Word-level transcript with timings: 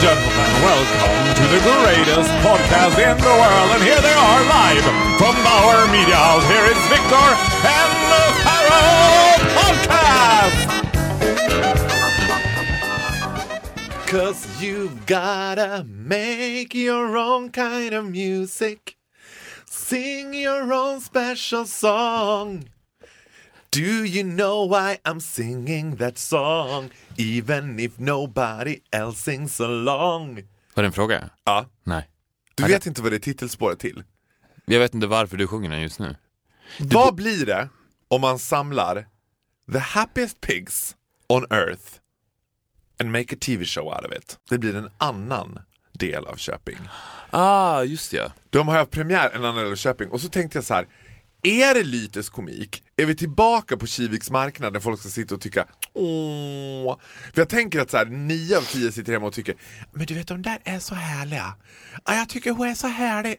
Gentlemen, 0.00 0.50
welcome 0.62 1.34
to 1.34 1.42
the 1.50 1.58
greatest 1.58 2.30
podcast 2.46 2.94
in 3.02 3.18
the 3.18 3.34
world. 3.34 3.70
And 3.74 3.82
here 3.82 4.00
they 4.00 4.12
are 4.14 4.44
live 4.46 4.84
from 5.18 5.34
Bauer 5.42 5.88
Media 5.90 6.14
House. 6.14 6.44
Here 6.46 6.66
is 6.70 6.78
Victor 6.86 7.28
and 7.66 7.92
the 8.06 8.24
Pharaoh 8.46 9.42
Podcast! 9.58 10.68
Cause 14.06 14.62
you've 14.62 15.04
gotta 15.06 15.84
make 15.88 16.74
your 16.74 17.16
own 17.16 17.50
kind 17.50 17.92
of 17.92 18.08
music. 18.08 18.96
Sing 19.66 20.32
your 20.32 20.72
own 20.72 21.00
special 21.00 21.64
song. 21.64 22.68
Do 23.78 24.04
you 24.04 24.24
know 24.24 24.66
why 24.66 24.98
I'm 25.04 25.20
singing 25.20 25.96
that 25.96 26.18
song? 26.18 26.90
Even 27.16 27.78
if 27.78 27.98
nobody 27.98 28.80
else 28.90 29.22
sings 29.22 29.60
along. 29.60 30.34
Var 30.74 30.82
det 30.82 30.86
en 30.86 30.92
fråga? 30.92 31.30
Ja. 31.44 31.66
Nej. 31.84 32.08
Du 32.54 32.64
vet 32.64 32.86
inte 32.86 33.02
vad 33.02 33.12
det 33.12 33.16
är 33.16 33.20
titelspåret 33.20 33.78
till? 33.78 34.02
Jag 34.64 34.80
vet 34.80 34.94
inte 34.94 35.06
varför 35.06 35.36
du 35.36 35.46
sjunger 35.46 35.70
den 35.70 35.82
just 35.82 35.98
nu. 35.98 36.16
Vad 36.78 37.14
blir 37.14 37.46
det 37.46 37.68
om 38.08 38.20
man 38.20 38.38
samlar 38.38 39.06
the 39.72 39.78
happiest 39.78 40.40
pigs 40.40 40.96
on 41.28 41.46
earth 41.50 41.84
and 43.00 43.12
make 43.12 43.34
a 43.34 43.38
TV 43.40 43.64
show 43.64 43.86
out 43.86 44.04
of 44.04 44.12
it? 44.12 44.38
Det 44.50 44.58
blir 44.58 44.76
en 44.76 44.90
annan 44.98 45.58
del 45.92 46.26
av 46.26 46.36
Köping. 46.36 46.78
Ah, 47.30 47.82
just 47.82 48.12
ja. 48.12 48.32
De 48.50 48.68
har 48.68 48.76
haft 48.76 48.90
premiär 48.90 49.30
en 49.30 49.44
annan 49.44 49.56
del 49.56 49.72
av 49.72 49.76
Köping 49.76 50.08
och 50.08 50.20
så 50.20 50.28
tänkte 50.28 50.58
jag 50.58 50.64
så 50.64 50.74
här. 50.74 50.86
Är 51.42 51.74
det 51.74 51.82
Lytes 51.82 52.28
komik? 52.28 52.82
Är 53.00 53.06
vi 53.06 53.14
tillbaka 53.14 53.76
på 53.76 53.86
Kiviks 53.86 54.30
marknad 54.30 54.72
där 54.72 54.80
folk 54.80 55.00
ska 55.00 55.08
sitta 55.08 55.34
och 55.34 55.40
tycka 55.40 55.66
åh? 55.92 56.98
För 57.34 57.40
jag 57.40 57.48
tänker 57.48 57.80
att 57.80 57.90
så 57.90 57.96
här, 57.96 58.04
nio 58.04 58.58
av 58.58 58.62
tio 58.62 58.92
sitter 58.92 59.12
hemma 59.12 59.26
och 59.26 59.32
tycker 59.32 59.54
men 59.92 60.06
du 60.06 60.14
vet 60.14 60.28
de 60.28 60.42
där 60.42 60.58
är 60.64 60.78
så 60.78 60.94
härliga. 60.94 61.54
Ja, 62.04 62.14
jag 62.14 62.28
tycker 62.28 62.50
hon 62.50 62.68
är 62.68 62.74
så 62.74 62.86
härlig. 62.86 63.36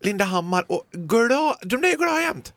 Linda 0.00 0.24
Hammar 0.24 0.64
och 0.68 0.84
glad, 0.92 1.56
de 1.62 1.80
där 1.80 1.92
är 1.92 1.96
glada 1.96 2.20
jämt. 2.20 2.54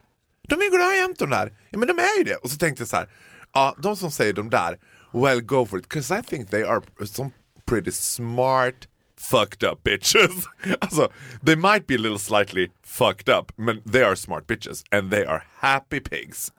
De 0.47 0.55
är 0.55 0.71
glada 0.77 0.95
jämt 0.95 1.19
de 1.19 1.29
där. 1.29 1.53
Ja 1.69 1.77
men 1.79 1.87
de 1.87 1.99
är 1.99 2.17
ju 2.17 2.23
det. 2.23 2.35
Och 2.35 2.51
så 2.51 2.57
tänkte 2.57 2.81
jag 2.81 2.87
så 2.87 2.95
här. 2.95 3.09
Ja, 3.53 3.75
de 3.77 3.95
som 3.95 4.11
säger 4.11 4.33
de 4.33 4.49
där, 4.49 4.79
well 5.13 5.41
go 5.41 5.65
for 5.65 5.79
it. 5.79 5.89
Cause 5.89 6.19
I 6.19 6.21
think 6.23 6.49
they 6.49 6.63
are 6.63 6.81
some 7.05 7.31
pretty 7.65 7.91
smart 7.91 8.87
fucked 9.21 9.69
up 9.69 9.83
bitches. 9.83 10.45
alltså, 10.79 11.11
they 11.45 11.55
might 11.55 11.87
be 11.87 11.95
a 11.95 11.97
little 11.97 12.19
slightly 12.19 12.67
fucked 12.83 13.29
up, 13.29 13.51
men 13.55 13.81
they 13.91 14.03
are 14.03 14.15
smart 14.15 14.47
bitches 14.47 14.83
and 14.91 15.11
they 15.11 15.25
are 15.25 15.43
happy 15.55 15.99
pigs. 15.99 16.51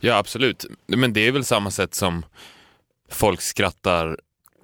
Ja, 0.00 0.16
absolut. 0.16 0.66
Men 0.86 1.12
det 1.12 1.20
är 1.20 1.32
väl 1.32 1.44
samma 1.44 1.70
sätt 1.70 1.94
som 1.94 2.24
folk 3.10 3.40
skrattar 3.40 4.18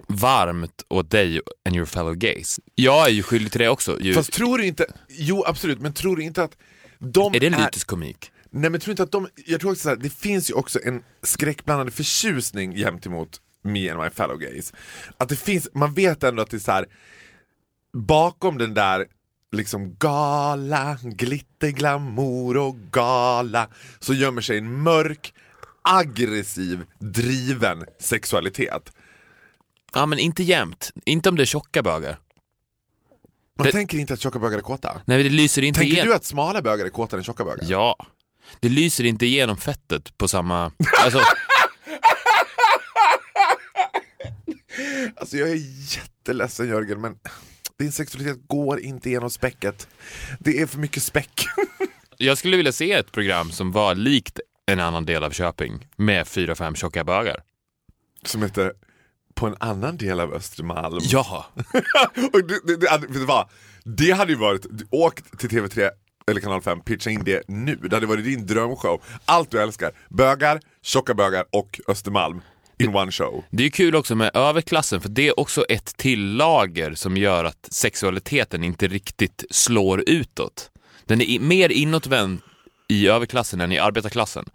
varmt 0.07 0.83
åt 0.87 1.11
dig 1.11 1.41
and 1.65 1.75
your 1.75 1.85
fellow 1.85 2.15
gays. 2.15 2.59
Jag 2.75 3.05
är 3.05 3.11
ju 3.11 3.23
skyldig 3.23 3.51
till 3.51 3.61
det 3.61 3.69
också. 3.69 4.01
Ju. 4.01 4.13
Fast 4.13 4.33
tror 4.33 4.57
du 4.57 4.65
inte, 4.65 4.93
jo 5.09 5.43
absolut, 5.47 5.79
men 5.79 5.93
tror 5.93 6.15
du 6.15 6.23
inte 6.23 6.43
att 6.43 6.57
de 6.99 7.35
är 7.35 7.39
det 7.39 7.49
lyteskomik? 7.49 8.31
Nej 8.51 8.69
men 8.69 8.79
tror 8.79 8.91
inte 8.91 9.03
att 9.03 9.11
de, 9.11 9.27
jag 9.45 9.61
tror 9.61 9.71
också 9.71 9.81
så 9.81 9.89
här, 9.89 9.95
det 9.95 10.09
finns 10.09 10.49
ju 10.49 10.53
också 10.53 10.79
en 10.83 11.03
skräckblandad 11.23 11.93
förtjusning 11.93 12.75
gentemot 12.75 13.41
me 13.61 13.89
and 13.89 14.03
my 14.03 14.09
fellow 14.09 14.37
gays. 14.37 14.73
Att 15.17 15.29
det 15.29 15.35
finns, 15.35 15.69
man 15.73 15.93
vet 15.93 16.23
ändå 16.23 16.41
att 16.41 16.49
det 16.49 16.57
är 16.57 16.59
så 16.59 16.71
här, 16.71 16.85
bakom 17.93 18.57
den 18.57 18.73
där 18.73 19.07
liksom 19.51 19.95
gala, 19.99 20.97
glitter, 21.03 21.69
glamour 21.69 22.57
och 22.57 22.75
gala 22.91 23.67
så 23.99 24.13
gömmer 24.13 24.41
sig 24.41 24.57
en 24.57 24.81
mörk, 24.81 25.33
aggressiv, 25.81 26.85
driven 26.99 27.85
sexualitet. 27.99 28.91
Ja, 29.93 30.05
men 30.05 30.19
inte 30.19 30.43
jämt. 30.43 30.91
Inte 31.05 31.29
om 31.29 31.35
det 31.35 31.43
är 31.43 31.45
tjocka 31.45 31.83
bögar. 31.83 32.17
Man 33.57 33.65
Det- 33.65 33.71
tänker 33.71 33.97
inte 33.97 34.13
att 34.13 34.21
tjocka 34.21 34.39
bögar 34.39 34.57
är 34.57 34.61
kåta. 34.61 35.01
Nej, 35.05 35.23
det 35.23 35.29
lyser 35.29 35.61
inte 35.61 35.79
Tänker 35.79 35.93
igenom. 35.93 36.09
du 36.09 36.15
att 36.15 36.25
smala 36.25 36.61
bögar 36.61 36.85
är 36.85 36.89
kåtare 36.89 37.19
än 37.19 37.23
tjocka 37.23 37.43
bögar? 37.45 37.65
Ja. 37.67 37.95
Det 38.59 38.69
lyser 38.69 39.03
inte 39.03 39.25
igenom 39.25 39.57
fettet 39.57 40.17
på 40.17 40.27
samma... 40.27 40.71
Alltså, 41.03 41.21
Alltså 45.15 45.37
jag 45.37 45.49
är 45.49 45.55
jätteledsen 45.95 46.67
Jörgen 46.67 47.01
men 47.01 47.15
din 47.79 47.91
sexualitet 47.91 48.47
går 48.47 48.79
inte 48.79 49.09
genom 49.09 49.29
späcket. 49.29 49.87
Det 50.39 50.61
är 50.61 50.65
för 50.65 50.79
mycket 50.79 51.03
späck. 51.03 51.45
jag 52.17 52.37
skulle 52.37 52.57
vilja 52.57 52.71
se 52.71 52.91
ett 52.91 53.11
program 53.11 53.51
som 53.51 53.71
var 53.71 53.95
likt 53.95 54.39
en 54.65 54.79
annan 54.79 55.05
del 55.05 55.23
av 55.23 55.31
Köping 55.31 55.87
med 55.95 56.27
fyra, 56.27 56.55
fem 56.55 56.75
tjocka 56.75 57.03
bögar. 57.03 57.43
Som 58.25 58.41
heter 58.41 58.73
På 59.35 59.47
en 59.47 59.55
annan 59.59 59.97
del 59.97 60.19
av 60.19 60.33
Östermalm. 60.33 60.99
Ja. 61.01 61.45
Och 62.33 62.43
det, 62.47 62.59
det, 62.67 62.75
det, 62.75 63.07
du 63.09 63.25
vad? 63.25 63.49
det 63.83 64.11
hade 64.11 64.31
ju 64.31 64.37
varit, 64.37 64.65
åk 64.89 65.37
till 65.37 65.49
TV3 65.49 65.89
eller 66.31 66.41
kanal 66.41 66.61
5, 66.61 66.81
pitcha 66.81 67.09
in 67.09 67.23
det 67.23 67.43
nu. 67.47 67.75
Det 67.75 67.95
hade 67.95 68.05
varit 68.05 68.25
din 68.25 68.45
drömshow. 68.45 69.01
Allt 69.25 69.51
du 69.51 69.61
älskar. 69.61 69.91
Bögar, 70.09 70.61
tjocka 70.81 71.13
bögar 71.13 71.45
och 71.51 71.79
Östermalm. 71.87 72.41
In 72.79 72.95
one 72.95 73.11
show. 73.11 73.43
Det 73.49 73.65
är 73.65 73.69
kul 73.69 73.95
också 73.95 74.15
med 74.15 74.31
överklassen 74.33 75.01
för 75.01 75.09
det 75.09 75.27
är 75.27 75.39
också 75.39 75.65
ett 75.69 75.97
till 75.97 76.35
lager 76.35 76.93
som 76.95 77.17
gör 77.17 77.45
att 77.45 77.67
sexualiteten 77.71 78.63
inte 78.63 78.87
riktigt 78.87 79.43
slår 79.49 80.03
utåt. 80.09 80.71
Den 81.05 81.21
är 81.21 81.39
mer 81.39 81.69
inåtvänd 81.71 82.41
i 82.87 83.07
överklassen 83.07 83.61
än 83.61 83.71
i 83.71 83.79
arbetarklassen. 83.79 84.45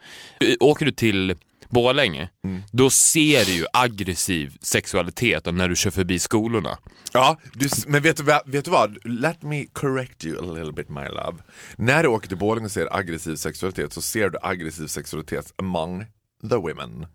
Åker 0.61 0.87
du 0.87 0.93
till 0.93 1.35
Borlänge, 1.69 2.29
då 2.73 2.91
ser 2.91 3.45
du 3.45 3.53
ju 3.53 3.65
aggressiv 3.73 4.57
sexualitet 4.61 5.55
när 5.55 5.69
du 5.69 5.77
kör 5.77 5.91
förbi 5.91 6.19
skolorna. 6.19 6.79
Ja, 7.13 7.39
du, 7.53 7.69
men 7.87 8.03
vet 8.03 8.17
du, 8.17 8.23
vad- 8.23 8.43
vet 8.51 8.65
du 8.65 8.71
vad? 8.71 8.99
Let 9.05 9.43
me 9.43 9.67
correct 9.73 10.25
you 10.25 10.39
a 10.51 10.53
little 10.55 10.73
bit 10.73 10.89
my 10.89 11.09
love. 11.09 11.39
När 11.77 12.03
du 12.03 12.09
åker 12.09 12.29
till 12.29 12.37
Borlänge 12.39 12.65
och 12.67 12.71
ser 12.73 12.97
aggressiv 12.97 13.37
sexualitet 13.37 13.93
så 13.93 14.03
ser 14.03 14.31
du 14.31 14.39
aggressiv 14.43 14.87
sexualitet 14.87 15.53
among 15.59 16.05
the 16.51 16.57
women. 16.57 17.07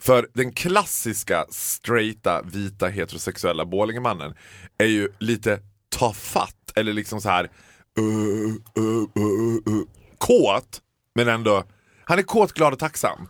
För 0.00 0.28
den 0.34 0.52
klassiska 0.52 1.46
straighta, 1.50 2.42
vita, 2.42 2.86
heterosexuella 2.88 3.64
Borlängemannen 3.64 4.34
är 4.78 4.86
ju 4.86 5.08
lite 5.18 5.60
tafatt 5.88 6.72
eller 6.74 6.92
liksom 6.92 7.20
så 7.20 7.28
här 7.28 7.50
uh, 7.98 8.54
uh, 8.78 9.06
uh, 9.18 9.74
uh, 9.74 9.82
kåt, 10.18 10.80
men 11.14 11.28
ändå, 11.28 11.64
han 12.04 12.18
är 12.18 12.22
kåt, 12.22 12.52
glad 12.52 12.72
och 12.72 12.78
tacksam. 12.78 13.28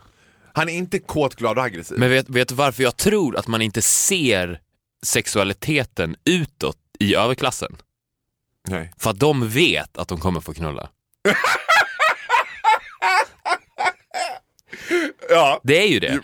Han 0.52 0.68
är 0.68 0.72
inte 0.72 0.98
kåt, 0.98 1.34
glad 1.34 1.58
och 1.58 1.64
aggressiv. 1.64 1.98
Men 1.98 2.10
vet, 2.10 2.28
vet 2.28 2.48
du 2.48 2.54
varför 2.54 2.82
jag 2.82 2.96
tror 2.96 3.36
att 3.36 3.46
man 3.46 3.62
inte 3.62 3.82
ser 3.82 4.60
sexualiteten 5.02 6.16
utåt 6.24 6.78
i 6.98 7.14
överklassen? 7.14 7.76
Nej. 8.68 8.92
För 8.98 9.10
att 9.10 9.18
de 9.18 9.48
vet 9.48 9.98
att 9.98 10.08
de 10.08 10.20
kommer 10.20 10.40
få 10.40 10.54
knulla. 10.54 10.88
Ja, 15.30 15.60
Det 15.62 15.82
är 15.82 15.88
ju 15.88 16.00
det. 16.00 16.20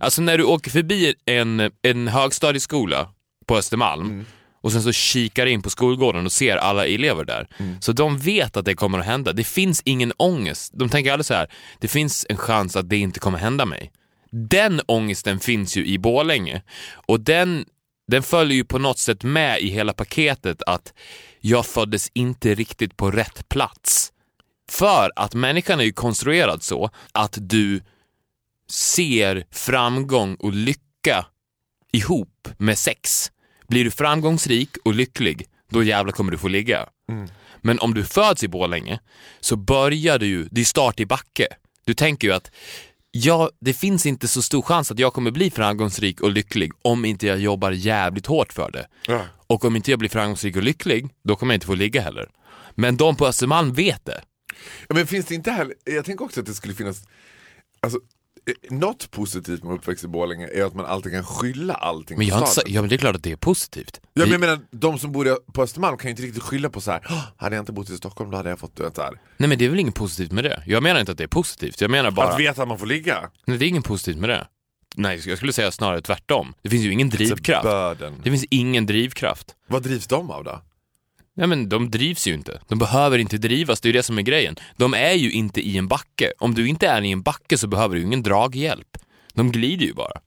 Alltså 0.00 0.22
när 0.22 0.38
du 0.38 0.44
åker 0.44 0.70
förbi 0.70 1.14
en, 1.24 1.70
en 1.82 2.08
högstadieskola 2.08 3.08
på 3.46 3.56
Östermalm 3.56 4.24
och 4.62 4.72
sen 4.72 4.82
så 4.82 4.92
kikar 4.92 5.46
in 5.46 5.62
på 5.62 5.70
skolgården 5.70 6.26
och 6.26 6.32
ser 6.32 6.56
alla 6.56 6.86
elever 6.86 7.24
där. 7.24 7.48
Så 7.80 7.92
de 7.92 8.18
vet 8.18 8.56
att 8.56 8.64
det 8.64 8.74
kommer 8.74 8.98
att 8.98 9.06
hända. 9.06 9.32
Det 9.32 9.44
finns 9.44 9.82
ingen 9.84 10.12
ångest. 10.16 10.72
De 10.74 10.88
tänker 10.88 11.12
aldrig 11.12 11.26
så 11.26 11.34
här, 11.34 11.50
det 11.78 11.88
finns 11.88 12.26
en 12.28 12.36
chans 12.36 12.76
att 12.76 12.88
det 12.88 12.96
inte 12.96 13.20
kommer 13.20 13.38
hända 13.38 13.66
mig. 13.66 13.92
Den 14.30 14.80
ångesten 14.86 15.40
finns 15.40 15.76
ju 15.76 15.86
i 15.86 15.98
Borlänge 15.98 16.62
och 17.06 17.20
den, 17.20 17.64
den 18.08 18.22
följer 18.22 18.56
ju 18.56 18.64
på 18.64 18.78
något 18.78 18.98
sätt 18.98 19.22
med 19.22 19.60
i 19.60 19.68
hela 19.68 19.92
paketet 19.92 20.62
att 20.66 20.92
jag 21.40 21.66
föddes 21.66 22.10
inte 22.14 22.54
riktigt 22.54 22.96
på 22.96 23.10
rätt 23.10 23.48
plats. 23.48 24.12
För 24.70 25.12
att 25.16 25.34
människan 25.34 25.80
är 25.80 25.84
ju 25.84 25.92
konstruerad 25.92 26.62
så 26.62 26.90
att 27.12 27.38
du 27.40 27.80
ser 28.70 29.44
framgång 29.50 30.34
och 30.34 30.52
lycka 30.52 31.26
ihop 31.92 32.48
med 32.58 32.78
sex. 32.78 33.30
Blir 33.68 33.84
du 33.84 33.90
framgångsrik 33.90 34.70
och 34.84 34.94
lycklig, 34.94 35.46
då 35.70 35.82
jävlar 35.82 36.12
kommer 36.12 36.32
du 36.32 36.38
få 36.38 36.48
ligga. 36.48 36.86
Men 37.60 37.78
om 37.78 37.94
du 37.94 38.04
föds 38.04 38.44
i 38.44 38.48
Borlänge 38.48 39.00
så 39.40 39.56
börjar 39.56 40.18
du 40.18 40.26
ju, 40.26 40.48
det 40.50 40.60
är 40.60 40.64
start 40.64 41.00
i 41.00 41.06
backe. 41.06 41.46
Du 41.84 41.94
tänker 41.94 42.28
ju 42.28 42.34
att 42.34 42.50
ja, 43.10 43.50
det 43.60 43.74
finns 43.74 44.06
inte 44.06 44.28
så 44.28 44.42
stor 44.42 44.62
chans 44.62 44.90
att 44.90 44.98
jag 44.98 45.12
kommer 45.12 45.30
bli 45.30 45.50
framgångsrik 45.50 46.20
och 46.20 46.30
lycklig 46.30 46.72
om 46.82 47.04
inte 47.04 47.26
jag 47.26 47.38
jobbar 47.38 47.70
jävligt 47.70 48.26
hårt 48.26 48.52
för 48.52 48.70
det. 48.70 48.86
Ja. 49.06 49.24
Och 49.46 49.64
om 49.64 49.76
inte 49.76 49.90
jag 49.90 49.98
blir 49.98 50.08
framgångsrik 50.10 50.56
och 50.56 50.62
lycklig, 50.62 51.08
då 51.24 51.36
kommer 51.36 51.54
jag 51.54 51.56
inte 51.56 51.66
få 51.66 51.74
ligga 51.74 52.00
heller. 52.00 52.28
Men 52.74 52.96
de 52.96 53.16
på 53.16 53.26
Östermalm 53.26 53.72
vet 53.72 54.04
det. 54.04 54.22
Ja, 54.88 54.94
Men 54.94 55.06
finns 55.06 55.26
det 55.26 55.34
inte 55.34 55.50
heller, 55.50 55.74
jag 55.84 56.04
tänker 56.04 56.24
också 56.24 56.40
att 56.40 56.46
det 56.46 56.54
skulle 56.54 56.74
finnas, 56.74 57.04
alltså 57.80 57.98
något 58.70 59.10
positivt 59.10 59.64
med 59.64 59.72
uppväxt 59.74 60.04
i 60.04 60.08
Borlänge 60.08 60.48
är 60.48 60.64
att 60.64 60.74
man 60.74 60.86
alltid 60.86 61.12
kan 61.12 61.24
skylla 61.24 61.74
allting 61.74 62.18
Men, 62.18 62.26
på 62.26 62.30
jag 62.34 62.38
inte, 62.40 62.50
staden. 62.50 62.72
ja, 62.72 62.80
men 62.80 62.88
det 62.88 62.96
är 62.96 62.98
klart 62.98 63.16
att 63.16 63.22
det 63.22 63.32
är 63.32 63.36
positivt. 63.36 64.00
Ja, 64.02 64.08
men 64.14 64.24
Det- 64.28 64.32
jag 64.34 64.40
menar, 64.40 64.58
de 64.70 64.98
som 64.98 65.12
bor 65.12 65.52
på 65.52 65.62
Östermalm 65.62 65.96
kan 65.96 66.08
ju 66.08 66.10
inte 66.10 66.22
riktigt 66.22 66.42
skylla 66.42 66.70
på 66.70 66.80
så 66.80 66.90
här. 66.90 67.06
"Åh, 67.10 67.22
hade 67.36 67.56
jag 67.56 67.62
inte 67.62 67.72
bott 67.72 67.90
i 67.90 67.96
Stockholm 67.96 68.30
då 68.30 68.36
hade 68.36 68.48
jag 68.50 68.58
fått 68.58 68.78
så 68.94 69.02
här. 69.02 69.20
Nej 69.36 69.48
men 69.48 69.58
det 69.58 69.64
är 69.64 69.68
väl 69.68 69.80
inget 69.80 69.94
positivt 69.94 70.32
med 70.32 70.44
det. 70.44 70.62
Jag 70.66 70.82
menar 70.82 71.00
inte 71.00 71.12
att 71.12 71.18
det 71.18 71.24
är 71.24 71.28
positivt. 71.28 71.80
Jag 71.80 71.90
menar 71.90 72.10
bara... 72.10 72.28
Att 72.28 72.40
veta 72.40 72.62
att 72.62 72.68
man 72.68 72.78
får 72.78 72.86
ligga. 72.86 73.30
Nej, 73.46 73.58
det 73.58 73.64
är 73.64 73.68
inget 73.68 73.84
positivt 73.84 74.16
med 74.20 74.28
det. 74.30 74.46
Nej, 74.98 75.20
jag 75.26 75.36
skulle 75.38 75.52
säga 75.52 75.70
snarare 75.70 76.00
tvärtom. 76.02 76.54
Det 76.62 76.70
finns 76.70 76.82
ju 76.84 76.92
ingen 76.92 77.08
drivkraft. 77.10 77.62
Börden. 77.62 78.14
Det 78.24 78.30
finns 78.30 78.44
ingen 78.50 78.86
drivkraft. 78.86 79.54
Vad 79.68 79.82
drivs 79.82 80.06
de 80.06 80.30
av 80.30 80.44
då? 80.44 80.60
Nej 81.36 81.46
men 81.46 81.68
de 81.68 81.90
drivs 81.90 82.26
ju 82.26 82.34
inte. 82.34 82.60
De 82.68 82.78
behöver 82.78 83.18
inte 83.18 83.38
drivas, 83.38 83.80
det 83.80 83.86
är 83.86 83.92
ju 83.92 83.98
det 83.98 84.02
som 84.02 84.18
är 84.18 84.22
grejen. 84.22 84.56
De 84.76 84.94
är 84.94 85.12
ju 85.12 85.30
inte 85.32 85.60
i 85.60 85.76
en 85.78 85.88
backe. 85.88 86.32
Om 86.38 86.54
du 86.54 86.68
inte 86.68 86.86
är 86.88 87.02
i 87.02 87.10
en 87.10 87.22
backe 87.22 87.58
så 87.58 87.66
behöver 87.68 87.94
du 87.96 88.02
ingen 88.02 88.22
draghjälp. 88.22 88.96
De 89.34 89.52
glider 89.52 89.86
ju 89.86 89.92
bara. 89.94 90.20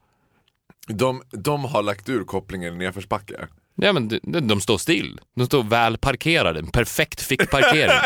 De, 0.87 1.21
de 1.31 1.63
har 1.65 1.83
lagt 1.83 2.09
ur 2.09 2.23
kopplingen 2.23 2.73
i 2.73 2.77
nedförsbacke. 2.77 3.47
Ja 3.75 3.93
men 3.93 4.07
de, 4.07 4.19
de 4.47 4.61
står 4.61 4.77
still. 4.77 5.19
De 5.35 5.45
står 5.45 5.63
väl 5.63 5.97
parkerade. 5.97 6.63
Perfekt 6.63 7.21
fickparkering. 7.21 7.91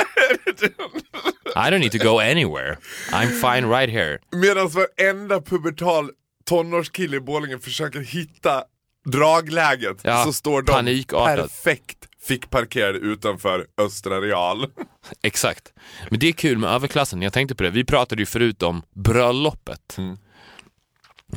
I 1.56 1.70
don't 1.70 1.80
need 1.80 1.92
to 1.92 1.98
go 1.98 2.20
anywhere. 2.20 2.78
I'm 3.12 3.28
fine 3.28 3.70
right 3.70 3.90
here. 3.90 4.20
Medan 4.32 4.70
varenda 4.70 5.42
pubertal 5.42 6.10
tonårskille 6.46 7.18
i 7.18 7.20
Borlänge 7.20 7.60
försöker 7.60 8.00
hitta 8.00 8.64
dragläget 9.06 9.98
Ja, 10.04 10.24
så 10.26 10.34
står 10.34 10.62
de 10.62 10.72
panikartat. 10.72 11.36
perfekt 11.40 11.98
fick 12.28 12.50
parkerade 12.50 13.00
utanför 13.00 13.68
Östra 13.78 14.22
Real. 14.22 14.66
Exakt. 15.22 15.74
Men 16.10 16.20
det 16.20 16.28
är 16.28 16.31
kul 16.31 16.58
med 16.58 16.70
överklassen, 16.70 17.22
jag 17.22 17.34
tänkte 17.34 17.56
på 17.56 17.64
det. 17.64 17.70
Vi 17.70 17.84
pratade 17.86 18.22
ju 18.22 18.25
förut 18.25 18.64
om 18.64 18.81
bröllopet. 18.94 19.98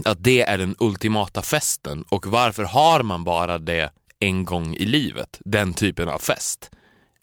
Att 0.04 0.24
det 0.24 0.42
är 0.42 0.58
den 0.58 0.76
ultimata 0.78 1.42
festen 1.42 2.04
och 2.08 2.26
varför 2.26 2.64
har 2.64 3.02
man 3.02 3.24
bara 3.24 3.58
det 3.58 3.90
en 4.18 4.44
gång 4.44 4.74
i 4.74 4.84
livet? 4.84 5.40
Den 5.44 5.74
typen 5.74 6.08
av 6.08 6.18
fest. 6.18 6.70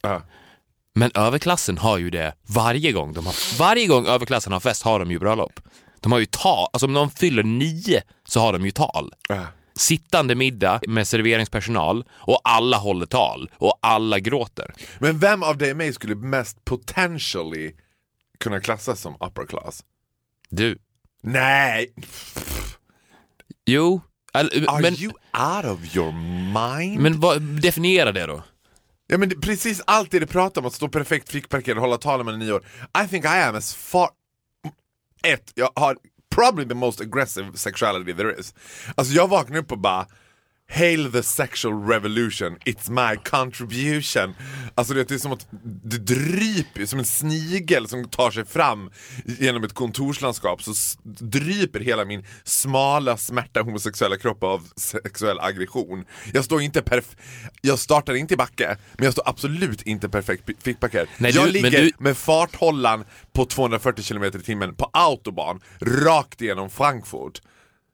Ja. 0.02 0.22
Men 0.96 1.12
överklassen 1.16 1.78
har 1.78 1.98
ju 1.98 2.10
det 2.10 2.34
varje 2.48 2.92
gång. 2.92 3.14
De 3.14 3.26
har, 3.26 3.58
varje 3.60 3.88
gång 3.88 4.06
överklassen 4.06 4.54
har 4.54 4.60
fest 4.60 4.84
har 4.84 5.00
de 5.00 5.12
ju 5.12 5.20
bröllop. 5.20 5.60
De 6.00 6.12
har 6.12 6.20
ju 6.20 6.26
tal, 6.26 6.68
alltså 6.74 6.86
om 6.86 6.94
de 6.94 7.12
fyller 7.12 7.44
nio 7.44 8.02
så 8.28 8.40
har 8.40 8.54
de 8.54 8.66
ju 8.66 8.72
tal. 8.72 9.14
Ja. 9.30 9.46
Sittande 9.76 10.36
middag 10.36 10.82
med 10.88 11.08
serveringspersonal 11.08 12.06
och 12.12 12.42
alla 12.44 12.78
håller 12.78 13.06
tal 13.06 13.52
och 13.58 13.80
alla 13.82 14.20
gråter. 14.20 14.74
Men 15.00 15.20
vem 15.20 15.44
av 15.44 15.58
dig 15.58 15.72
och 15.72 15.78
mig 15.78 15.94
skulle 15.94 16.16
mest 16.16 16.66
potentially 16.66 17.74
kunna 18.40 18.60
klassas 18.60 19.02
som 19.02 19.14
upper 19.20 19.46
class? 19.46 19.84
Du, 20.50 20.78
Nej! 21.22 21.94
jo, 23.66 24.02
all- 24.34 24.68
Are 24.68 24.82
men, 24.82 24.94
you 24.96 25.12
out 25.54 25.66
of 25.66 25.96
your 25.96 26.12
mind? 26.82 27.00
men 27.02 27.20
vad, 27.20 27.42
definiera 27.42 28.12
det 28.12 28.26
då. 28.26 28.44
Ja 29.08 29.18
men 29.18 29.30
det, 29.30 29.36
precis 29.36 29.82
allt 29.88 30.12
det 30.12 30.20
du 30.20 30.26
pratar 30.28 30.62
om, 30.62 30.68
att 30.68 30.74
stå 30.74 30.88
perfekt 30.90 31.30
fickparkerad 31.30 31.78
och 31.78 31.84
hålla 31.84 31.98
tal 31.98 32.24
med 32.24 32.40
nio 32.40 32.54
år. 32.54 32.66
I 33.06 33.08
think 33.08 33.26
I 33.26 33.28
am 33.28 33.56
as 33.56 33.76
far... 33.76 34.10
Ett, 35.28 35.52
jag 35.56 35.70
har 35.76 35.98
probably 36.36 36.66
the 36.66 36.76
most 36.76 37.02
aggressive 37.02 37.46
sexuality 37.56 38.14
there 38.14 38.40
is. 38.40 38.54
Alltså 38.96 39.14
jag 39.14 39.28
vaknar 39.28 39.58
upp 39.58 39.72
och 39.72 39.78
bara 39.78 40.06
Hail 40.76 41.12
the 41.12 41.24
sexual 41.24 41.88
revolution, 41.90 42.58
it's 42.66 42.90
my 42.90 43.18
contribution. 43.24 44.36
Alltså 44.76 44.94
det 44.94 45.12
är 45.12 45.18
som 45.18 45.32
att 45.32 45.48
det 45.84 45.98
dryper, 45.98 46.86
som 46.86 47.00
en 47.00 47.06
snigel 47.06 47.88
som 47.88 48.10
tar 48.10 48.32
sig 48.32 48.46
fram 48.46 48.90
genom 49.26 49.64
ett 49.64 49.74
kontorslandskap 49.74 50.64
så 50.64 50.74
dryper 51.20 51.80
hela 51.80 52.06
min 52.06 52.26
smala, 52.44 53.18
smärta 53.18 53.62
homosexuella 53.62 54.18
kropp 54.18 54.44
av 54.44 54.68
sexuell 54.76 55.40
aggression. 55.40 56.06
Jag 56.34 56.46
står 56.46 56.62
inte 56.62 56.82
perf- 56.82 57.18
jag 57.62 57.80
startar 57.80 58.14
inte 58.14 58.34
i 58.34 58.38
backe, 58.38 58.78
men 58.98 59.04
jag 59.06 59.14
står 59.14 59.30
absolut 59.30 59.82
inte 59.82 60.10
perfekt 60.10 60.50
fickparkerad. 60.64 61.08
Jag 61.18 61.46
du- 61.48 61.52
ligger 61.52 61.82
du- 61.82 61.92
med 61.98 62.18
farthållaren 62.18 63.04
på 63.34 63.46
240 63.46 64.04
km 64.04 64.24
i 64.24 64.32
timmen 64.32 64.76
på 64.76 64.90
autobahn, 64.94 65.60
rakt 65.82 66.42
igenom 66.42 66.70
Frankfurt. 66.70 67.42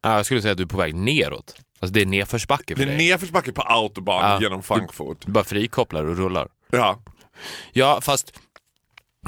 Ja, 0.04 0.16
Jag 0.16 0.26
skulle 0.26 0.42
säga 0.42 0.52
att 0.52 0.58
du 0.58 0.64
är 0.64 0.68
på 0.68 0.78
väg 0.78 0.96
neråt. 0.96 1.56
Alltså 1.80 1.94
det 1.94 2.02
är 2.02 2.06
nedförsbacke 2.06 2.76
för 2.76 2.86
Det 2.86 2.92
är 2.92 2.98
dig. 2.98 3.08
nedförsbacke 3.10 3.52
på 3.52 3.62
autobahn 3.62 4.32
Ja, 4.32 4.42
genom 4.42 4.64
Frankfurt. 4.64 5.18
Du 5.26 5.32
bara 5.32 5.44
frikopplar 5.44 6.04
och 6.06 6.18
rullar. 6.18 6.48
Ja. 6.72 7.00
Ja, 7.72 8.02
fast 8.02 8.34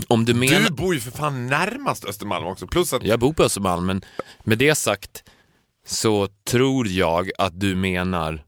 om 0.08 0.26
du 0.26 0.34
menar... 0.34 0.60
Du 0.70 0.74
bor 0.74 0.94
ju 0.94 1.00
för 1.00 1.12
fan 1.12 1.48
närmast 1.48 2.06
Östermalm 2.06 2.46
också, 2.46 2.68
plus 2.68 2.94
att... 2.94 3.04
Jag 3.04 3.20
bor 3.20 3.34
på 3.34 3.44
Östermalm, 3.44 3.86
men 3.86 4.02
med 4.44 4.58
det 4.58 4.76
sagt 4.76 5.24
så 5.86 6.28
tror 6.48 6.88
jag 6.88 7.32
att 7.38 7.60
du 7.60 7.76
menar 7.76 8.44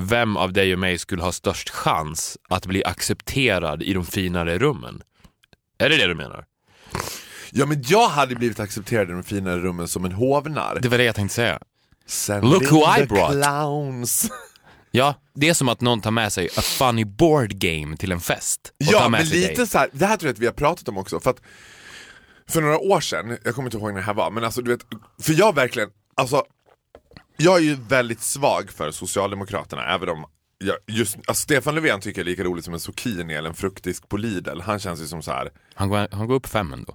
vem 0.00 0.36
av 0.36 0.52
dig 0.52 0.72
och 0.72 0.78
mig 0.78 0.98
skulle 0.98 1.22
ha 1.22 1.32
störst 1.32 1.70
chans 1.70 2.38
att 2.48 2.66
bli 2.66 2.84
accepterad 2.84 3.82
i 3.82 3.92
de 3.92 4.06
finare 4.06 4.58
rummen? 4.58 5.02
Är 5.78 5.88
det 5.88 5.96
det 5.96 6.06
du 6.06 6.14
menar? 6.14 6.44
Ja 7.50 7.66
men 7.66 7.82
jag 7.86 8.08
hade 8.08 8.34
blivit 8.34 8.60
accepterad 8.60 9.08
i 9.10 9.12
de 9.12 9.22
finare 9.22 9.58
rummen 9.60 9.88
som 9.88 10.04
en 10.04 10.12
hovnarr. 10.12 10.78
Det 10.82 10.88
var 10.88 10.98
det 10.98 11.04
jag 11.04 11.14
tänkte 11.14 11.34
säga. 11.34 11.58
Send 12.06 12.44
Look 12.50 12.72
who 12.72 12.98
I 12.98 13.06
brought. 13.06 13.32
clowns. 13.32 14.30
Ja, 14.96 15.14
det 15.34 15.48
är 15.48 15.54
som 15.54 15.68
att 15.68 15.80
någon 15.80 16.00
tar 16.00 16.10
med 16.10 16.32
sig 16.32 16.48
a 16.56 16.60
funny 16.62 17.04
board 17.04 17.50
game 17.54 17.96
till 17.96 18.12
en 18.12 18.20
fest. 18.20 18.60
Och 18.80 18.86
tar 18.86 18.92
Ja 18.92 19.00
med 19.08 19.10
men 19.10 19.26
sig 19.26 19.38
lite 19.38 19.54
dig. 19.54 19.66
så 19.66 19.78
här, 19.78 19.88
det 19.92 20.06
här 20.06 20.16
tror 20.16 20.28
jag 20.28 20.32
att 20.32 20.38
vi 20.38 20.46
har 20.46 20.52
pratat 20.52 20.88
om 20.88 20.98
också. 20.98 21.20
För 21.20 21.30
att 21.30 21.40
för 22.48 22.60
några 22.60 22.78
år 22.78 23.00
sedan, 23.00 23.38
jag 23.44 23.54
kommer 23.54 23.66
inte 23.68 23.76
ihåg 23.78 23.88
när 23.88 23.96
det 24.00 24.06
här 24.06 24.14
var, 24.14 24.30
men 24.30 24.44
alltså 24.44 24.62
du 24.62 24.70
vet, 24.70 24.80
för 25.22 25.32
jag 25.32 25.54
verkligen, 25.54 25.88
alltså 26.14 26.44
jag 27.36 27.56
är 27.56 27.60
ju 27.62 27.74
väldigt 27.88 28.20
svag 28.20 28.70
för 28.70 28.90
Socialdemokraterna, 28.90 29.94
även 29.94 30.08
om 30.08 30.24
jag, 30.58 30.76
just, 30.86 31.16
alltså 31.16 31.42
Stefan 31.42 31.74
Löfven 31.74 32.00
tycker 32.00 32.20
jag 32.20 32.26
är 32.26 32.30
lika 32.30 32.44
roligt 32.44 32.64
som 32.64 32.74
en 32.74 32.80
zucchini 32.80 33.34
eller 33.34 33.48
en 33.48 33.54
fruktdisk 33.54 34.08
på 34.08 34.16
Lidl. 34.16 34.60
Han 34.60 34.78
känns 34.78 35.00
ju 35.00 35.06
som 35.06 35.22
så 35.22 35.30
här. 35.30 35.50
Han 35.74 35.88
går, 35.88 36.08
han 36.12 36.26
går 36.26 36.34
upp 36.34 36.46
fem 36.46 36.72
ändå. 36.72 36.94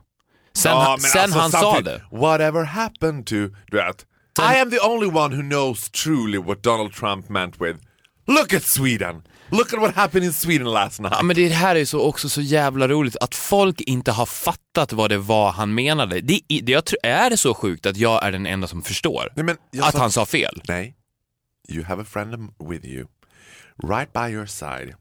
Sen, 0.53 0.71
Ja, 0.71 0.83
han, 0.89 1.00
sen 1.00 1.21
alltså 1.21 1.39
han 1.39 1.51
sa 1.51 1.81
det. 1.81 2.03
Whatever 2.12 2.63
happened 2.63 3.25
to, 3.25 3.35
du 3.67 3.77
vet. 3.77 4.05
I 4.41 4.56
am 4.62 4.69
the 4.71 4.80
only 4.80 5.07
one 5.07 5.36
who 5.36 5.41
knows 5.41 5.89
truly 5.89 6.38
what 6.38 6.62
Donald 6.63 6.94
Trump 6.94 7.30
meant 7.30 7.62
with 7.62 7.80
Look 8.27 8.53
at 8.53 8.63
Sweden! 8.63 9.24
Look 9.51 9.74
at 9.74 9.80
what 9.80 9.95
happened 9.95 10.25
in 10.25 10.33
Sweden 10.33 10.68
last 10.68 11.00
night. 11.00 11.13
Ja, 11.18 11.24
men 11.24 11.36
det 11.36 11.47
här 11.50 11.75
är 11.75 11.86
så 11.86 12.00
också 12.01 12.30
så 12.30 12.41
jävla 12.41 12.88
roligt 12.88 13.15
att 13.21 13.36
folk 13.36 13.81
inte 13.81 14.12
har 14.12 14.25
fattat 14.25 14.93
vad 14.93 15.10
det 15.10 15.17
var 15.17 15.51
han 15.51 15.74
menade. 15.74 16.22
Det, 16.22 16.41
det, 16.48 16.72
jag 16.72 16.86
tror, 16.86 17.00
är 17.03 17.29
det 17.29 17.38
så 17.38 17.53
sjukt 17.53 17.86
att 17.86 17.98
jag 17.98 18.24
är 18.24 18.31
den 18.31 18.46
enda 18.46 18.67
som 18.67 18.81
förstår 18.81 19.29
Nej, 19.36 19.55
att 19.81 19.91
sa- 19.93 20.00
han 20.00 20.12
sa 20.12 20.25
fel? 20.25 20.62
Nej. 20.67 20.96
You 21.69 21.84
have 21.84 22.01
a 22.01 22.05
friend 22.10 22.36
with 22.69 22.86
you, 22.86 23.05
right 23.84 24.13
by 24.13 24.34
your 24.34 24.46
side, 24.46 24.93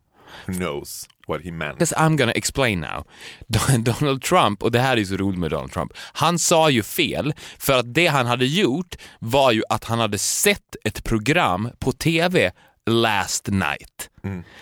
knows 0.47 1.09
what 1.27 1.41
he 1.45 1.51
meant. 1.53 1.79
Because 1.79 1.95
I'm 1.97 2.17
gonna 2.17 2.33
explain 2.35 2.81
now. 2.81 3.05
Don- 3.49 3.85
Donald 3.85 4.23
Trump, 4.23 4.63
och 4.63 4.73
det 4.73 4.81
här 4.81 4.97
är 4.97 5.05
så 5.05 5.17
roligt 5.17 5.41
med 5.41 5.51
Donald 5.51 5.73
Trump, 5.73 5.93
han 6.13 6.39
sa 6.39 6.71
ju 6.71 6.83
fel 6.83 7.35
för 7.59 7.79
att 7.79 7.95
det 7.95 8.07
han 8.07 8.27
hade 8.27 8.47
gjort 8.47 8.97
var 9.21 9.53
ju 9.53 9.63
att 9.69 9.85
han 9.85 9.99
hade 9.99 10.19
sett 10.19 10.77
ett 10.85 11.05
program 11.05 11.71
på 11.79 11.93
TV 11.93 12.51
last 12.91 13.47
night. 13.49 14.11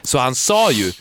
Så 0.03 0.19
han 0.19 0.35
sa 0.35 0.71
ju 0.71 0.93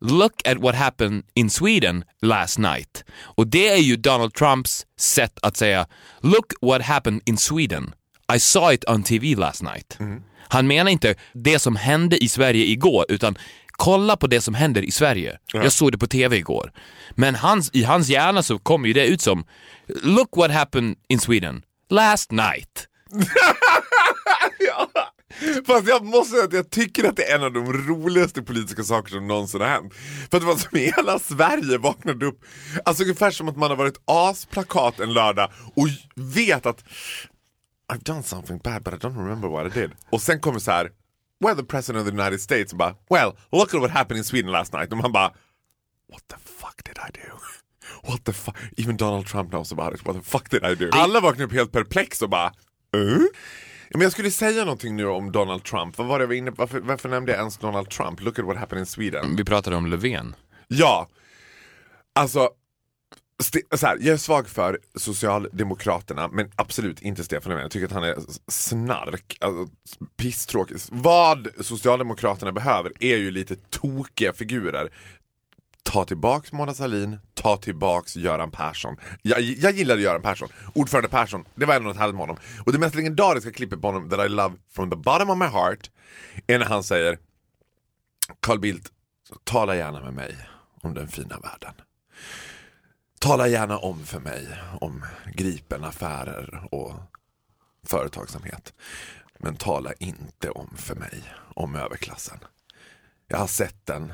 Look 0.00 0.46
at 0.48 0.58
what 0.58 0.74
happened 0.74 1.22
in 1.34 1.50
Sweden 1.50 2.04
last 2.22 2.58
night. 2.58 3.04
Och 3.20 3.46
det 3.46 3.68
är 3.68 3.76
ju 3.76 3.96
Donald 3.96 4.34
Trumps 4.34 4.86
sätt 5.00 5.38
att 5.42 5.56
säga 5.56 5.86
Look 6.20 6.52
what 6.60 6.82
happened 6.82 7.22
in 7.26 7.36
Sweden. 7.36 7.94
I 8.34 8.38
saw 8.38 8.74
it 8.74 8.84
on 8.88 9.02
TV 9.02 9.34
last 9.34 9.62
night. 9.62 9.98
Han 10.48 10.66
menar 10.66 10.90
inte 10.90 11.14
det 11.32 11.58
som 11.58 11.76
hände 11.76 12.24
i 12.24 12.28
Sverige 12.28 12.64
igår, 12.64 13.04
utan 13.08 13.38
kolla 13.78 14.16
på 14.16 14.26
det 14.26 14.40
som 14.40 14.54
händer 14.54 14.82
i 14.82 14.90
Sverige. 14.90 15.38
Jag 15.52 15.72
såg 15.72 15.92
det 15.92 15.98
på 15.98 16.06
TV 16.06 16.36
igår. 16.36 16.72
Men 17.10 17.34
hans, 17.34 17.70
i 17.72 17.84
hans 17.84 18.08
hjärna 18.08 18.42
så 18.42 18.58
kommer 18.58 18.88
ju 18.88 18.92
det 18.92 19.06
ut 19.06 19.20
som 19.20 19.44
Look 20.02 20.36
what 20.36 20.50
happened 20.50 20.96
in 21.08 21.18
Sweden 21.18 21.62
last 21.90 22.32
night. 22.32 22.86
Fast 25.66 25.88
jag 25.88 26.04
måste 26.04 26.30
säga 26.30 26.44
att 26.44 26.52
jag 26.52 26.70
tycker 26.70 27.08
att 27.08 27.16
det 27.16 27.30
är 27.30 27.34
en 27.34 27.44
av 27.44 27.52
de 27.52 27.72
roligaste 27.72 28.42
politiska 28.42 28.82
saker 28.82 29.10
som 29.10 29.26
någonsin 29.26 29.60
har 29.60 29.68
hänt. 29.68 29.92
För 30.30 30.36
att 30.36 30.42
det 30.42 30.46
var 30.46 30.56
som 30.56 30.78
hela 30.78 31.18
Sverige 31.18 31.78
vaknade 31.78 32.26
upp, 32.26 32.44
alltså 32.84 33.02
ungefär 33.02 33.30
som 33.30 33.48
att 33.48 33.56
man 33.56 33.70
har 33.70 33.76
varit 33.76 34.00
asplakat 34.04 35.00
en 35.00 35.12
lördag 35.12 35.50
och 35.74 35.88
vet 36.14 36.66
att 36.66 36.84
I've 37.92 38.04
done 38.04 38.22
something 38.22 38.58
bad 38.58 38.82
but 38.82 38.94
I 38.94 38.96
don't 38.96 39.16
remember 39.16 39.48
what 39.48 39.76
I 39.76 39.80
did. 39.80 39.90
Och 40.10 40.22
sen 40.22 40.40
kommer 40.40 40.58
så 40.58 40.70
här, 40.70 40.90
well 41.40 41.56
the 41.56 41.64
president 41.64 42.06
of 42.06 42.12
the 42.12 42.22
United 42.22 42.40
States 42.40 42.72
och 42.72 42.78
bara, 42.78 42.94
well 43.10 43.32
look 43.52 43.74
at 43.74 43.80
what 43.80 43.90
happened 43.90 44.18
in 44.18 44.24
Sweden 44.24 44.52
last 44.52 44.72
night. 44.72 44.92
Och 44.92 44.98
man 44.98 45.12
bara, 45.12 45.32
what 46.08 46.28
the 46.28 46.36
fuck 46.44 46.84
did 46.84 46.98
I 46.98 47.10
do? 47.12 47.38
What 48.08 48.24
the 48.24 48.32
fuck, 48.32 48.56
even 48.76 48.96
Donald 48.96 49.26
Trump 49.26 49.50
knows 49.50 49.72
about 49.72 49.94
it, 49.94 50.04
what 50.06 50.16
the 50.16 50.22
fuck 50.22 50.50
did 50.50 50.64
I 50.64 50.74
do? 50.74 50.90
Alla 50.92 51.20
vaknade 51.20 51.44
upp 51.44 51.52
helt 51.52 51.72
perplex 51.72 52.22
och 52.22 52.30
bara 52.30 52.52
uh? 52.96 53.22
Men 53.90 54.00
jag 54.00 54.12
skulle 54.12 54.30
säga 54.30 54.64
någonting 54.64 54.96
nu 54.96 55.06
om 55.06 55.32
Donald 55.32 55.64
Trump, 55.64 55.98
vad 55.98 56.06
var 56.06 56.18
det 56.18 56.26
var 56.26 56.34
inne? 56.34 56.50
Varför, 56.50 56.80
varför 56.80 57.08
nämnde 57.08 57.32
jag 57.32 57.38
ens 57.38 57.58
Donald 57.58 57.90
Trump? 57.90 58.20
Look 58.20 58.38
at 58.38 58.44
what 58.44 58.56
happened 58.56 58.80
in 58.80 58.86
Sweden. 58.86 59.36
Vi 59.36 59.44
pratade 59.44 59.76
om 59.76 59.86
Löfven. 59.86 60.34
Ja, 60.68 61.08
alltså 62.14 62.50
så 63.42 63.86
här, 63.86 63.98
jag 64.00 64.14
är 64.14 64.16
svag 64.16 64.48
för 64.48 64.78
Socialdemokraterna 64.94 66.28
men 66.28 66.50
absolut 66.56 67.02
inte 67.02 67.24
Stefan 67.24 67.50
Löfven. 67.50 67.62
Jag 67.62 67.70
tycker 67.70 67.86
att 67.86 67.92
han 67.92 68.04
är 68.04 68.16
snark, 68.48 69.38
alltså, 69.40 69.74
pisstråkig. 70.16 70.76
Vad 70.90 71.48
Socialdemokraterna 71.60 72.52
behöver 72.52 72.92
är 73.00 73.16
ju 73.16 73.30
lite 73.30 73.56
tokiga 73.56 74.32
figurer. 74.32 74.92
Ta 75.82 76.04
tillbaks 76.04 76.52
Mona 76.52 76.74
Sahlin, 76.74 77.18
ta 77.34 77.56
tillbaks 77.56 78.16
Göran 78.16 78.50
Persson. 78.50 78.96
Jag, 79.22 79.40
jag 79.40 79.72
gillade 79.72 80.02
Göran 80.02 80.22
Persson. 80.22 80.48
Ordförande 80.74 81.08
Persson, 81.08 81.44
det 81.54 81.66
var 81.66 81.74
ändå 81.74 81.88
något 81.88 81.96
härligt 81.96 82.14
med 82.14 82.22
honom. 82.22 82.36
Och 82.66 82.72
det 82.72 82.78
mest 82.78 82.94
legendariska 82.94 83.52
klippet 83.52 83.80
på 83.80 83.86
honom 83.86 84.10
that 84.10 84.26
I 84.26 84.28
love 84.28 84.54
from 84.74 84.90
the 84.90 84.96
bottom 84.96 85.30
of 85.30 85.38
my 85.38 85.46
heart 85.46 85.90
är 86.46 86.58
när 86.58 86.66
han 86.66 86.82
säger 86.82 87.18
Carl 88.40 88.58
Bildt, 88.58 88.88
tala 89.44 89.76
gärna 89.76 90.00
med 90.00 90.14
mig 90.14 90.36
om 90.82 90.94
den 90.94 91.08
fina 91.08 91.38
världen. 91.38 91.74
Tala 93.20 93.48
gärna 93.48 93.78
om 93.78 94.04
för 94.04 94.20
mig 94.20 94.48
om 94.80 95.04
Gripen-affärer 95.34 96.68
och 96.70 96.92
företagsamhet. 97.82 98.72
Men 99.38 99.56
tala 99.56 99.92
inte 99.92 100.50
om 100.50 100.76
för 100.76 100.94
mig 100.94 101.22
om 101.54 101.76
överklassen. 101.76 102.38
Jag 103.28 103.38
har 103.38 103.46
sett 103.46 103.86
den. 103.86 104.12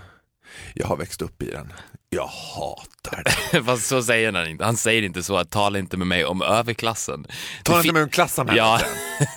Jag 0.75 0.87
har 0.87 0.97
växt 0.97 1.23
upp 1.23 1.43
i 1.43 1.51
den. 1.51 1.73
Jag 2.15 2.27
hatar 2.27 3.23
den. 3.53 3.65
Fast 3.67 3.87
så 3.87 4.03
säger 4.03 4.33
han 4.33 4.47
inte. 4.49 4.65
Han 4.65 4.77
säger 4.77 5.03
inte 5.03 5.23
så 5.23 5.37
att 5.37 5.51
tala 5.51 5.79
inte 5.79 5.97
med 5.97 6.07
mig 6.07 6.25
om 6.25 6.43
överklassen. 6.43 7.27
Tala 7.63 7.79
Det 7.79 7.83
inte 7.83 7.93
med 7.95 8.03
om 8.03 8.09
klassamhället. 8.09 8.59
Ja, 8.59 8.81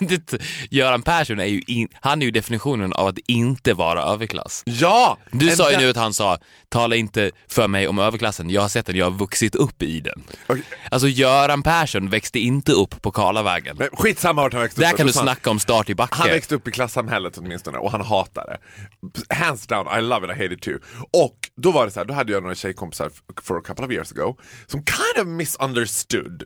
det, 0.00 0.34
Göran 0.70 1.02
Persson 1.02 1.40
är 1.40 1.44
ju, 1.44 1.62
in, 1.66 1.88
han 2.00 2.22
är 2.22 2.26
ju 2.26 2.30
definitionen 2.32 2.92
av 2.92 3.06
att 3.06 3.18
inte 3.26 3.74
vara 3.74 4.02
överklass. 4.02 4.62
Ja! 4.66 5.18
Du 5.30 5.50
sa 5.50 5.70
ju 5.70 5.76
där- 5.76 5.82
nu 5.82 5.90
att 5.90 5.96
han 5.96 6.14
sa, 6.14 6.38
tala 6.68 6.96
inte 6.96 7.30
för 7.48 7.68
mig 7.68 7.88
om 7.88 7.98
överklassen, 7.98 8.50
jag 8.50 8.60
har 8.62 8.68
sett 8.68 8.86
den, 8.86 8.96
jag 8.96 9.06
har 9.06 9.18
vuxit 9.18 9.54
upp 9.54 9.82
i 9.82 10.00
den. 10.00 10.22
Okej. 10.46 10.62
Alltså 10.90 11.08
Göran 11.08 11.62
Persson 11.62 12.10
växte 12.10 12.38
inte 12.38 12.72
upp 12.72 13.02
på 13.02 13.10
Karlavägen. 13.10 13.76
Men 13.78 13.88
skitsamma 13.92 14.42
vart 14.42 14.52
han 14.52 14.62
växte 14.62 14.80
Där 14.80 14.90
upp. 14.90 14.96
kan 14.96 15.06
du 15.06 15.12
Så 15.12 15.18
han- 15.18 15.26
snacka 15.26 15.50
om 15.50 15.58
start 15.60 15.90
i 15.90 15.94
backe. 15.94 16.14
Han 16.18 16.28
växte 16.28 16.54
upp 16.54 16.68
i 16.68 16.70
klassamhället 16.70 17.38
åtminstone 17.38 17.78
och 17.78 17.90
han 17.92 18.00
hatar 18.00 18.44
det. 18.46 19.34
Hands 19.34 19.66
down, 19.66 19.98
I 19.98 20.02
love 20.02 20.26
it, 20.26 20.38
I 20.38 20.42
hate 20.42 20.54
it 20.54 20.62
too. 20.62 20.78
Och 21.12 21.34
då 21.56 21.70
var 21.70 21.84
det 21.84 21.90
så 21.92 22.00
här, 22.00 22.04
då 22.04 22.14
hade 22.14 22.32
jag 22.32 22.42
några 22.42 22.54
tjejkompisar 22.72 23.10
for 23.42 23.58
a 23.58 23.62
couple 23.64 23.84
of 23.84 23.90
years 23.92 24.12
ago 24.12 24.36
som 24.66 24.82
kind 24.84 25.26
of 25.26 25.26
misunderstood 25.26 26.42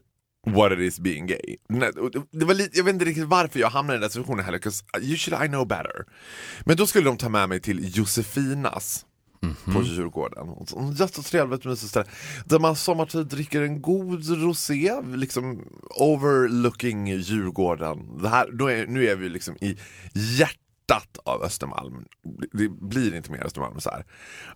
what 0.47 0.73
it 0.73 0.79
is 0.79 1.01
being 1.01 1.27
gay. 1.27 1.57
Det- 2.33 2.45
var 2.45 2.55
lite, 2.55 2.77
jag 2.79 2.85
vet 2.85 2.93
inte 2.93 3.05
riktigt 3.05 3.25
varför 3.25 3.61
jag 3.61 3.71
hamnade 3.71 3.99
i 3.99 4.01
den 4.01 4.11
situationen 4.11 4.45
heller, 4.45 4.59
'cause 4.59 4.85
usually 5.01 5.45
I 5.47 5.49
know 5.49 5.67
better. 5.69 6.07
Men 6.65 6.77
då 6.77 6.87
skulle 6.87 7.05
de 7.05 7.17
ta 7.17 7.29
med 7.29 7.49
mig 7.49 7.61
till 7.61 7.97
Josefinas 7.99 9.07
på 9.73 9.83
Djurgården. 9.83 10.49
Och 10.49 10.69
så- 10.69 10.95
Jättetrevligt 10.97 11.65
mysigt 11.65 11.91
ställe. 11.91 12.07
Där 12.45 12.59
man 12.59 12.77
sommartid 12.77 13.27
dricker 13.27 13.63
en 13.63 13.83
god 13.83 14.29
rosé, 14.43 14.93
liksom 15.15 15.65
overlooking 15.91 17.07
Djurgården. 17.09 18.19
Det 18.23 18.29
här, 18.29 18.47
är, 18.71 18.87
nu 18.87 19.07
är 19.09 19.17
vi 19.17 19.29
liksom 19.29 19.57
i 19.61 19.77
hjärtat 20.15 20.59
av 21.25 21.43
Östermalm. 21.43 22.05
Det 22.53 22.69
blir 22.69 23.15
inte 23.15 23.31
mer 23.31 23.47
Östermalm 23.47 23.81
så 23.81 23.91
här. 23.91 24.05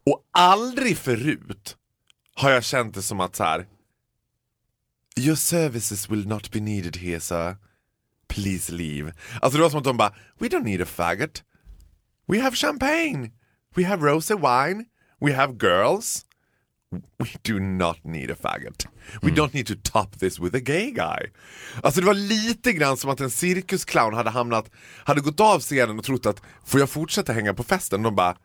Och 0.04 0.28
aldrig 0.30 0.96
förut 0.98 1.76
har 2.34 2.50
jag 2.50 2.64
känt 2.64 2.94
det 2.94 3.02
som 3.02 3.20
att 3.20 3.36
så 3.36 3.44
här. 3.44 3.66
Your 5.18 5.36
services 5.36 6.10
will 6.10 6.28
not 6.28 6.50
be 6.50 6.60
needed 6.60 6.96
here 6.96 7.20
sir. 7.20 7.56
Please 8.28 8.72
leave. 8.72 9.12
Alltså 9.40 9.58
det 9.58 9.62
var 9.62 9.70
som 9.70 9.78
att 9.78 9.84
de 9.84 9.96
bara, 9.96 10.14
we 10.38 10.48
don't 10.48 10.64
need 10.64 10.82
a 10.82 10.86
faggot. 10.86 11.42
We 12.26 12.40
have 12.42 12.56
champagne. 12.56 13.32
We 13.74 13.84
have 13.84 14.02
rosé 14.02 14.34
wine. 14.34 14.84
We 15.20 15.34
have 15.34 15.52
girls. 15.52 16.25
We 16.92 17.26
do 17.42 17.58
not 17.58 18.04
need 18.04 18.30
a 18.30 18.34
faggot. 18.34 18.86
We 19.22 19.30
don't 19.30 19.54
need 19.54 19.66
to 19.66 19.74
top 19.82 20.18
this 20.18 20.38
with 20.38 20.56
a 20.56 20.60
gay 20.60 20.90
guy. 20.90 21.32
Alltså 21.82 22.00
det 22.00 22.06
var 22.06 22.14
lite 22.14 22.72
grann 22.72 22.96
som 22.96 23.10
att 23.10 23.20
en 23.20 23.30
cirkusclown 23.30 24.14
hade 24.14 24.30
hamnat, 24.30 24.70
hade 25.04 25.20
gått 25.20 25.40
av 25.40 25.60
scenen 25.60 25.98
och 25.98 26.04
trott 26.04 26.26
att 26.26 26.42
får 26.64 26.80
jag 26.80 26.90
fortsätta 26.90 27.32
hänga 27.32 27.54
på 27.54 27.62
festen? 27.62 28.02
De 28.02 28.14
bara 28.14 28.36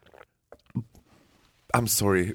I'm 1.78 1.88
sorry 1.88 2.34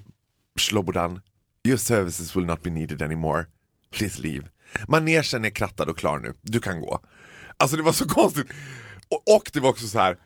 Slobodan, 0.59 1.21
your 1.65 1.77
services 1.77 2.37
will 2.37 2.47
not 2.47 2.63
be 2.63 2.71
needed 2.71 3.03
anymore. 3.03 3.47
Please 3.91 4.23
leave. 4.23 4.49
Manegen 4.89 5.45
är 5.45 5.51
krattad 5.51 5.89
och 5.89 5.99
klar 5.99 6.19
nu, 6.19 6.35
du 6.43 6.61
kan 6.61 6.81
gå. 6.81 7.01
Alltså 7.57 7.77
det 7.77 7.83
var 7.83 7.93
så 7.93 8.09
konstigt. 8.09 8.47
Och, 9.09 9.37
och 9.37 9.51
det 9.53 9.61
var 9.61 9.71
också 9.71 9.87
så 9.87 9.99
här. 9.99 10.17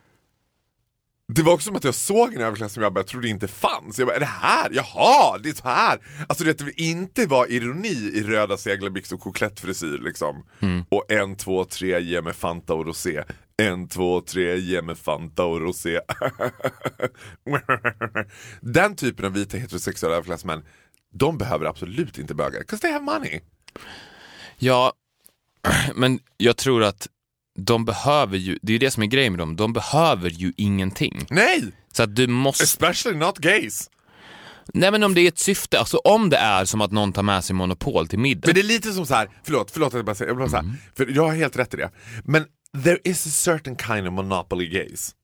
Det 1.34 1.42
var 1.42 1.52
också 1.52 1.66
som 1.66 1.76
att 1.76 1.84
jag 1.84 1.94
såg 1.94 2.34
en 2.34 2.40
överklass 2.40 2.72
som 2.72 2.82
jag 2.82 2.92
bara 2.92 3.04
trodde 3.04 3.28
inte 3.28 3.48
fanns. 3.48 3.98
Jag 3.98 4.08
bara, 4.08 4.16
är 4.16 4.20
det 4.20 4.26
här? 4.26 4.70
Jaha, 4.72 5.38
det 5.38 5.48
är 5.48 5.54
så 5.54 5.68
här. 5.68 5.98
Alltså 6.28 6.44
det, 6.44 6.58
det 6.58 6.80
inte 6.80 7.26
var 7.26 7.52
ironi 7.52 7.88
i 8.14 8.22
röda 8.22 8.56
seglarbyxor 8.56 9.16
och 9.16 9.22
koklettfrisyr 9.22 9.98
liksom. 9.98 10.44
Och 10.88 11.12
en, 11.12 11.36
två, 11.36 11.64
tre, 11.64 12.00
ge 12.00 12.22
mig 12.22 12.32
Fanta 12.32 12.74
och 12.74 12.86
rosé. 12.86 13.22
En, 13.56 13.88
två, 13.88 14.20
tre, 14.20 14.56
ge 14.56 14.82
mig 14.82 14.96
Fanta 14.96 15.44
och 15.44 15.60
rosé. 15.60 16.00
Den 18.60 18.96
typen 18.96 19.24
av 19.24 19.32
vita 19.32 19.56
heterosexuella 19.56 20.16
överklassmän, 20.16 20.62
de 21.12 21.38
behöver 21.38 21.66
absolut 21.66 22.18
inte 22.18 22.34
bögar. 22.34 22.62
'Cause 22.62 22.82
they 22.82 22.92
have 22.92 23.04
money. 23.04 23.40
Ja, 24.58 24.92
men 25.94 26.18
jag 26.36 26.56
tror 26.56 26.82
att 26.84 27.08
de 27.64 27.84
behöver 27.84 28.36
ju, 28.38 28.58
det 28.62 28.70
är 28.70 28.74
ju 28.74 28.78
det 28.78 28.90
som 28.90 29.02
är 29.02 29.06
grejen 29.06 29.32
med 29.32 29.38
dem, 29.38 29.56
de 29.56 29.72
behöver 29.72 30.30
ju 30.30 30.52
ingenting. 30.56 31.26
Nej! 31.30 31.72
Så 31.92 32.02
att 32.02 32.16
du 32.16 32.26
måste, 32.26 32.64
Especially 32.64 33.18
not 33.18 33.38
gays. 33.38 33.90
nej 34.74 34.90
men 34.90 35.02
om 35.02 35.14
det 35.14 35.20
är 35.20 35.28
ett 35.28 35.38
syfte, 35.38 35.78
alltså 35.78 35.96
om 35.96 36.30
det 36.30 36.36
är 36.36 36.64
som 36.64 36.80
att 36.80 36.92
någon 36.92 37.12
tar 37.12 37.22
med 37.22 37.44
sig 37.44 37.54
Monopol 37.56 38.08
till 38.08 38.18
middag. 38.18 38.46
Men 38.48 38.54
det 38.54 38.60
är 38.60 38.62
lite 38.62 38.92
som 38.92 39.06
så 39.06 39.14
här, 39.14 39.30
förlåt, 39.44 39.70
förlåt 39.70 39.88
att 39.88 39.94
jag 39.98 40.04
bara 40.04 40.14
säger, 40.14 40.28
jag 40.30 40.38
bara 40.38 40.48
säga, 40.48 40.74
för 40.96 41.06
jag 41.16 41.22
har 41.28 41.34
helt 41.34 41.56
rätt 41.56 41.74
i 41.74 41.76
det. 41.76 41.90
Men 42.24 42.44
there 42.84 42.98
is 43.04 43.26
a 43.26 43.30
certain 43.30 43.76
kind 43.76 44.08
of 44.08 44.12
monopoly 44.14 44.66
gays. 44.68 45.14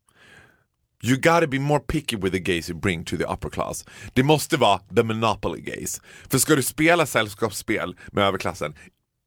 You 1.03 1.17
gotta 1.17 1.47
be 1.47 1.59
more 1.59 1.81
picky 1.81 2.17
with 2.17 2.33
the 2.33 2.39
gays 2.41 2.71
you 2.71 2.81
bring 2.81 3.05
to 3.05 3.17
the 3.17 3.25
upper 3.25 3.51
class. 3.51 3.85
Det 4.13 4.23
måste 4.23 4.57
vara 4.57 4.79
the 4.97 5.03
monopoly 5.03 5.61
gays. 5.61 6.01
För 6.29 6.39
ska 6.39 6.57
du 6.57 6.63
spela 6.63 7.07
sällskapsspel 7.07 7.97
med 8.13 8.25
överklassen, 8.25 8.75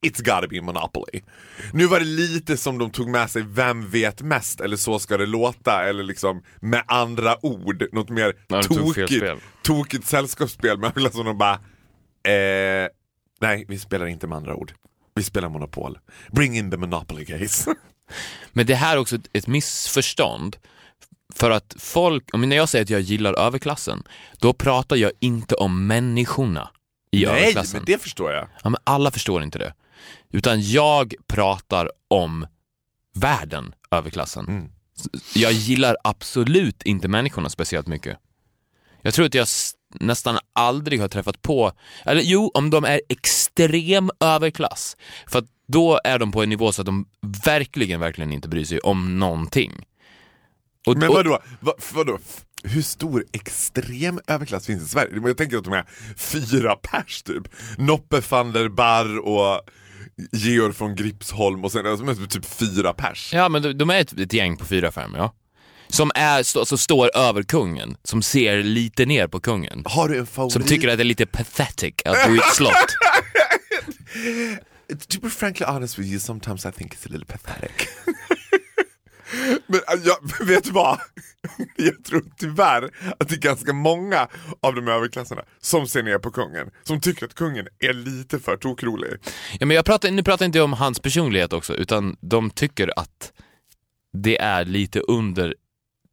it's 0.06 0.22
gotta 0.22 0.48
be 0.48 0.62
monopoly. 0.62 1.22
Nu 1.74 1.86
var 1.86 2.00
det 2.00 2.06
lite 2.06 2.58
som 2.58 2.78
de 2.78 2.92
tog 2.92 3.10
med 3.10 3.30
sig 3.30 3.42
Vem 3.42 3.90
vet 3.90 4.22
mest? 4.22 4.62
Eller 4.62 4.78
Så 4.78 5.00
ska 5.00 5.18
det 5.18 5.26
låta, 5.26 5.84
eller 5.84 6.04
liksom 6.04 6.44
med 6.60 6.84
andra 6.88 7.46
ord, 7.46 7.84
något 7.92 8.10
mer 8.10 8.34
fel 8.50 8.64
tokigt, 8.64 9.44
tokigt 9.62 10.08
sällskapsspel 10.08 10.78
med 10.78 10.88
överklassen. 10.88 11.26
De 11.26 11.38
bara, 11.38 11.54
eh, 12.34 12.88
nej 13.42 13.66
vi 13.68 13.80
spelar 13.80 14.06
inte 14.06 14.28
med 14.28 14.38
andra 14.38 14.56
ord. 14.56 14.74
Vi 15.16 15.24
spelar 15.24 15.50
Monopol. 15.50 16.00
Bring 16.32 16.58
in 16.58 16.72
the 16.72 16.78
monopoly 16.78 17.24
gays. 17.24 17.68
Men 18.52 18.66
det 18.66 18.76
här 18.76 18.96
är 18.96 19.00
också 19.00 19.18
ett, 19.34 19.48
missförstånd. 19.48 20.58
För 21.36 21.52
att 21.52 21.76
folk, 21.80 22.34
när 22.34 22.56
jag 22.56 22.70
säger 22.70 22.84
att 22.84 22.90
jag 22.90 23.02
gillar 23.02 23.34
överklassen, 23.34 24.04
då 24.38 24.54
pratar 24.54 24.96
jag 24.96 25.12
inte 25.20 25.56
om 25.56 25.88
människorna 25.88 26.70
i 27.12 27.26
nej, 27.26 27.42
överklassen. 27.42 27.78
men 27.78 27.86
det 27.86 28.02
förstår 28.02 28.32
jag. 28.32 28.48
Ja, 28.64 28.70
men 28.70 28.82
alla 28.84 29.12
förstår 29.12 29.44
inte 29.44 29.60
det. 29.60 29.74
Utan 30.32 30.62
jag 30.62 31.14
pratar 31.28 31.92
om 32.08 32.48
världen, 33.16 33.74
överklassen. 33.92 34.48
Mm. 34.48 34.70
Jag 35.36 35.52
gillar 35.52 35.98
absolut 36.04 36.84
inte 36.84 37.08
människorna 37.08 37.50
speciellt 37.50 37.88
mycket. 37.88 38.18
Jag 39.02 39.14
tror 39.14 39.26
att 39.26 39.34
jag 39.34 39.48
nästan 39.94 40.38
aldrig 40.54 41.02
har 41.02 41.08
träffat 41.08 41.42
på, 41.42 41.72
eller 42.06 42.22
jo, 42.22 42.52
om 42.54 42.70
de 42.70 42.86
är 42.86 43.02
extrem 43.10 44.12
överklass. 44.20 44.98
För 45.28 45.40
att 45.40 45.46
då 45.68 46.00
är 46.04 46.20
de 46.20 46.32
på 46.32 46.44
en 46.44 46.50
nivå 46.50 46.72
så 46.72 46.82
att 46.82 46.86
de 46.86 47.06
verkligen, 47.46 48.00
verkligen 48.00 48.32
inte 48.32 48.50
bryr 48.50 48.66
sig 48.66 48.80
om 48.80 49.20
någonting. 49.20 49.86
Och, 50.88 50.98
Men 50.98 51.10
vadå, 51.10 51.40
Va, 51.60 51.74
vadå? 51.94 52.20
Hur 52.64 52.82
stor 52.82 53.26
extrem 53.32 54.20
överklass 54.28 54.66
finns 54.66 54.84
i 54.84 54.88
Sverige? 54.88 55.22
Jag 55.26 55.38
tänker 55.38 55.58
att 55.58 55.64
de 55.64 55.74
är 55.74 55.86
fyra 56.18 56.76
pers 56.76 57.24
typ. 57.24 57.44
Noppe 57.78 58.22
van 58.30 58.52
der 58.52 58.70
Barr 58.70 59.18
och 59.18 59.62
Georg 60.32 60.74
från 60.74 60.96
Gripsholm 60.96 61.66
och 61.66 61.72
sen 61.72 61.84
de 61.84 62.10
är 62.10 62.28
typ 62.28 62.46
fyra 62.46 62.94
pers. 62.94 63.34
Ja, 63.34 63.50
men 63.50 63.62
de, 63.62 63.74
de 63.74 63.90
är 63.90 64.00
ett, 64.02 64.20
ett 64.20 64.34
gäng 64.34 64.58
på 64.58 64.66
fyra, 64.66 64.92
fem, 64.92 65.14
ja. 65.16 65.34
Som 65.88 66.12
är, 66.16 66.44
stå, 66.44 66.60
alltså 66.60 66.78
står 66.78 67.18
över 67.18 67.44
kungen, 67.44 67.98
som 68.04 68.22
ser 68.22 68.64
lite 68.64 69.06
ner 69.06 69.28
på 69.28 69.40
kungen. 69.40 69.84
Har 69.86 70.10
du 70.10 70.18
en 70.18 70.26
favorit? 70.26 70.54
Som 70.54 70.64
tycker 70.64 70.88
att 70.88 70.98
det 70.98 71.04
är 71.04 71.06
lite 71.06 71.26
pathetic 71.26 71.94
att 72.06 72.28
bo 72.28 72.36
i 72.36 72.38
ett 72.38 72.56
slott. 72.56 72.74
To 75.08 75.20
be 75.20 75.30
frankly 75.30 75.66
honest 75.66 76.00
with 76.00 76.10
you, 76.10 76.20
sometimes 76.20 76.66
I 76.66 76.72
think 76.72 76.96
it's 76.96 77.06
a 77.06 77.10
little 77.12 77.26
pathetic. 77.26 77.88
Men 79.68 79.80
äh, 79.80 80.02
jag, 80.06 80.18
vet 80.48 80.64
du 80.64 80.72
vad? 80.72 81.00
Jag 81.76 82.04
tror 82.04 82.24
tyvärr 82.38 82.90
att 83.20 83.30
det 83.30 83.36
är 83.36 83.40
ganska 83.40 83.74
många 83.74 84.28
av 84.62 84.76
de 84.76 84.88
överklasserna 84.88 85.42
som 85.62 85.88
ser 85.88 86.04
ner 86.04 86.18
på 86.20 86.32
kungen. 86.32 86.72
Som 86.84 87.02
tycker 87.02 87.26
att 87.26 87.34
kungen 87.34 87.68
är 87.80 87.94
lite 87.94 88.40
för 88.40 88.58
tokrolig. 88.58 89.10
Ja, 89.60 89.66
men 89.66 89.76
jag 89.76 89.86
pratar, 89.86 90.12
nu 90.12 90.24
pratar 90.24 90.46
inte 90.46 90.58
jag 90.58 90.66
om 90.66 90.74
hans 90.74 91.00
personlighet 91.00 91.54
också, 91.54 91.74
utan 91.74 92.18
de 92.22 92.50
tycker 92.50 93.00
att 93.00 93.32
det 94.14 94.38
är 94.42 94.66
lite 94.66 95.00
under 95.00 95.56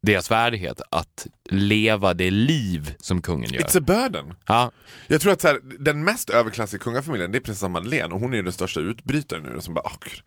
deras 0.01 0.31
värdighet 0.31 0.81
att 0.91 1.27
leva 1.49 2.13
det 2.13 2.31
liv 2.31 2.95
som 2.99 3.21
kungen 3.21 3.53
gör. 3.53 3.61
It's 3.61 3.77
a 3.77 3.81
burden. 3.81 4.33
Ja, 4.45 4.71
Jag 5.07 5.21
tror 5.21 5.33
att 5.33 5.41
så 5.41 5.47
här, 5.47 5.59
den 5.79 6.03
mest 6.03 6.29
överklassiga 6.29 6.79
kungafamiljen 6.79 7.31
det 7.31 7.37
är 7.37 7.39
prinsessan 7.39 7.71
Madeleine 7.71 8.13
och 8.13 8.19
hon 8.19 8.33
är 8.33 8.43
den 8.43 8.53
största 8.53 8.79
utbrytaren 8.79 9.43
nu. 9.43 9.61
Som 9.61 9.73
bara, 9.73 9.91
gud. 10.01 10.21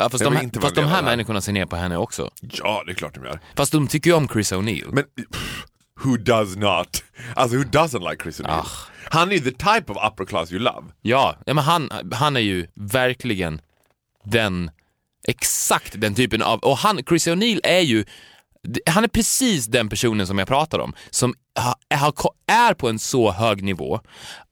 Ja, 0.00 0.10
fast, 0.10 0.24
de, 0.24 0.36
här- 0.36 0.60
fast 0.60 0.74
de 0.74 0.84
här 0.84 1.02
människorna 1.02 1.40
ser 1.40 1.52
ner 1.52 1.66
på 1.66 1.76
henne 1.76 1.96
också. 1.96 2.30
ja, 2.40 2.82
det 2.86 2.92
är 2.92 2.94
klart 2.94 3.14
de 3.14 3.24
gör. 3.24 3.40
Fast 3.56 3.72
de 3.72 3.88
tycker 3.88 4.10
ju 4.10 4.16
om 4.16 4.28
Chris 4.28 4.52
O'Neill. 4.52 4.88
Men 4.92 5.04
pff, 5.32 5.64
who 6.04 6.16
does 6.16 6.56
not? 6.56 7.04
Alltså 7.34 7.56
who 7.56 7.64
doesn't 7.64 8.10
like 8.10 8.22
Chris 8.22 8.40
O'Neill? 8.40 8.60
Ah. 8.60 8.66
Han 9.10 9.28
är 9.32 9.32
ju 9.36 9.40
the 9.40 9.50
type 9.50 9.92
of 9.92 9.98
upper 10.12 10.24
class 10.24 10.52
you 10.52 10.60
love. 10.62 10.86
Ja, 11.02 11.36
ja 11.46 11.54
men 11.54 11.64
han, 11.64 11.90
han 12.12 12.36
är 12.36 12.40
ju 12.40 12.66
verkligen 12.74 13.60
den, 14.24 14.70
exakt 15.28 16.00
den 16.00 16.14
typen 16.14 16.42
av, 16.42 16.58
och 16.58 16.78
han, 16.78 17.00
Chris 17.08 17.28
O'Neill 17.28 17.60
är 17.64 17.80
ju, 17.80 18.04
han 18.86 19.04
är 19.04 19.08
precis 19.08 19.66
den 19.66 19.88
personen 19.88 20.26
som 20.26 20.38
jag 20.38 20.48
pratar 20.48 20.78
om, 20.78 20.92
som 21.10 21.34
är 22.46 22.74
på 22.74 22.88
en 22.88 22.98
så 22.98 23.30
hög 23.30 23.62
nivå 23.62 24.00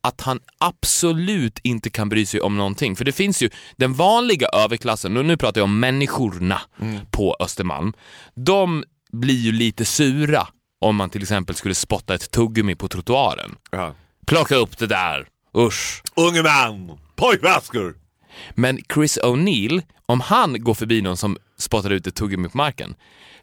att 0.01 0.21
han 0.21 0.41
absolut 0.59 1.59
inte 1.63 1.91
kan 1.91 2.09
bry 2.09 2.27
sig 2.27 2.41
om 2.41 2.57
någonting. 2.57 2.97
För 2.97 3.05
det 3.05 3.13
finns 3.13 3.43
ju 3.43 3.51
den 3.77 3.95
vanliga 3.95 4.49
överklassen, 4.49 5.17
och 5.17 5.25
nu 5.25 5.37
pratar 5.37 5.61
jag 5.61 5.65
om 5.65 5.81
människorna 5.81 6.61
på 7.11 7.37
Östermalm, 7.41 7.93
de 8.35 8.85
blir 9.13 9.39
ju 9.39 9.53
lite 9.53 9.85
sura 9.85 10.49
om 10.81 10.97
man 10.97 11.11
till 11.11 11.23
exempel 11.23 11.57
skulle 11.57 11.75
spotta 11.75 12.15
ett 12.15 12.31
tuggummi 12.31 12.75
på 12.75 12.89
trottoaren. 12.89 13.55
Ja. 13.71 13.95
Plocka 14.27 14.57
upp 14.57 14.79
det 14.79 14.87
där, 14.87 15.29
usch. 15.57 16.03
Unge 16.17 16.43
man, 16.43 16.99
pojkväskor! 17.17 17.95
Men 18.55 18.79
Chris 18.95 19.19
O'Neill, 19.19 19.83
om 20.07 20.21
han 20.21 20.65
går 20.65 20.75
förbi 20.75 21.03
någon 21.03 21.17
som 21.17 21.37
spottar 21.59 21.91
ut 21.91 22.07
ett 22.07 22.15
tuggummi 22.15 22.49
på 22.49 22.57
marken, 22.57 22.95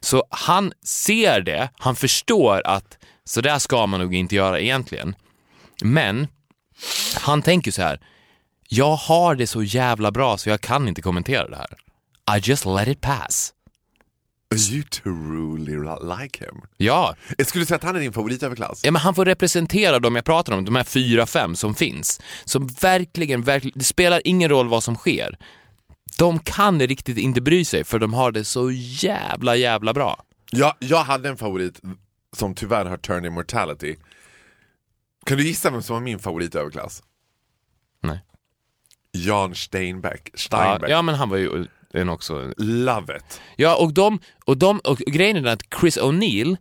så 0.06 0.24
han 0.30 0.72
ser 0.84 1.40
det, 1.40 1.68
han 1.78 1.96
förstår 1.96 2.62
att 2.66 2.98
så 3.24 3.40
där 3.40 3.58
ska 3.58 3.86
man 3.86 4.00
nog 4.00 4.14
inte 4.14 4.34
göra 4.34 4.60
egentligen. 4.60 5.14
Men 5.82 6.26
han 7.20 7.42
tänker 7.42 7.70
så 7.70 7.82
här, 7.82 8.00
jag 8.68 8.96
har 8.96 9.34
det 9.34 9.46
så 9.46 9.62
jävla 9.62 10.10
bra 10.12 10.38
så 10.38 10.48
jag 10.48 10.60
kan 10.60 10.88
inte 10.88 11.02
kommentera 11.02 11.48
det 11.48 11.56
här. 11.56 11.76
I 12.36 12.40
just 12.42 12.66
let 12.66 12.88
it 12.88 13.00
pass. 13.00 13.52
You 14.70 14.82
truly 14.82 15.76
like 16.20 16.44
him. 16.44 16.62
Ja, 16.76 17.14
Jag 17.38 17.46
skulle 17.46 17.66
säga 17.66 17.76
att 17.76 17.84
han 17.84 17.96
är 17.96 18.00
din 18.00 18.12
favoritöverklass. 18.12 18.80
Ja, 18.84 18.90
men 18.90 19.02
han 19.02 19.14
får 19.14 19.24
representera 19.24 19.98
dem 19.98 20.16
jag 20.16 20.24
pratar 20.24 20.52
om, 20.52 20.64
de 20.64 20.76
här 20.76 20.84
fyra, 20.84 21.26
fem 21.26 21.56
som 21.56 21.74
finns. 21.74 22.20
Som 22.44 22.66
verkligen, 22.66 23.42
verkligen, 23.42 23.78
det 23.78 23.84
spelar 23.84 24.22
ingen 24.24 24.48
roll 24.48 24.68
vad 24.68 24.82
som 24.82 24.96
sker. 24.96 25.38
De 26.18 26.38
kan 26.38 26.80
riktigt 26.80 27.18
inte 27.18 27.40
bry 27.40 27.64
sig 27.64 27.84
för 27.84 27.98
de 27.98 28.14
har 28.14 28.32
det 28.32 28.44
så 28.44 28.70
jävla, 28.72 29.56
jävla 29.56 29.92
bra. 29.92 30.22
Jag, 30.50 30.74
jag 30.78 31.04
hade 31.04 31.28
en 31.28 31.36
favorit 31.36 31.80
som 32.36 32.54
tyvärr 32.54 32.84
har 32.84 32.96
turned 32.96 33.26
immortality. 33.26 33.96
Kan 35.26 35.38
du 35.38 35.44
gissa 35.44 35.70
vem 35.70 35.82
som 35.82 35.94
var 35.94 36.00
min 36.00 36.18
favoritöverklass? 36.18 37.02
Nej. 38.02 38.20
Jan 39.12 39.54
Steinbeck. 39.54 40.30
Ja, 40.32 40.38
Steinbeck. 40.38 40.90
ja, 40.90 41.02
men 41.02 41.14
han 41.14 41.28
var 41.28 41.36
ju 41.36 41.66
en 41.92 42.08
också... 42.08 42.52
Love 42.56 43.16
it. 43.16 43.40
Ja, 43.56 43.76
och 43.76 43.92
de, 43.94 44.18
och 44.44 44.56
de, 44.56 44.78
och 44.78 44.98
grejen 44.98 45.36
är 45.36 45.52
att 45.52 45.62
Chris 45.80 45.98
O'Neill 45.98 46.56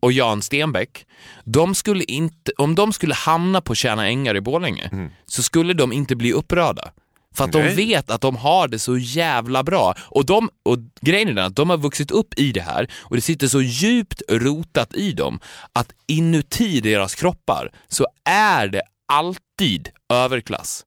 och 0.00 0.12
Jan 0.12 0.42
Stenbeck, 0.42 1.06
de 1.44 1.74
skulle 1.74 2.04
inte, 2.04 2.52
om 2.58 2.74
de 2.74 2.92
skulle 2.92 3.14
hamna 3.14 3.60
på 3.60 3.74
Tjärna 3.74 4.06
Ängar 4.08 4.36
i 4.36 4.40
Borlänge, 4.40 5.10
så 5.26 5.42
skulle 5.42 5.72
de 5.74 5.92
inte 5.92 6.16
bli 6.16 6.32
upprörda. 6.32 6.92
För 7.34 7.44
att 7.44 7.52
de 7.52 7.58
Nej. 7.62 7.74
vet 7.74 8.10
att 8.10 8.20
de 8.20 8.36
har 8.36 8.68
det 8.68 8.78
så 8.78 8.96
jävla 8.98 9.62
bra. 9.62 9.94
Och, 10.00 10.26
de, 10.26 10.50
och 10.62 10.78
grejen 11.00 11.28
är 11.28 11.32
den 11.34 11.44
att 11.44 11.56
de 11.56 11.70
har 11.70 11.76
vuxit 11.78 12.10
upp 12.10 12.34
i 12.38 12.52
det 12.52 12.60
här 12.60 12.90
och 13.00 13.16
det 13.16 13.22
sitter 13.22 13.46
så 13.46 13.60
djupt 13.62 14.22
rotat 14.28 14.94
i 14.94 15.12
dem 15.12 15.40
att 15.72 15.92
inuti 16.06 16.80
deras 16.80 17.14
kroppar 17.14 17.72
så 17.88 18.06
är 18.24 18.68
det 18.68 18.82
alltid 19.06 19.88
överklass. 20.08 20.84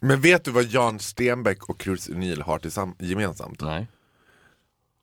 Men 0.00 0.20
vet 0.20 0.44
du 0.44 0.50
vad 0.50 0.64
Jan 0.64 0.98
Stenbeck 0.98 1.68
och 1.68 1.82
Chris 1.82 2.08
O'Neill 2.08 2.42
har 2.42 2.60
gemensamt? 3.04 3.60
Nej. 3.60 3.86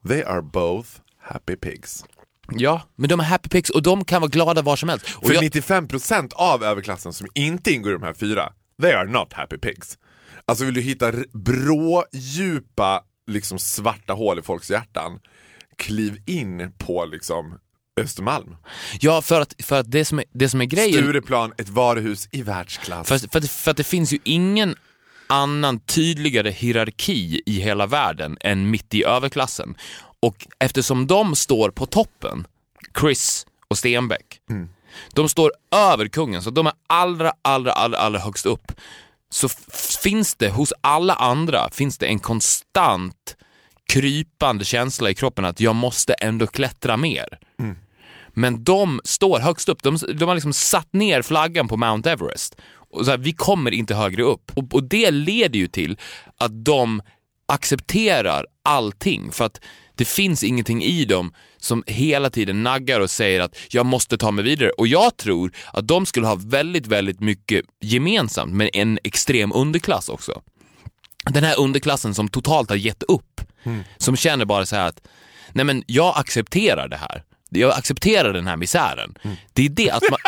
They 0.07 0.21
are 0.23 0.41
both 0.41 0.89
happy 1.21 1.55
pigs. 1.55 2.05
Ja, 2.51 2.81
men 2.95 3.09
de 3.09 3.19
är 3.19 3.23
happy 3.23 3.49
pigs 3.49 3.69
och 3.69 3.83
de 3.83 4.05
kan 4.05 4.21
vara 4.21 4.29
glada 4.29 4.61
var 4.61 4.75
som 4.75 4.89
helst. 4.89 5.05
Och 5.17 5.27
För 5.27 5.33
jag- 5.33 5.43
95% 5.43 6.33
av 6.33 6.63
överklassen 6.63 7.13
som 7.13 7.27
inte 7.33 7.71
ingår 7.71 7.91
i 7.91 7.93
de 7.93 8.03
här 8.03 8.13
fyra, 8.13 8.53
they 8.81 8.91
are 8.91 9.09
not 9.09 9.33
happy 9.33 9.57
pigs. 9.57 9.97
Alltså 10.45 10.65
vill 10.65 10.73
du 10.73 10.81
hitta 10.81 11.07
r- 11.07 11.25
brådjupa 11.33 13.03
liksom 13.27 13.59
svarta 13.59 14.13
hål 14.13 14.39
i 14.39 14.41
folks 14.41 14.71
hjärtan, 14.71 15.19
kliv 15.77 16.21
in 16.25 16.71
på 16.77 17.05
liksom 17.05 17.59
Östermalm. 18.01 18.55
Ja, 18.99 19.21
för 19.21 19.41
att, 19.41 19.55
för 19.63 19.79
att 19.79 19.91
det, 19.91 20.05
som 20.05 20.19
är, 20.19 20.25
det 20.31 20.49
som 20.49 20.61
är 20.61 20.65
grejen... 20.65 21.03
Stureplan, 21.03 21.53
ett 21.57 21.69
varuhus 21.69 22.27
i 22.31 22.41
världsklass. 22.41 23.07
För, 23.07 23.17
för, 23.17 23.39
att, 23.39 23.49
för 23.49 23.71
att 23.71 23.77
det 23.77 23.83
finns 23.83 24.13
ju 24.13 24.19
ingen 24.23 24.75
annan 25.27 25.79
tydligare 25.79 26.51
hierarki 26.51 27.41
i 27.45 27.59
hela 27.59 27.87
världen 27.87 28.37
än 28.39 28.69
mitt 28.69 28.93
i 28.93 29.03
överklassen. 29.03 29.75
Och 30.19 30.47
eftersom 30.59 31.07
de 31.07 31.35
står 31.35 31.69
på 31.69 31.85
toppen, 31.85 32.47
Chris 32.99 33.45
och 33.67 33.77
Stenbeck, 33.77 34.39
de 35.13 35.29
står 35.29 35.51
över 35.75 36.07
kungen, 36.07 36.41
så 36.43 36.49
de 36.49 36.67
är 36.67 36.73
allra, 36.87 37.33
allra, 37.41 37.71
allra, 37.71 37.97
allra 37.97 38.19
högst 38.19 38.45
upp. 38.45 38.71
Så 39.33 39.49
finns 40.03 40.35
det 40.35 40.49
hos 40.49 40.73
alla 40.81 41.13
andra 41.13 41.69
finns 41.71 41.97
det 41.97 42.05
en 42.05 42.19
konstant 42.19 43.35
krypande 43.87 44.65
känsla 44.65 45.09
i 45.09 45.13
kroppen 45.13 45.45
att 45.45 45.59
jag 45.59 45.75
måste 45.75 46.13
ändå 46.13 46.47
klättra 46.47 46.97
mer. 46.97 47.39
Men 48.33 48.63
de 48.63 49.01
står 49.03 49.39
högst 49.39 49.69
upp. 49.69 49.83
De, 49.83 49.97
de 50.15 50.25
har 50.25 50.35
liksom 50.35 50.53
satt 50.53 50.93
ner 50.93 51.21
flaggan 51.21 51.67
på 51.67 51.77
Mount 51.77 52.11
Everest. 52.11 52.55
Och 52.91 53.05
så 53.05 53.11
här, 53.11 53.17
vi 53.17 53.33
kommer 53.33 53.71
inte 53.71 53.95
högre 53.95 54.23
upp. 54.23 54.51
Och, 54.55 54.73
och 54.73 54.83
det 54.83 55.11
leder 55.11 55.59
ju 55.59 55.67
till 55.67 55.97
att 56.37 56.65
de 56.65 57.01
accepterar 57.45 58.45
allting. 58.63 59.31
För 59.31 59.45
att 59.45 59.61
det 59.95 60.05
finns 60.05 60.43
ingenting 60.43 60.83
i 60.83 61.05
dem 61.05 61.33
som 61.63 61.83
hela 61.87 62.29
tiden 62.29 62.63
naggar 62.63 62.99
och 62.99 63.11
säger 63.11 63.39
att 63.39 63.55
jag 63.69 63.85
måste 63.85 64.17
ta 64.17 64.31
mig 64.31 64.43
vidare. 64.43 64.69
Och 64.69 64.87
jag 64.87 65.17
tror 65.17 65.51
att 65.73 65.87
de 65.87 66.05
skulle 66.05 66.27
ha 66.27 66.35
väldigt, 66.35 66.87
väldigt 66.87 67.19
mycket 67.19 67.65
gemensamt 67.81 68.53
med 68.53 68.69
en 68.73 68.99
extrem 69.03 69.51
underklass 69.53 70.09
också. 70.09 70.41
Den 71.25 71.43
här 71.43 71.59
underklassen 71.59 72.15
som 72.15 72.27
totalt 72.29 72.69
har 72.69 72.75
gett 72.75 73.03
upp. 73.03 73.41
Som 73.97 74.15
känner 74.15 74.45
bara 74.45 74.65
så 74.65 74.75
här 74.75 74.87
att, 74.87 75.07
nej 75.51 75.65
men 75.65 75.83
jag 75.87 76.17
accepterar 76.17 76.87
det 76.87 76.97
här. 76.97 77.23
Jag 77.49 77.73
accepterar 77.73 78.33
den 78.33 78.47
här 78.47 78.57
misären. 78.57 79.15
Det 79.53 79.65
är 79.65 79.69
det 79.69 79.89
att 79.89 80.03
man... 80.09 80.19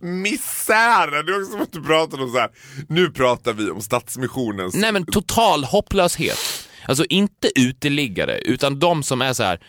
Misären! 0.22 1.26
Det 1.26 1.32
är 1.32 1.40
också 1.40 1.52
som 1.52 1.62
att 1.62 1.72
du 1.72 1.82
pratar 1.82 2.22
om 2.22 2.32
så 2.32 2.38
här. 2.38 2.50
nu 2.88 3.10
pratar 3.10 3.52
vi 3.52 3.70
om 3.70 3.80
Stadsmissionens... 3.80 4.74
Nej 4.74 4.92
men 4.92 5.06
total 5.06 5.64
hopplöshet. 5.64 6.61
Alltså 6.86 7.04
inte 7.08 7.50
uteliggare, 7.54 8.38
utan 8.38 8.78
de 8.78 9.02
som 9.02 9.22
är 9.22 9.32
så 9.32 9.42
här. 9.42 9.60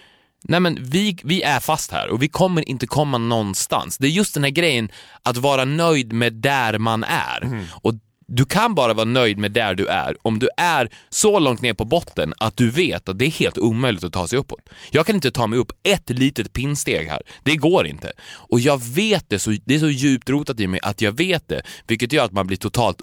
Nej 0.44 0.60
men 0.60 0.78
vi, 0.84 1.18
vi 1.24 1.42
är 1.42 1.60
fast 1.60 1.92
här 1.92 2.10
och 2.10 2.24
vi 2.24 2.28
kommer 2.28 2.70
inte 2.70 2.88
komma 2.88 3.18
någonstans. 3.18 3.98
Det 3.98 4.08
är 4.08 4.12
just 4.12 4.34
den 4.34 4.44
här 4.44 4.52
grejen 4.52 4.92
att 5.24 5.38
vara 5.38 5.66
nöjd 5.66 6.14
med 6.14 6.34
där 6.34 6.78
man 6.78 7.04
är. 7.04 7.66
Och 7.72 7.94
du 8.28 8.46
kan 8.46 8.76
bara 8.76 8.94
vara 8.94 9.06
nöjd 9.06 9.38
med 9.38 9.52
där 9.52 9.76
du 9.76 9.88
är 9.88 10.18
om 10.22 10.40
du 10.40 10.50
är 10.58 10.90
så 11.10 11.40
långt 11.40 11.62
ner 11.62 11.74
på 11.74 11.86
botten 11.86 12.34
att 12.38 12.58
du 12.58 12.70
vet 12.70 13.10
att 13.10 13.20
det 13.20 13.26
är 13.26 13.30
helt 13.32 13.58
omöjligt 13.58 14.04
att 14.04 14.14
ta 14.14 14.28
sig 14.28 14.40
uppåt. 14.40 14.70
Jag 14.92 15.06
kan 15.06 15.16
inte 15.16 15.32
ta 15.32 15.48
mig 15.48 15.60
upp 15.60 15.72
ett 15.84 16.10
litet 16.10 16.54
pinnsteg 16.54 17.08
här. 17.08 17.22
Det 17.44 17.56
går 17.56 17.88
inte. 17.88 18.12
Och 18.32 18.60
jag 18.60 18.84
vet 18.84 19.30
det, 19.30 19.40
så, 19.40 19.56
det 19.66 19.76
är 19.76 19.80
så 19.80 19.90
djupt 19.90 20.30
rotat 20.30 20.60
i 20.60 20.68
mig 20.68 20.80
att 20.84 21.02
jag 21.02 21.12
vet 21.12 21.48
det, 21.48 21.62
vilket 21.88 22.14
gör 22.14 22.26
att 22.26 22.32
man 22.32 22.48
blir 22.48 22.58
totalt 22.58 23.02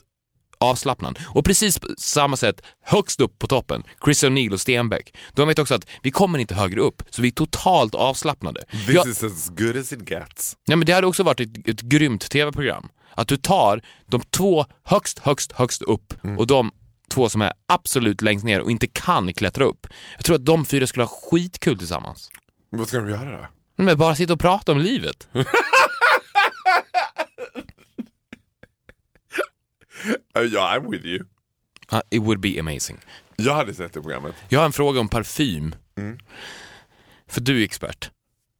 avslappnad. 0.60 1.18
Och 1.26 1.44
precis 1.44 1.78
på 1.78 1.88
samma 1.98 2.36
sätt, 2.36 2.60
högst 2.84 3.20
upp 3.20 3.38
på 3.38 3.46
toppen, 3.46 3.82
Chris 4.04 4.24
O'Neill 4.24 4.52
och 4.52 4.60
Stenbeck, 4.60 5.14
de 5.32 5.48
vet 5.48 5.58
också 5.58 5.74
att 5.74 5.86
vi 6.02 6.10
kommer 6.10 6.38
inte 6.38 6.54
högre 6.54 6.80
upp, 6.80 7.02
så 7.10 7.22
vi 7.22 7.28
är 7.28 7.32
totalt 7.32 7.94
avslappnade. 7.94 8.64
This 8.70 8.88
Jag, 8.94 9.08
is 9.08 9.22
as 9.24 9.48
good 9.48 9.76
as 9.76 9.92
it 9.92 10.10
gets. 10.10 10.56
nej, 10.68 10.76
men 10.76 10.86
det 10.86 10.92
hade 10.92 11.06
också 11.06 11.22
varit 11.22 11.40
ett, 11.40 11.68
ett 11.68 11.80
grymt 11.80 12.30
tv-program. 12.30 12.88
Att 13.14 13.28
du 13.28 13.36
tar 13.36 13.82
de 14.06 14.20
två 14.30 14.66
högst, 14.84 15.18
högst, 15.18 15.52
högst 15.52 15.82
upp 15.82 16.14
och 16.38 16.46
de 16.46 16.70
två 17.10 17.28
som 17.28 17.42
är 17.42 17.52
absolut 17.68 18.22
längst 18.22 18.44
ner 18.44 18.60
och 18.60 18.70
inte 18.70 18.86
kan 18.86 19.32
klättra 19.34 19.64
upp. 19.64 19.86
Jag 20.16 20.24
tror 20.24 20.36
att 20.36 20.44
de 20.44 20.64
fyra 20.66 20.86
skulle 20.86 21.04
ha 21.04 21.18
skitkul 21.30 21.78
tillsammans. 21.78 22.30
Vad 22.70 22.88
ska 22.88 22.96
de 22.98 23.08
göra 23.10 23.30
då? 23.40 23.46
Men 23.82 23.98
bara 23.98 24.14
sitta 24.16 24.32
och 24.32 24.40
prata 24.40 24.72
om 24.72 24.78
livet. 24.78 25.28
Uh, 30.38 30.44
ja, 30.52 30.76
I'm 30.78 30.90
with 30.90 31.04
you. 31.06 31.24
Uh, 31.92 32.00
it 32.10 32.22
would 32.22 32.40
be 32.40 32.60
amazing. 32.60 32.98
Jag 33.36 33.54
hade 33.54 33.74
sett 33.74 33.92
det 33.92 34.02
programmet. 34.02 34.34
Jag 34.48 34.60
har 34.60 34.66
en 34.66 34.72
fråga 34.72 35.00
om 35.00 35.08
parfym. 35.08 35.74
Mm. 35.98 36.18
För 37.26 37.40
du 37.40 37.60
är 37.60 37.64
expert. 37.64 38.10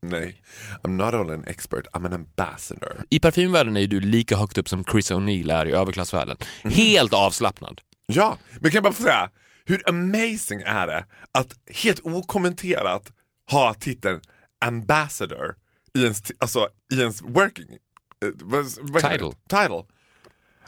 Nej. 0.03 0.43
I'm 0.83 0.91
not 0.97 1.15
only 1.15 1.35
an 1.35 1.45
expert, 1.47 1.87
I'm 1.93 2.07
an 2.07 2.13
ambassador. 2.13 3.05
I 3.11 3.21
parfymvärlden 3.21 3.77
är 3.77 3.87
du 3.87 4.01
lika 4.01 4.37
högt 4.37 4.59
upp 4.59 4.69
som 4.69 4.85
Chris 4.85 5.11
O'Neill 5.11 5.53
är 5.53 5.67
i 5.67 5.73
överklassvärlden. 5.73 6.37
Helt 6.65 7.13
avslappnad. 7.13 7.81
Ja, 8.07 8.39
men 8.61 8.71
kan 8.71 8.77
jag 8.77 8.83
bara 8.83 8.93
få 8.93 9.03
säga, 9.03 9.31
hur 9.65 9.89
amazing 9.89 10.63
är 10.67 10.87
det 10.87 11.05
att 11.33 11.55
helt 11.67 12.01
okommenterat 12.05 13.13
ha 13.51 13.75
titeln 13.75 14.21
ambassador 14.61 15.55
i 15.95 16.03
ens, 16.03 16.23
alltså, 16.39 16.69
i 16.93 17.01
ens 17.01 17.23
working 17.23 17.69
eh, 18.25 18.31
vad, 18.35 18.67
vad 18.81 19.03
Title. 19.03 19.33
title. 19.49 19.83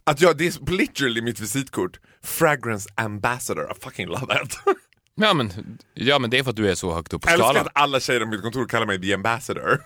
Att 0.04 0.20
jag, 0.20 0.38
det 0.38 0.46
är 0.46 0.70
literally 0.70 1.22
mitt 1.22 1.40
visitkort. 1.40 2.00
Fragrance 2.22 2.88
ambassador, 2.94 3.72
I 3.72 3.80
fucking 3.80 4.06
love 4.06 4.26
that. 4.26 4.58
Ja 5.14 5.34
men, 5.34 5.78
ja 5.94 6.18
men 6.18 6.30
det 6.30 6.38
är 6.38 6.42
för 6.42 6.50
att 6.50 6.56
du 6.56 6.70
är 6.70 6.74
så 6.74 6.94
högt 6.94 7.12
upp 7.12 7.22
på 7.22 7.28
Jag 7.28 7.34
älskar 7.34 7.48
skalan. 7.48 7.66
att 7.66 7.72
alla 7.82 8.00
tjejer 8.00 8.20
på 8.20 8.26
mitt 8.26 8.42
kontor 8.42 8.66
kallar 8.68 8.86
mig 8.86 9.00
the 9.00 9.14
ambassador. 9.14 9.82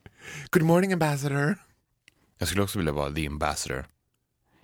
Good 0.50 0.62
morning 0.62 0.92
ambassador. 0.92 1.56
Jag 2.38 2.48
skulle 2.48 2.62
också 2.62 2.78
vilja 2.78 2.92
vara 2.92 3.12
the 3.12 3.26
ambassador. 3.26 3.84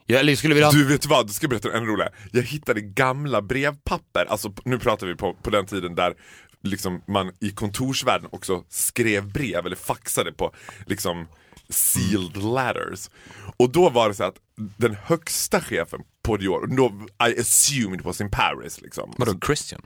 Jag, 0.06 0.20
eller 0.20 0.32
jag 0.32 0.38
skulle 0.38 0.54
vilja. 0.54 0.70
Du 0.70 0.84
vet 0.84 1.06
vad, 1.06 1.26
du 1.26 1.32
ska 1.32 1.48
berätta 1.48 1.72
en 1.76 1.86
rolig. 1.86 2.06
Jag 2.32 2.42
hittade 2.42 2.80
gamla 2.80 3.42
brevpapper, 3.42 4.24
alltså 4.24 4.52
nu 4.64 4.78
pratar 4.78 5.06
vi 5.06 5.14
på, 5.14 5.34
på 5.34 5.50
den 5.50 5.66
tiden 5.66 5.94
där 5.94 6.14
liksom 6.62 7.02
man 7.08 7.32
i 7.40 7.50
kontorsvärlden 7.50 8.28
också 8.32 8.64
skrev 8.68 9.32
brev 9.32 9.66
eller 9.66 9.76
faxade 9.76 10.32
på 10.32 10.54
liksom 10.86 11.28
sealed 11.68 12.36
letters. 12.36 13.10
Och 13.56 13.72
då 13.72 13.90
var 13.90 14.08
det 14.08 14.14
så 14.14 14.24
att 14.24 14.36
den 14.76 14.96
högsta 15.02 15.60
chefen 15.60 16.00
på 16.22 16.36
Dior, 16.36 16.66
då, 16.66 16.92
I 17.28 17.40
assume 17.40 17.96
it 17.96 18.04
was 18.04 18.20
in 18.20 18.30
Paris 18.30 18.80
liksom. 18.80 19.14
Vadå, 19.18 19.38
Christian? 19.46 19.80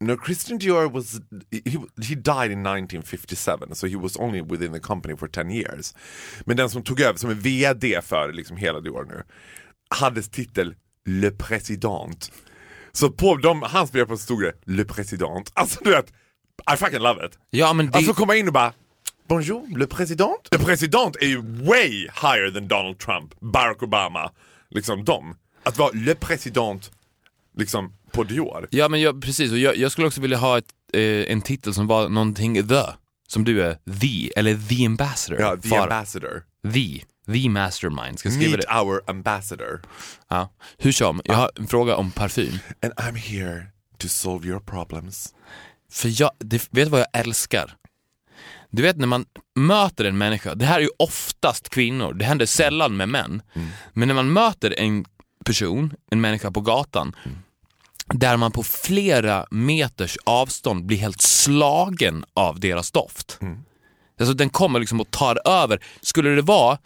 No, 0.00 0.16
Christian 0.26 0.58
Dior 0.58 0.90
was 0.90 1.20
he, 1.50 1.78
he 2.08 2.14
died 2.14 2.52
in 2.52 2.66
1957, 2.66 3.74
so 3.74 3.86
he 3.86 3.96
was 3.96 4.16
only 4.16 4.40
within 4.40 4.72
the 4.72 4.80
company 4.80 5.16
for 5.16 5.28
10 5.28 5.50
years. 5.50 5.94
Men 6.46 6.56
den 6.56 6.70
som 6.70 6.82
tog 6.82 7.00
över 7.00 7.18
som 7.18 7.30
är 7.30 7.34
VD 7.34 8.00
för 8.02 8.32
liksom 8.32 8.56
hela 8.56 8.80
Dior 8.80 9.04
nu 9.04 9.22
hade 9.90 10.22
titel 10.22 10.74
Le 11.04 11.30
Président. 11.30 12.32
Så 12.92 13.10
på 13.10 13.36
de, 13.36 13.62
hans 13.62 13.92
brev 13.92 14.16
stod 14.16 14.42
det 14.42 14.52
Le 14.64 14.84
Président. 14.84 15.52
Alltså 15.54 15.80
du 15.84 15.90
vet, 15.90 16.12
I 16.72 16.76
fucking 16.76 16.98
love 16.98 17.26
it. 17.26 17.38
Ja 17.50 17.72
men 17.72 17.90
det... 17.90 17.98
Alltså 17.98 18.14
komma 18.14 18.36
in 18.36 18.46
och 18.46 18.52
bara 18.52 18.72
Bonjour, 19.28 19.66
Le 19.76 19.86
Président. 19.86 20.36
Le 20.50 20.58
Président 20.58 21.12
är 21.20 21.26
ju 21.26 21.42
way 21.42 21.90
higher 22.22 22.50
than 22.50 22.68
Donald 22.68 22.98
Trump, 22.98 23.34
Barack 23.40 23.82
Obama, 23.82 24.30
liksom 24.70 25.04
dem. 25.04 25.36
Att 25.62 25.78
vara 25.78 25.90
Le 25.94 26.14
Président 26.14 26.90
liksom 27.56 27.92
på 28.12 28.24
Dior. 28.24 28.68
Ja 28.70 28.88
men 28.88 29.00
jag, 29.00 29.22
precis, 29.22 29.52
och 29.52 29.58
jag, 29.58 29.76
jag 29.76 29.92
skulle 29.92 30.06
också 30.06 30.20
vilja 30.20 30.36
ha 30.38 30.58
ett, 30.58 30.64
eh, 30.92 31.32
en 31.32 31.42
titel 31.42 31.74
som 31.74 31.86
var 31.86 32.08
någonting 32.08 32.68
the. 32.68 32.82
Som 33.28 33.44
du 33.44 33.62
är 33.62 33.74
the, 34.00 34.32
eller 34.38 34.68
the 34.68 34.86
ambassador. 34.86 35.40
Ja, 35.40 35.56
the 35.56 35.68
För- 35.68 35.76
ambassador. 35.78 36.42
The, 36.74 37.02
the 37.32 37.48
mastermind. 37.48 38.18
Ska 38.18 38.28
jag 38.28 38.34
skriva 38.36 38.56
Meet 38.56 38.66
det? 38.68 38.80
our 38.80 39.02
ambassador. 39.06 39.80
Ja. 40.28 40.52
Hur 40.78 40.92
som, 40.92 41.20
jag 41.24 41.34
har 41.34 41.50
en 41.56 41.66
fråga 41.66 41.96
om 41.96 42.10
parfym. 42.10 42.58
And 42.82 42.92
I'm 42.92 43.16
here 43.16 43.66
to 43.98 44.08
solve 44.08 44.48
your 44.48 44.60
problems. 44.60 45.34
För 45.92 46.20
jag, 46.20 46.30
det, 46.38 46.56
vet 46.56 46.68
du 46.70 46.84
vad 46.84 47.00
jag 47.00 47.08
älskar? 47.12 47.74
Du 48.70 48.82
vet 48.82 48.96
när 48.96 49.06
man 49.06 49.24
möter 49.58 50.04
en 50.04 50.18
människa, 50.18 50.54
det 50.54 50.64
här 50.64 50.76
är 50.76 50.82
ju 50.82 50.90
oftast 50.98 51.68
kvinnor, 51.68 52.12
det 52.12 52.24
händer 52.24 52.46
sällan 52.46 52.96
med 52.96 53.08
män. 53.08 53.42
Men 53.92 54.08
när 54.08 54.14
man 54.14 54.32
möter 54.32 54.74
en 54.78 55.04
person, 55.44 55.92
en 56.10 56.20
människa 56.20 56.50
på 56.50 56.60
gatan, 56.60 57.16
där 58.06 58.36
man 58.36 58.52
på 58.52 58.62
flera 58.62 59.46
meters 59.50 60.16
avstånd 60.26 60.86
blir 60.86 60.98
helt 60.98 61.20
slagen 61.20 62.24
av 62.34 62.60
deras 62.60 62.90
doft. 62.90 63.38
Alltså 64.20 64.34
den 64.34 64.50
kommer 64.50 64.80
liksom 64.80 65.00
och 65.00 65.10
tar 65.10 65.48
över. 65.48 65.84
Skulle 66.00 66.30
det 66.30 66.42
vara 66.42 66.78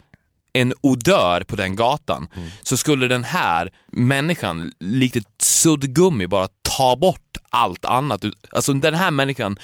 en 0.53 0.73
odör 0.81 1.43
på 1.43 1.55
den 1.55 1.75
gatan 1.75 2.27
så 2.63 2.77
skulle 2.77 3.07
den 3.07 3.23
här 3.23 3.71
människan 3.91 4.71
likt 4.79 5.15
ett 5.15 5.27
suddgummi 5.41 6.27
bara 6.27 6.47
ta 6.61 6.95
bort 6.95 7.37
allt 7.49 7.85
annat. 7.85 8.23
Alltså 8.51 8.73
den 8.73 8.93
här 8.93 9.11
människan 9.11 9.59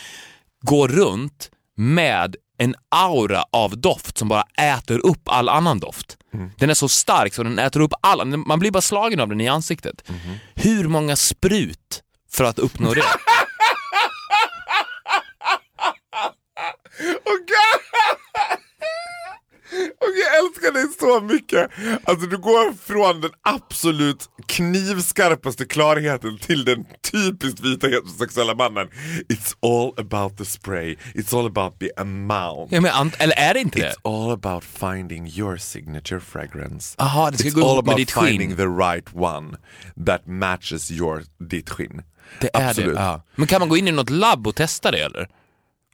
går 0.61 0.87
runt 0.87 1.51
med 1.79 2.35
en 2.57 2.75
aura 2.89 3.43
av 3.51 3.77
doft 3.81 4.17
som 4.17 4.27
bara 4.27 4.43
äter 4.57 5.05
upp 5.05 5.21
all 5.29 5.49
annan 5.49 5.79
doft. 5.79 6.17
Den 6.57 6.69
är 6.69 6.73
så 6.73 6.89
stark 6.89 7.33
så 7.33 7.43
den 7.43 7.59
äter 7.59 7.79
upp 7.81 7.93
all, 8.01 8.37
man 8.37 8.59
blir 8.59 8.71
bara 8.71 8.81
slagen 8.81 9.19
av 9.19 9.29
den 9.29 9.41
i 9.41 9.47
ansiktet. 9.47 10.03
Hur 10.55 10.87
många 10.87 11.15
sprut 11.15 12.03
för 12.31 12.43
att 12.43 12.59
uppnå 12.59 12.93
det? 12.93 13.03
Och 17.25 17.39
Och 19.99 20.13
jag 20.23 20.28
älskar 20.39 20.71
dig 20.73 20.85
så 20.99 21.21
mycket. 21.21 21.71
Alltså 22.03 22.27
du 22.27 22.37
går 22.37 22.73
från 22.73 23.21
den 23.21 23.31
absolut 23.41 24.29
knivskarpaste 24.47 25.65
klarheten 25.65 26.37
till 26.37 26.65
den 26.65 26.85
typiskt 27.11 27.59
vita 27.59 27.87
heterosexuella 27.87 28.55
mannen. 28.55 28.87
It's 29.29 29.55
all 29.61 29.93
about 30.05 30.37
the 30.37 30.45
spray, 30.45 30.95
it's 31.13 31.39
all 31.39 31.45
about 31.45 31.79
the 31.79 31.89
amount. 31.97 32.71
Ja, 32.71 32.81
men, 32.81 33.11
eller 33.17 33.35
är 33.35 33.53
det 33.53 33.59
inte 33.59 33.79
det? 33.79 33.93
It's 34.03 34.25
all 34.25 34.31
about 34.31 34.63
finding 34.63 35.27
your 35.27 35.57
signature 35.57 36.19
fragrance. 36.19 36.95
Aha, 36.97 37.31
det 37.31 37.37
ska 37.37 37.49
It's 37.49 37.53
gå 37.53 37.69
all 37.69 37.75
med 37.75 37.79
about 37.79 37.97
ditt 37.97 38.11
skinn. 38.11 38.27
finding 38.27 38.55
the 38.55 38.67
right 38.67 39.07
one 39.15 39.57
that 40.05 40.27
matches 40.27 40.91
your, 40.91 41.23
ditt 41.49 41.69
skinn. 41.69 42.01
Det 42.41 42.49
är 42.53 42.69
Absolut. 42.69 42.95
det. 42.95 43.01
Ja. 43.01 43.23
Men 43.35 43.47
kan 43.47 43.59
man 43.59 43.69
gå 43.69 43.77
in 43.77 43.87
i 43.87 43.91
något 43.91 44.09
labb 44.09 44.47
och 44.47 44.55
testa 44.55 44.91
det 44.91 44.99
eller? 44.99 45.27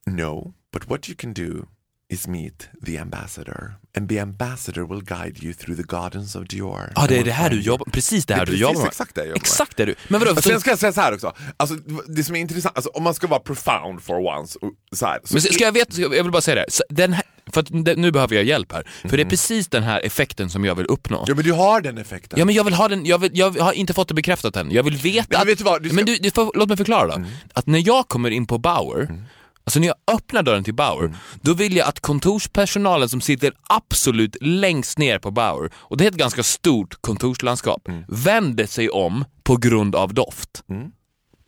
No, 0.05 0.53
but 0.73 0.89
what 0.89 1.09
you 1.09 1.15
can 1.17 1.33
do 1.33 1.65
is 2.13 2.27
meet 2.27 2.69
the 2.85 2.97
ambassador. 2.99 3.73
And 3.97 4.09
the 4.09 4.19
ambassador 4.19 4.83
will 4.93 5.01
guide 5.01 5.43
you 5.43 5.53
through 5.53 5.77
the 5.81 5.83
gardens 5.95 6.35
of 6.35 6.43
Dior. 6.47 6.91
Ja, 6.95 7.05
det 7.07 7.17
är 7.19 7.23
det 7.23 7.31
här 7.31 7.49
du 7.49 7.61
jobbar 7.61 7.85
Precis 7.91 8.25
det 8.25 8.33
här 8.35 8.45
Det 8.45 8.51
du 8.51 8.57
jobbar 8.57 8.79
med. 8.79 8.87
exakt 8.87 9.15
det 9.15 9.21
jag 9.21 9.27
jobbar. 9.27 9.37
Exakt 9.41 9.77
det 9.77 9.85
du. 9.85 9.95
Men 10.07 10.19
vadå? 10.19 10.41
Sen 10.41 10.59
ska 10.59 10.69
jag 10.69 10.79
säga 10.79 10.93
så 10.93 11.01
här 11.01 11.13
också, 11.13 11.33
alltså, 11.57 11.75
det 12.07 12.23
som 12.23 12.35
är 12.35 12.39
intressant, 12.39 12.75
alltså, 12.75 12.89
om 12.89 13.03
man 13.03 13.13
ska 13.13 13.27
vara 13.27 13.39
profound 13.39 14.03
for 14.03 14.37
once, 14.39 14.59
så 14.91 15.05
här, 15.05 15.19
så 15.23 15.33
Men 15.33 15.41
ska 15.41 15.63
jag 15.63 15.71
veta, 15.71 15.91
ska 15.91 16.01
jag 16.01 16.15
jag 16.15 16.23
vill 16.23 16.31
bara 16.31 16.41
säga 16.41 16.55
det. 16.55 16.65
Så 16.71 16.83
Den 16.89 17.13
här, 17.13 17.23
för 17.53 17.61
att 17.61 17.69
nu 17.97 18.11
behöver 18.11 18.35
jag 18.35 18.45
hjälp 18.45 18.71
här. 18.71 18.87
För 19.09 19.17
det 19.17 19.23
är 19.23 19.29
precis 19.29 19.67
den 19.67 19.83
här 19.83 20.01
effekten 20.05 20.49
som 20.49 20.65
jag 20.65 20.75
vill 20.75 20.85
uppnå. 20.85 21.23
Ja 21.27 21.35
men 21.35 21.43
du 21.43 21.51
har 21.53 21.81
den 21.81 21.97
effekten. 21.97 22.39
Ja 22.39 22.45
men 22.45 22.55
jag 22.55 22.63
vill 22.63 22.73
ha 22.73 22.87
den, 22.87 23.05
jag, 23.05 23.17
vill, 23.17 23.31
jag 23.33 23.51
har 23.51 23.73
inte 23.73 23.93
fått 23.93 24.07
det 24.07 24.13
bekräftat 24.13 24.55
än. 24.55 24.71
Jag 24.71 24.83
vill 24.83 24.97
veta 24.97 25.27
men 25.31 25.41
att... 25.41 25.47
vet 25.47 25.57
du 25.57 25.63
vad, 25.63 25.83
du 25.83 25.89
ska- 25.89 25.95
Men 25.95 26.05
du, 26.05 26.15
du 26.17 26.31
får, 26.31 26.51
låt 26.55 26.67
mig 26.67 26.77
förklara 26.77 27.07
då. 27.17 27.23
Att 27.53 27.67
när 27.67 27.87
jag 27.87 28.07
kommer 28.07 28.29
in 28.31 28.47
på 28.47 28.57
Bauer, 28.57 29.23
alltså 29.65 29.79
när 29.79 29.87
jag 29.87 30.15
öppnar 30.15 30.43
dörren 30.43 30.63
till 30.63 30.73
Bauer, 30.73 31.15
då 31.41 31.53
vill 31.53 31.75
jag 31.75 31.87
att 31.87 31.99
kontorspersonalen 31.99 33.09
som 33.09 33.21
sitter 33.21 33.53
absolut 33.69 34.37
längst 34.41 34.97
ner 34.97 35.19
på 35.19 35.31
Bauer, 35.31 35.71
och 35.75 35.97
det 35.97 36.03
är 36.05 36.09
ett 36.09 36.17
ganska 36.17 36.43
stort 36.43 37.01
kontorslandskap, 37.01 37.89
vänder 38.07 38.65
sig 38.65 38.89
om 38.89 39.25
på 39.43 39.57
grund 39.57 39.95
av 39.95 40.13
doft. 40.13 40.63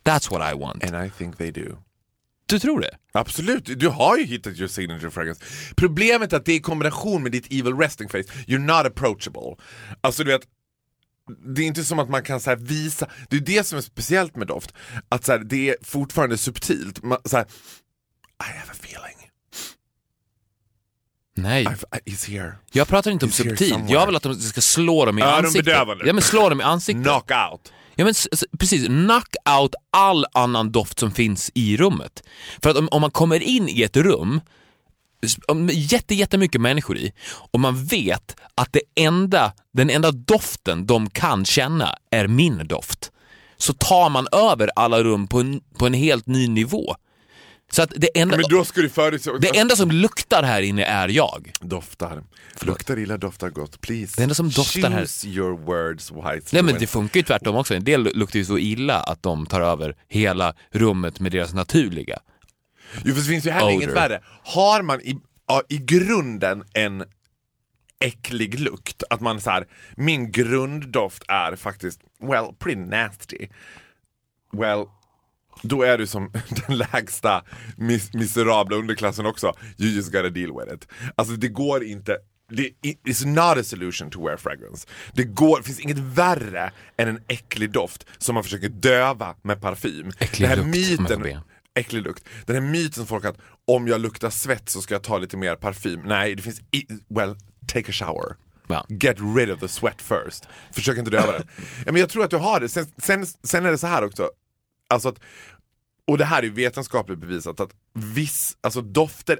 That's 0.03 0.31
what 0.31 0.53
I 0.53 0.59
want. 0.59 0.83
And 0.83 1.05
I 1.05 1.09
think 1.17 1.37
they 1.37 1.51
do. 1.51 1.77
Du 2.45 2.59
tror 2.59 2.79
det? 2.79 2.97
Absolut, 3.11 3.79
du 3.79 3.87
har 3.87 4.17
ju 4.17 4.25
hittat 4.25 4.57
your 4.57 4.67
signature 4.67 5.11
fragrance. 5.11 5.43
Problemet 5.75 6.33
är 6.33 6.37
att 6.37 6.45
det 6.45 6.51
är 6.51 6.55
i 6.55 6.59
kombination 6.59 7.23
med 7.23 7.31
ditt 7.31 7.45
evil 7.45 7.77
resting 7.77 8.09
face, 8.09 8.23
you're 8.47 8.57
not 8.57 8.85
approachable. 8.85 9.55
Alltså 10.01 10.23
du 10.23 10.31
vet, 10.31 10.41
det 11.55 11.61
är 11.61 11.65
inte 11.65 11.83
som 11.83 11.99
att 11.99 12.09
man 12.09 12.23
kan 12.23 12.39
så 12.39 12.49
här 12.49 12.57
visa, 12.57 13.07
det 13.29 13.35
är 13.35 13.41
det 13.41 13.67
som 13.67 13.77
är 13.77 13.81
speciellt 13.81 14.35
med 14.35 14.47
doft, 14.47 14.73
att 15.09 15.25
så 15.25 15.31
här, 15.31 15.39
det 15.39 15.69
är 15.69 15.75
fortfarande 15.81 16.37
subtilt. 16.37 17.03
Man, 17.03 17.17
så 17.25 17.37
här, 17.37 17.45
I 18.39 18.57
have 18.57 18.71
a 18.71 18.75
feeling, 18.83 19.17
Nej. 21.37 21.65
I've, 21.65 22.31
here. 22.31 22.55
Jag 22.71 22.87
pratar 22.87 23.11
inte 23.11 23.25
om 23.25 23.31
He's 23.31 23.43
subtil, 23.43 23.85
jag 23.87 24.05
vill 24.05 24.15
att 24.15 24.23
de 24.23 24.35
ska 24.35 24.61
slå 24.61 25.05
dem 25.05 25.19
i 25.19 25.21
ansiktet. 25.21 25.67
Öronbedövande. 25.67 26.07
Ja 26.07 26.13
men 26.13 26.21
slå 26.21 26.49
dem 26.49 26.61
i 26.61 26.63
ansiktet. 26.63 27.03
Knock 27.03 27.31
out. 27.31 27.73
Ja 27.95 28.05
men 28.05 28.13
precis, 28.59 28.85
knock 28.85 29.35
out 29.59 29.75
all 29.91 30.25
annan 30.31 30.71
doft 30.71 30.99
som 30.99 31.11
finns 31.11 31.51
i 31.53 31.77
rummet. 31.77 32.23
För 32.63 32.69
att 32.69 32.77
om, 32.77 32.87
om 32.91 33.01
man 33.01 33.11
kommer 33.11 33.39
in 33.39 33.69
i 33.69 33.81
ett 33.81 33.97
rum 33.97 34.41
jätte, 35.71 36.15
jättemycket 36.15 36.61
människor 36.61 36.97
i 36.97 37.13
och 37.51 37.59
man 37.59 37.85
vet 37.85 38.35
att 38.55 38.73
det 38.73 38.81
enda, 38.95 39.53
den 39.73 39.89
enda 39.89 40.11
doften 40.11 40.85
de 40.85 41.09
kan 41.09 41.45
känna 41.45 41.95
är 42.11 42.27
min 42.27 42.67
doft. 42.67 43.11
Så 43.57 43.73
tar 43.73 44.09
man 44.09 44.27
över 44.31 44.69
alla 44.75 45.03
rum 45.03 45.27
på 45.27 45.39
en, 45.39 45.61
på 45.77 45.85
en 45.85 45.93
helt 45.93 46.27
ny 46.27 46.47
nivå. 46.47 46.95
Så 47.71 47.81
att 47.81 47.93
det 47.95 48.19
enda, 48.19 48.37
Men 48.37 48.45
då 48.49 48.65
ska 48.65 48.81
du 48.81 48.89
förutse 48.89 49.29
också 49.29 49.39
det 49.51 49.59
enda 49.59 49.75
som 49.75 49.91
luktar 49.91 50.43
här 50.43 50.61
inne 50.61 50.83
är 50.85 51.07
jag. 51.07 51.51
Doftar. 51.61 52.23
Luktar 52.61 52.99
illa, 52.99 53.17
doftar 53.17 53.49
gott. 53.49 53.81
Please. 53.81 54.13
Det 54.17 54.23
enda 54.23 54.35
som 54.35 54.49
doftar 54.49 54.89
här- 54.89 54.99
Choose 54.99 55.27
your 55.27 55.57
words 55.57 56.11
wisely. 56.11 56.41
Nej 56.51 56.63
men 56.63 56.75
det 56.79 56.87
funkar 56.87 57.19
ju 57.19 57.23
tvärtom 57.23 57.55
också. 57.55 57.75
En 57.75 57.83
del 57.83 58.03
luktar 58.17 58.39
ju 58.39 58.45
så 58.45 58.57
illa 58.57 58.99
att 58.99 59.23
de 59.23 59.45
tar 59.45 59.61
över 59.61 59.95
hela 60.07 60.53
rummet 60.71 61.19
med 61.19 61.31
deras 61.31 61.53
naturliga. 61.53 62.19
Jo, 63.05 63.13
för 63.13 63.21
det 63.21 63.27
finns 63.27 63.45
ju 63.45 63.49
heller 63.51 63.71
inget 63.71 63.93
värre. 63.93 64.21
Har 64.43 64.81
man 64.81 65.01
i, 65.01 65.17
ja, 65.47 65.61
i 65.69 65.77
grunden 65.77 66.63
en 66.73 67.03
äcklig 67.99 68.59
lukt. 68.59 69.03
Att 69.09 69.21
man 69.21 69.41
så 69.41 69.49
här, 69.49 69.67
min 69.97 70.31
grunddoft 70.31 71.23
är 71.27 71.55
faktiskt, 71.55 71.99
well, 72.21 72.45
pretty 72.59 72.81
nasty. 72.81 73.47
Well, 74.53 74.85
då 75.61 75.81
är 75.81 75.97
du 75.97 76.07
som 76.07 76.31
den 76.67 76.77
lägsta 76.77 77.43
mis 77.77 78.13
miserabla 78.13 78.77
underklassen 78.77 79.25
också. 79.25 79.53
You 79.77 79.89
just 79.91 80.11
gotta 80.11 80.29
deal 80.29 80.59
with 80.59 80.73
it. 80.73 80.87
Alltså 81.15 81.35
det 81.35 81.47
går 81.47 81.83
inte 81.83 82.17
det 82.49 82.71
is 83.05 83.25
not 83.25 83.57
a 83.57 83.63
solution 83.63 84.09
to 84.09 84.25
wear 84.25 84.37
fragrance. 84.37 84.87
Det 85.13 85.23
går, 85.23 85.61
finns 85.61 85.79
inget 85.79 85.97
värre 85.97 86.71
än 86.97 87.07
en 87.07 87.19
äcklig 87.27 87.71
doft 87.71 88.05
som 88.17 88.33
man 88.33 88.43
försöker 88.43 88.69
döva 88.69 89.35
med 89.41 89.61
parfym. 89.61 90.11
Äcklig 90.19 90.49
Den 90.49 90.57
här 90.59 90.65
lukt, 90.65 90.99
myten, 90.99 91.39
äcklig 91.75 92.01
lukt. 92.01 92.23
Den 92.45 92.55
här 92.55 92.71
myten 92.71 92.93
som 92.93 93.07
folk 93.07 93.25
att 93.25 93.37
om 93.67 93.87
jag 93.87 94.01
luktar 94.01 94.29
svett 94.29 94.69
så 94.69 94.81
ska 94.81 94.93
jag 94.93 95.03
ta 95.03 95.17
lite 95.17 95.37
mer 95.37 95.55
parfym. 95.55 96.01
Nej, 96.05 96.35
det 96.35 96.41
finns 96.41 96.61
i, 96.71 96.85
well, 97.07 97.35
take 97.67 97.89
a 97.89 97.93
shower. 97.93 98.35
Ja. 98.67 98.85
Get 98.89 99.17
rid 99.35 99.51
of 99.51 99.59
the 99.59 99.67
sweat 99.67 100.01
first. 100.01 100.47
Försök 100.71 100.97
inte 100.97 101.11
döva 101.11 101.31
den. 101.31 101.47
Ja, 101.85 101.91
men 101.91 101.95
jag 101.95 102.09
tror 102.09 102.23
att 102.23 102.31
du 102.31 102.37
har 102.37 102.59
det. 102.59 102.69
Sen, 102.69 102.85
sen, 102.97 103.25
sen 103.25 103.65
är 103.65 103.71
det 103.71 103.77
så 103.77 103.87
här 103.87 104.03
också. 104.03 104.29
Alltså 104.89 105.09
att, 105.09 105.19
och 106.07 106.17
det 106.17 106.25
här 106.25 106.43
är 106.43 106.49
vetenskapligt 106.49 107.19
bevisat 107.19 107.59
att 107.59 107.71
viss, 107.93 108.57
alltså 108.61 108.81
dofter 108.81 109.39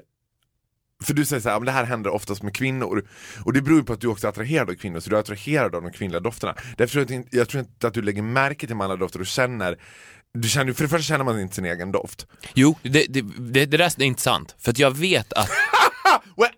för 1.04 1.14
du 1.14 1.24
säger 1.24 1.42
så 1.42 1.48
här, 1.48 1.56
"Ja, 1.56 1.60
men 1.60 1.66
det 1.66 1.72
här 1.72 1.84
händer 1.84 2.10
oftast 2.10 2.42
med 2.42 2.54
kvinnor. 2.54 3.08
Och 3.44 3.52
det 3.52 3.62
beror 3.62 3.78
ju 3.78 3.84
på 3.84 3.92
att 3.92 4.00
du 4.00 4.08
också 4.08 4.26
är 4.26 4.28
attraherad 4.28 4.70
av 4.70 4.74
kvinnor, 4.74 5.00
så 5.00 5.10
du 5.10 5.16
är 5.16 5.20
attraherad 5.20 5.74
av 5.74 5.82
de 5.82 5.92
kvinnliga 5.92 6.20
dofterna. 6.20 6.54
Därför 6.76 6.92
tror 6.92 7.04
jag, 7.04 7.10
inte, 7.10 7.36
jag 7.36 7.48
tror 7.48 7.60
inte 7.60 7.86
att 7.86 7.94
du 7.94 8.02
lägger 8.02 8.22
märke 8.22 8.66
till 8.66 8.76
manliga 8.76 8.96
dofter 8.96 9.20
och 9.20 9.26
känner 9.26 9.78
du 10.34 10.48
känner, 10.48 10.72
för 10.72 10.82
det 10.82 10.88
första 10.88 11.02
känner 11.02 11.24
man 11.24 11.40
inte 11.40 11.54
sin 11.54 11.64
egen 11.64 11.92
doft. 11.92 12.26
Jo, 12.54 12.78
det, 12.82 12.88
det, 12.88 13.22
det, 13.22 13.66
det 13.66 13.76
där 13.76 13.80
är 13.80 14.02
inte 14.02 14.22
sant. 14.22 14.54
För 14.58 14.70
att 14.70 14.78
jag 14.78 14.96
vet 14.96 15.32
att 15.32 15.50
Well, 16.36 16.50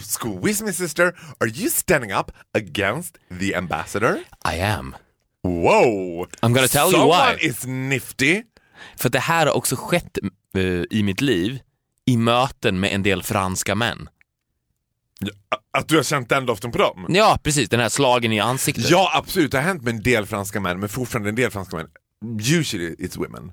squeeze 0.00 0.64
me 0.64 0.72
sister, 0.72 1.04
are 1.40 1.50
you 1.50 1.70
standing 1.70 2.12
up 2.12 2.30
against 2.58 3.16
the 3.40 3.54
ambassador? 3.54 4.18
I 4.54 4.60
am. 4.60 4.96
Wow! 5.44 6.26
I'm 6.42 6.52
gonna 6.54 6.68
tell 6.68 6.82
you 6.82 6.90
Someone 6.90 7.36
why. 7.40 7.46
is 7.46 7.66
nifty. 7.66 8.42
För 8.96 9.08
det 9.08 9.18
här 9.18 9.46
har 9.46 9.54
också 9.54 9.76
skett 9.76 10.18
eh, 10.56 10.62
i 10.90 11.02
mitt 11.02 11.20
liv 11.20 11.58
i 12.06 12.16
möten 12.16 12.80
med 12.80 12.92
en 12.92 13.02
del 13.02 13.22
franska 13.22 13.74
män. 13.74 14.08
Att 15.78 15.88
du 15.88 15.96
har 15.96 16.02
känt 16.02 16.28
den 16.28 16.46
doften 16.46 16.72
på 16.72 16.78
dem? 16.78 17.06
Ja, 17.08 17.38
precis. 17.42 17.68
Den 17.68 17.80
här 17.80 17.88
slagen 17.88 18.32
i 18.32 18.40
ansiktet. 18.40 18.90
Ja 18.90 19.10
absolut, 19.14 19.50
det 19.52 19.58
har 19.58 19.64
hänt 19.64 19.82
med 19.82 19.94
en 19.94 20.02
del 20.02 20.26
franska 20.26 20.60
män, 20.60 20.80
men 20.80 20.88
fortfarande 20.88 21.28
en 21.28 21.34
del 21.34 21.50
franska 21.50 21.76
män. 21.76 21.86
Usually 22.40 22.94
it's 22.94 23.18
women. 23.18 23.52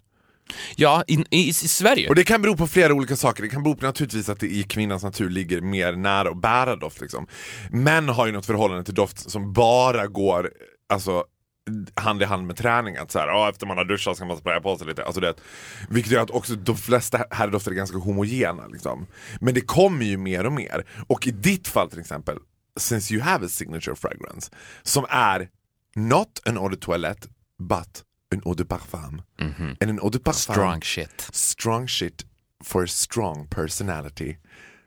Ja, 0.76 1.04
i, 1.08 1.14
i, 1.30 1.48
i 1.50 1.54
Sverige. 1.54 2.10
Och 2.10 2.16
det 2.16 2.24
kan 2.24 2.42
bero 2.42 2.58
på 2.58 2.68
flera 2.68 2.94
olika 2.94 3.16
saker. 3.16 3.44
Det 3.44 3.50
kan 3.50 3.64
bero 3.64 3.76
på 3.76 3.86
naturligtvis 3.86 4.30
att 4.30 4.40
det 4.40 4.48
i 4.48 4.64
kvinnans 4.64 5.04
natur 5.04 5.30
ligger 5.30 5.62
mer 5.62 5.94
nära 5.94 6.30
att 6.30 6.42
bära 6.42 6.76
doft. 6.76 7.02
Liksom. 7.02 7.28
Män 7.70 8.10
har 8.10 8.26
ju 8.26 8.32
något 8.32 8.46
förhållande 8.46 8.84
till 8.84 8.94
doft 8.94 9.30
som 9.32 9.54
bara 9.54 10.08
går 10.08 10.50
alltså, 10.90 11.24
hand 11.96 12.22
i 12.22 12.26
hand 12.26 12.48
med 12.48 12.58
träning. 12.58 12.98
Att 12.98 13.12
så 13.12 13.20
här, 13.20 13.28
"Ja, 13.28 13.50
efter 13.50 13.66
man 13.66 13.78
har 13.78 13.86
duschat 13.86 14.16
ska 14.16 14.26
man 14.26 14.38
spraya 14.38 14.62
på 14.62 14.78
sig 14.78 14.88
lite. 14.88 15.06
Alltså 15.06 15.22
det, 15.22 15.34
vilket 15.90 16.12
gör 16.12 16.24
att 16.24 16.30
också 16.30 16.56
de 16.56 16.78
flesta 16.78 17.26
herrdofter 17.32 17.72
är 17.72 17.76
ganska 17.76 17.98
homogena. 17.98 18.68
Liksom. 18.68 19.08
Men 19.42 19.54
det 19.54 19.62
kommer 19.62 20.06
ju 20.06 20.18
mer 20.18 20.46
och 20.46 20.54
mer. 20.54 20.86
Och 21.08 21.28
i 21.28 21.32
ditt 21.32 21.68
fall 21.68 21.90
till 21.90 22.00
exempel, 22.00 22.38
since 22.80 23.14
you 23.14 23.24
have 23.24 23.46
a 23.46 23.50
signature 23.50 23.96
fragrance, 23.96 24.52
som 24.84 25.06
är 25.10 25.50
not 25.96 26.42
an 26.46 26.58
eau 26.58 26.70
de 26.70 26.76
toilette, 26.78 27.28
but 27.60 28.04
en 28.34 28.42
eau 28.46 28.54
de 28.54 28.66
parfum. 28.66 29.22
And 29.40 29.76
en 29.90 30.00
eau 30.00 30.10
de 30.10 30.20
parfum 30.20 30.54
Strong 30.56 30.82
shit. 30.82 31.28
strong 31.32 31.88
shit 31.88 32.26
for 32.64 32.84
a 32.84 32.88
strong 32.88 33.48
personality. 33.48 34.38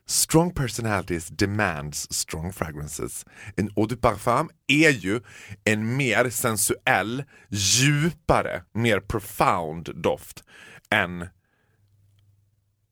Strong 0.07 0.55
personalities 0.55 1.29
demands 1.29 2.13
strong 2.15 2.53
fragrances. 2.53 3.25
En 3.57 3.71
eau 3.77 3.87
de 3.87 3.97
parfum 3.97 4.49
är 4.67 4.91
ju 4.91 5.21
en 5.65 5.97
mer 5.97 6.31
sensuell, 6.31 7.25
djupare, 7.51 8.63
mer 8.75 9.01
profound 9.01 9.91
doft 10.03 10.45
än 10.91 11.27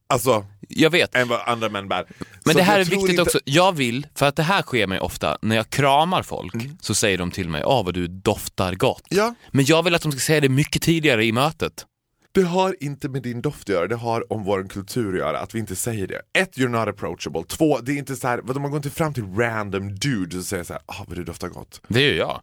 Alltså, 0.07 0.47
Jag 0.69 0.91
vet. 0.91 1.15
än 1.15 1.29
vad 1.29 1.41
andra 1.49 1.69
män 1.69 1.89
bär. 1.89 2.05
Men 2.45 2.53
Så 2.53 2.59
det 2.59 2.63
här 2.65 2.81
är 2.81 2.85
viktigt 2.85 3.11
inte- 3.11 3.23
också. 3.23 3.39
Jag 3.45 3.73
vill, 3.73 4.07
för 4.15 4.27
att 4.27 4.37
det 4.37 4.43
här 4.43 4.63
sker 4.63 4.87
mig 4.87 5.01
ofta, 5.01 5.39
när 5.43 5.57
jag 5.57 5.71
kramar 5.71 6.23
folk 6.23 6.55
Mm. 6.55 6.77
så 6.81 6.95
säger 6.95 7.19
de 7.19 7.31
till 7.31 7.49
mig 7.49 7.65
åh 7.65 7.85
vad 7.85 7.95
du 7.95 8.07
doftar 8.09 8.75
gott. 8.75 9.03
Ja, 9.09 9.35
Men 9.51 9.65
jag 9.65 9.83
vill 9.83 9.95
att 9.95 10.03
de 10.03 10.13
ska 10.13 10.21
säga 10.21 10.41
det 10.41 10.49
mycket 10.49 10.83
tidigare 10.83 11.25
i 11.25 11.33
mötet. 11.33 11.87
Det 12.33 12.43
har 12.43 12.77
inte 12.81 13.09
med 13.09 13.23
din 13.23 13.43
doft 13.43 13.63
att 13.63 13.69
göra, 13.69 13.87
det 13.87 13.97
har 13.97 14.33
om 14.33 14.45
vår 14.45 14.69
kultur 14.69 15.13
att 15.13 15.19
göra, 15.19 15.39
att 15.39 15.55
vi 15.55 15.59
inte 15.59 15.77
säger 15.77 16.07
det. 16.07 16.23
Ett, 16.39 16.57
you're 16.59 16.69
not 16.69 16.89
approachable. 16.89 17.45
Två, 17.49 17.79
det 17.79 17.93
är 17.93 17.97
inte 17.97 18.17
så 18.17 18.29
här, 18.29 18.41
vadå, 18.43 18.61
man 18.61 18.71
går 18.71 18.79
inte 18.79 18.91
fram 18.91 19.15
till 19.15 19.25
random 19.25 19.95
dudes 19.95 20.39
och 20.39 20.45
säger 20.45 20.65
så 20.65 20.73
här, 20.73 20.83
ah 20.87 21.05
vad 21.09 21.17
du 21.17 21.25
doftar 21.25 21.49
gott. 21.49 21.81
Det 21.89 22.01
gör 22.03 22.15
jag. 22.15 22.41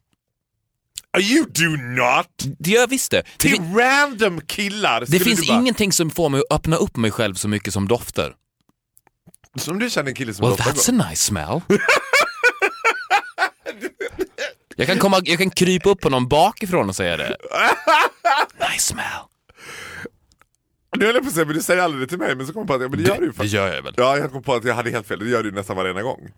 You 1.22 1.46
do 1.46 1.70
not! 1.78 2.28
Det 2.60 2.70
gör 2.72 2.80
jag 2.82 2.88
visst 2.88 3.12
det. 3.12 3.18
Det, 3.18 3.26
Till 3.38 3.52
fin- 3.52 3.78
random 3.78 4.42
killar! 4.42 5.04
det 5.08 5.20
finns 5.20 5.48
bara, 5.48 5.60
ingenting 5.60 5.92
som 5.92 6.10
får 6.10 6.30
mig 6.30 6.40
att 6.50 6.56
öppna 6.56 6.76
upp 6.76 6.96
mig 6.98 7.12
själv 7.12 7.34
så 7.36 7.48
mycket 7.48 7.74
som 7.74 7.88
dofter. 7.88 8.34
Som 9.56 9.80
du 9.80 9.90
känner 9.90 10.10
en 10.10 10.16
kille 10.16 10.34
som 10.34 10.46
Well 10.46 10.58
doftar 10.58 10.72
that's 10.72 10.92
gott. 10.92 11.06
a 11.06 11.10
nice 11.10 11.24
smell. 11.24 11.62
jag, 14.76 14.88
kan 14.88 14.98
komma, 14.98 15.22
jag 15.24 15.38
kan 15.38 15.50
krypa 15.50 15.90
upp 15.90 16.02
på 16.02 16.10
någon 16.10 16.28
bakifrån 16.28 16.90
och 16.90 16.96
säga 16.96 17.18
det. 17.18 17.38
Nice 18.72 18.84
smell. 18.88 19.06
Nu 21.00 21.06
höll 21.06 21.16
jag 21.16 21.24
på 21.24 21.28
att 21.30 21.34
säga, 21.34 21.46
men 21.46 21.56
du 21.56 21.62
säger 21.62 21.82
aldrig 21.82 22.02
det 22.04 22.08
till 22.08 22.18
mig, 22.18 22.36
men 22.36 22.48
så 22.48 22.54
kom 22.54 22.60
jag 22.60 22.68
på 22.68 22.74
att 22.74 22.82
ja, 22.82 22.88
men 22.90 23.04
det 23.04 23.10
gör 23.10 23.16
du 23.18 23.22
ju 23.22 23.28
Det 23.28 23.34
faktiskt. 23.34 23.54
gör 23.56 23.76
jag 23.76 23.82
väl. 23.82 23.94
Ja, 23.98 24.18
jag 24.18 24.32
kom 24.32 24.44
på 24.44 24.54
att 24.54 24.64
jag 24.66 24.76
hade 24.76 24.90
helt 24.90 25.08
fel, 25.08 25.20
det 25.20 25.30
gör 25.30 25.44
du 25.44 25.52
nästan 25.52 25.76
varenda 25.78 26.02
gång. 26.02 26.32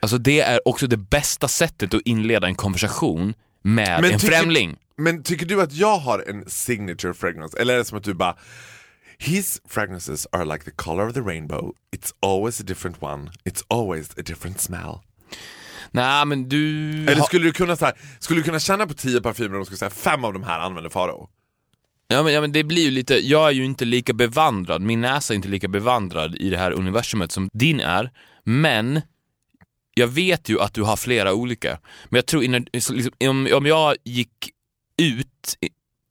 Alltså 0.00 0.18
det 0.18 0.40
är 0.40 0.68
också 0.68 0.86
det 0.86 0.96
bästa 0.96 1.48
sättet 1.48 1.94
att 1.94 2.00
inleda 2.04 2.46
en 2.46 2.54
konversation 2.54 3.34
med 3.62 4.00
Men 4.02 4.12
en 4.12 4.18
tycker- 4.18 4.36
främling. 4.36 4.76
Men 4.96 5.22
tycker 5.22 5.46
du 5.46 5.62
att 5.62 5.72
jag 5.72 5.96
har 5.98 6.24
en 6.28 6.44
signature 6.50 7.14
fragrance? 7.14 7.58
Eller 7.58 7.74
är 7.74 7.78
det 7.78 7.84
som 7.84 7.98
att 7.98 8.04
du 8.04 8.14
bara 8.14 8.36
His 9.18 9.60
fragrances 9.68 10.26
are 10.32 10.44
like 10.44 10.64
the 10.64 10.70
color 10.70 11.08
of 11.08 11.14
the 11.14 11.20
rainbow. 11.20 11.72
It's 11.96 12.12
always 12.22 12.60
a 12.60 12.64
different 12.66 13.02
one. 13.02 13.30
It's 13.44 13.62
always 13.68 14.10
a 14.10 14.22
different 14.24 14.60
smell. 14.60 14.98
Nej 15.90 16.24
men 16.26 16.48
du... 16.48 16.90
Eller 17.08 17.22
skulle 17.22 17.44
du 17.44 17.52
kunna 17.52 17.76
så 17.76 17.84
här, 17.84 17.94
skulle 18.18 18.40
du 18.40 18.44
kunna 18.44 18.58
känna 18.58 18.86
på 18.86 18.94
tio 18.94 19.20
parfymer 19.20 19.58
och 19.60 19.66
skulle 19.66 19.78
säga 19.78 19.90
fem 19.90 20.24
av 20.24 20.32
de 20.32 20.42
här 20.42 20.60
använder 20.60 20.90
Farao? 20.90 21.28
Ja 22.08 22.22
men, 22.22 22.32
ja 22.32 22.40
men 22.40 22.52
det 22.52 22.64
blir 22.64 22.82
ju 22.82 22.90
lite, 22.90 23.14
jag 23.28 23.48
är 23.48 23.52
ju 23.52 23.64
inte 23.64 23.84
lika 23.84 24.12
bevandrad, 24.12 24.82
min 24.82 25.00
näsa 25.00 25.34
är 25.34 25.36
inte 25.36 25.48
lika 25.48 25.68
bevandrad 25.68 26.34
i 26.36 26.50
det 26.50 26.56
här 26.58 26.70
universumet 26.72 27.32
som 27.32 27.48
din 27.52 27.80
är, 27.80 28.10
men 28.44 29.00
jag 29.94 30.06
vet 30.06 30.48
ju 30.48 30.60
att 30.60 30.74
du 30.74 30.82
har 30.82 30.96
flera 30.96 31.34
olika. 31.34 31.78
Men 32.08 32.16
jag 32.18 32.26
tror, 32.26 32.44
innan, 32.44 32.66
liksom, 32.72 33.10
om, 33.20 33.48
om 33.54 33.66
jag 33.66 33.96
gick 34.04 34.50
ut 35.02 35.56
i- 35.60 35.68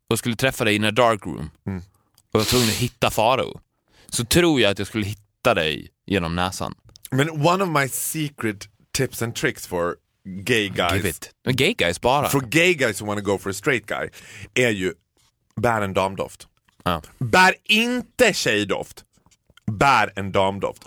och 0.09 0.19
skulle 0.19 0.35
träffa 0.35 0.63
dig 0.63 0.75
in 0.75 0.83
a 0.83 0.91
dark 0.91 1.25
room 1.25 1.49
Mm. 1.67 1.81
och 2.33 2.39
var 2.39 2.43
tvungen 2.45 2.67
att 2.69 2.75
hitta 2.75 3.09
Farao, 3.11 3.59
så 4.09 4.25
tror 4.25 4.61
jag 4.61 4.71
att 4.71 4.77
jag 4.79 4.87
skulle 4.87 5.05
hitta 5.05 5.53
dig 5.53 5.89
genom 6.07 6.35
näsan. 6.35 6.73
Men 7.11 7.29
one 7.29 7.63
of 7.63 7.69
my 7.69 7.87
secret 7.89 8.67
tips 8.91 9.21
and 9.21 9.35
tricks 9.35 9.67
for 9.67 9.95
gay 10.43 10.69
guys 10.69 10.93
Give 10.93 11.09
it. 11.09 11.29
Gay 11.51 11.73
guys 11.73 12.01
bara. 12.01 12.29
For 12.29 12.41
gay 12.41 12.73
guys 12.73 13.01
who 13.01 13.05
want 13.07 13.19
to 13.19 13.31
go 13.31 13.37
for 13.37 13.49
a 13.49 13.53
straight 13.53 13.85
guy 13.85 14.09
är 14.53 14.69
ju 14.71 14.93
bär 15.55 15.81
en 15.81 15.93
damdoft. 15.93 16.47
Ja. 16.83 17.01
Bär 17.17 17.55
inte 17.63 18.33
tjejdoft. 18.33 19.03
Bär 19.71 20.13
en 20.15 20.31
damdoft. 20.31 20.83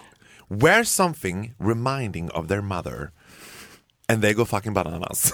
Wear 0.49 0.85
something 0.85 1.55
reminding 1.59 2.31
of 2.31 2.49
their 2.49 2.61
mother. 2.61 3.11
And 4.09 4.23
they 4.23 4.33
go 4.33 4.45
fucking 4.45 4.75
bananas. 4.75 5.33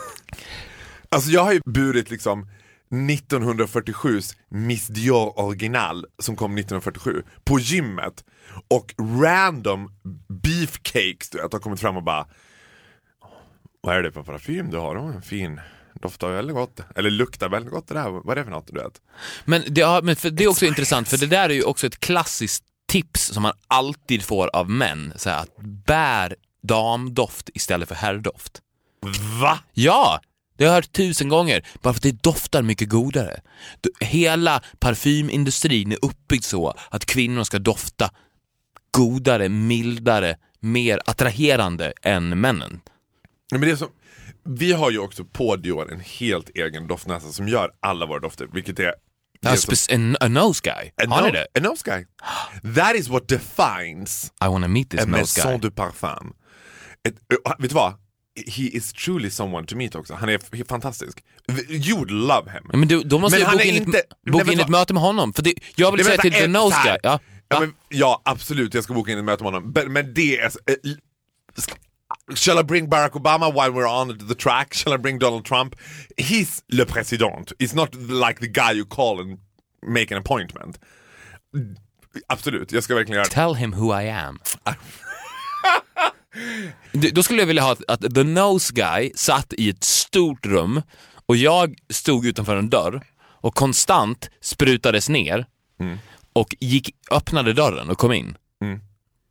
alltså 1.09 1.31
jag 1.31 1.45
har 1.45 1.53
ju 1.53 1.61
burit 1.65 2.11
liksom 2.11 2.49
1947s 2.93 4.37
Miss 4.49 4.87
Dior 4.87 5.41
original 5.41 6.07
som 6.19 6.37
kom 6.37 6.59
1947 6.59 7.23
på 7.45 7.59
gymmet 7.59 8.25
och 8.69 8.95
random 9.23 9.93
beefcakes 10.29 11.31
du 11.31 11.39
vet 11.39 11.53
har 11.53 11.61
kommit 11.61 11.81
fram 11.81 11.97
och 11.97 12.03
bara 12.03 12.27
vad 13.81 13.97
är 13.97 14.03
det 14.03 14.13
för 14.13 14.23
parfym 14.23 14.71
du 14.71 14.79
har? 14.79 14.97
Oh, 14.97 15.17
en 15.17 15.23
fin, 15.23 15.61
doftar 16.01 16.29
väldigt 16.29 16.57
gott. 16.57 16.81
Eller 16.97 17.11
luktar 17.11 17.49
väldigt 17.49 17.73
gott 17.73 17.89
det 17.89 17.95
där. 17.95 18.11
Vad 18.11 18.31
är 18.31 18.37
det 18.37 18.45
för 18.45 18.51
något? 18.51 18.67
Du 18.67 18.81
vet? 18.81 19.01
Men 19.45 19.63
det, 19.67 19.81
ja, 19.81 20.01
men 20.03 20.17
för 20.17 20.31
det 20.31 20.45
är 20.45 20.49
också 20.49 20.67
intressant, 20.67 21.09
för 21.09 21.19
det 21.19 21.27
där 21.27 21.49
är 21.49 21.55
ju 21.55 21.63
också 21.63 21.87
ett 21.87 22.01
klassiskt 22.01 22.65
tips 22.89 23.27
som 23.27 23.43
man 23.43 23.53
alltid 23.69 24.23
får 24.23 24.57
av 24.57 24.71
män. 24.71 25.13
Så 25.17 25.31
här, 25.31 25.39
att 25.39 25.57
bär 25.87 26.37
damdoft 26.63 27.51
istället 27.55 27.89
för 27.89 27.95
herrdoft. 27.95 28.61
Va? 29.41 29.59
Ja! 29.73 30.21
Det 30.57 30.65
har 30.65 30.71
jag 30.71 30.75
hört 30.75 30.93
tusen 30.93 31.29
gånger, 31.29 31.67
bara 31.83 31.95
för 31.95 31.99
att 31.99 32.03
det 32.03 32.23
doftar 32.23 32.63
mycket 32.63 32.89
godare. 32.89 33.41
Hela 34.01 34.63
parfymindustrin 34.79 35.93
är 35.93 36.05
uppbyggd 36.05 36.45
så 36.45 36.75
att 36.91 37.07
kvinnor 37.07 37.45
ska 37.45 37.59
dofta 37.59 38.11
godare, 38.91 39.49
mildare, 39.49 40.37
mer 40.61 41.01
attraherande 41.05 41.93
än 42.03 42.41
männen. 42.41 42.81
Men 43.61 43.69
det 43.69 43.77
som, 43.77 43.89
vi 44.45 44.73
har 44.73 44.91
ju 44.91 44.99
också 44.99 45.25
på 45.25 45.57
Dior 45.57 45.93
en 45.93 46.01
helt 46.01 46.49
egen 46.55 46.87
doftnäsa 46.87 47.33
som 47.33 47.49
gör 47.49 47.71
alla 47.81 48.07
våra 48.07 48.21
dofter. 48.21 48.49
Vilket 48.53 48.79
är... 48.79 48.85
det 49.41 49.49
A, 49.49 50.17
a 50.21 50.29
nose 50.29 50.61
guy, 50.65 50.91
a 50.97 51.15
har 51.15 51.23
ni 51.27 51.31
det? 51.33 51.47
A 51.55 51.61
nose 51.63 51.83
guy. 51.85 52.05
That 52.75 52.95
is 52.95 53.09
what 53.09 53.29
defines 53.29 54.33
I 54.45 54.49
wanna 54.49 54.69
meet 54.69 54.91
this 54.91 55.01
a 55.03 55.07
nose 55.07 55.43
guy. 55.43 55.59
du 55.59 55.71
parfum. 55.71 56.33
Ett, 57.09 57.15
vet 57.59 57.69
du 57.71 57.75
vad? 57.75 57.95
he 58.47 58.63
is 58.63 58.93
truly 58.93 59.31
someone 59.31 59.67
to 59.67 59.77
meet 59.77 59.95
också. 59.95 60.15
Han 60.15 60.29
är 60.29 60.65
fantastisk. 60.65 61.25
You 61.69 61.97
would 61.97 62.11
love 62.11 62.51
him. 62.51 62.63
Men 62.81 62.89
du, 62.89 63.01
då 63.03 63.19
måste 63.19 63.39
Men 63.39 63.43
jag 63.47 63.53
boka 63.53 63.65
in, 63.65 63.75
inte- 63.75 63.99
ett, 63.99 64.33
boka 64.33 64.53
in 64.53 64.61
ett 64.61 64.69
möte 64.69 64.95
med 64.95 65.03
honom. 65.03 65.33
För 65.33 65.43
det, 65.43 65.55
jag 65.77 65.93
vill 65.93 65.99
Nej, 65.99 66.05
säga 66.07 66.23
till 66.23 66.33
The 66.33 66.47
Nose. 66.47 66.77
Guy. 66.85 66.99
Ja, 67.03 67.21
Ja, 67.49 67.61
men, 67.61 67.75
ja 67.89 68.23
absolut, 68.25 68.75
jag 68.75 68.85
ska 68.85 68.95
boka 68.95 69.13
in 69.13 69.19
ett 69.19 69.25
möte 69.25 69.43
med 69.45 69.53
honom. 69.53 69.73
Men, 69.75 69.93
men 69.93 70.15
det 70.15 70.39
är... 70.39 70.51
l- 70.85 70.99
Shall 72.35 72.59
I 72.59 72.63
bring 72.63 72.89
Barack 72.89 73.11
Obama 73.13 73.53
while 73.53 73.73
we're 73.73 73.87
on 74.01 74.19
the 74.29 74.35
track? 74.35 74.75
Shall 74.75 74.93
I 74.93 74.97
bring 74.99 75.19
Donald 75.19 75.45
Trump? 75.45 75.75
He's 76.17 76.63
le 76.69 76.85
president. 76.85 77.53
He's 77.59 77.75
not 77.75 77.95
like 77.95 78.41
the 78.41 78.49
guy 78.49 78.73
you 78.73 78.85
call 78.85 79.21
and 79.21 79.39
make 79.83 80.11
an 80.15 80.19
appointment. 80.19 80.79
Absolut, 82.29 82.73
jag 82.73 82.85
ska 82.85 82.95
verkligen 82.95 83.15
göra 83.17 83.25
det. 83.25 83.31
Tell 83.31 83.55
him 83.55 83.73
who 83.73 84.01
I 84.03 84.09
am. 84.11 84.39
Du, 86.93 87.11
Då 87.11 87.23
skulle 87.23 87.41
jag 87.41 87.47
vilja 87.47 87.63
ha 87.63 87.73
att, 87.73 87.83
att 88.05 88.15
The 88.15 88.25
Nose 88.25 88.73
Guy 88.75 89.13
satt 89.15 89.53
i 89.53 89.69
ett 89.69 89.85
stort 89.85 90.47
rum 90.47 90.83
och 91.27 91.37
jag 91.37 91.75
stod 91.91 92.27
utanför 92.27 92.57
en 92.57 92.71
dörr 92.71 93.03
och 93.23 93.55
konstant 93.55 94.31
sprutades 94.41 95.09
ner 95.09 95.47
och 96.33 96.55
gick, 96.61 96.91
öppnade 97.11 97.53
dörren 97.53 97.91
och 97.91 97.99
kom 97.99 98.13
in. 98.13 98.37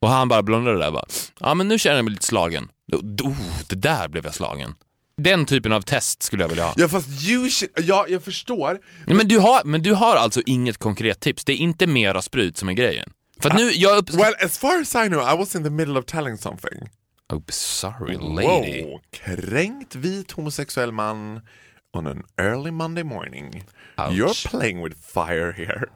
Och 0.01 0.09
han 0.09 0.27
bara 0.27 0.43
blundade 0.43 0.77
där 0.77 0.87
och 0.87 0.93
bara, 0.93 1.05
ja 1.39 1.53
men 1.53 1.67
nu 1.67 1.79
känner 1.79 1.95
jag 1.95 2.05
mig 2.05 2.11
lite 2.11 2.25
slagen. 2.25 2.69
Oh, 3.23 3.37
det 3.69 3.75
där 3.75 4.07
blev 4.07 4.25
jag 4.25 4.33
slagen. 4.33 4.75
Den 5.17 5.45
typen 5.45 5.71
av 5.71 5.81
test 5.81 6.23
skulle 6.23 6.43
jag 6.43 6.49
vilja 6.49 6.63
ha. 6.63 6.73
Ja 6.77 6.87
fast 6.87 7.29
you 7.29 7.49
ja 7.77 8.05
jag 8.09 8.23
förstår. 8.23 8.79
Ja, 9.07 9.13
Men 9.13 9.27
du, 9.27 9.39
har, 9.39 9.63
men 9.63 9.81
du 9.81 9.93
har 9.93 10.15
alltså 10.15 10.41
inget 10.45 10.77
konkret 10.77 11.19
tips? 11.19 11.45
Det 11.45 11.53
är 11.53 11.57
inte 11.57 11.87
mera 11.87 12.21
sprut 12.21 12.57
som 12.57 12.69
är 12.69 12.73
grejen? 12.73 13.09
För 13.41 13.49
att 13.49 13.55
nu, 13.55 13.71
jag 13.71 13.97
upp... 13.97 14.09
Well 14.09 14.33
as 14.45 14.57
far 14.57 14.81
as 14.81 14.95
I 14.95 15.07
know 15.07 15.21
I 15.33 15.37
was 15.37 15.55
in 15.55 15.63
the 15.63 15.69
middle 15.69 15.99
of 15.99 16.05
telling 16.05 16.37
something. 16.37 16.89
Oh, 17.33 17.41
sorry 17.49 18.17
lady. 18.17 18.83
Wow, 18.83 19.01
kränkt 19.11 19.95
vit 19.95 20.31
homosexuell 20.31 20.91
man 20.91 21.41
on 21.93 22.07
an 22.07 22.23
early 22.37 22.71
Monday 22.71 23.03
morning. 23.03 23.63
Ouch. 23.97 24.11
You're 24.11 24.49
playing 24.49 24.83
with 24.83 24.95
fire 25.13 25.51
here. 25.51 25.89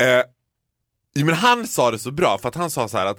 Eh, 0.00 0.22
ja, 1.12 1.24
men 1.24 1.34
han 1.34 1.66
sa 1.66 1.90
det 1.90 1.98
så 1.98 2.10
bra 2.10 2.38
för 2.38 2.48
att 2.48 2.54
han 2.54 2.70
sa 2.70 2.88
så 2.88 2.98
här 2.98 3.06
att 3.06 3.18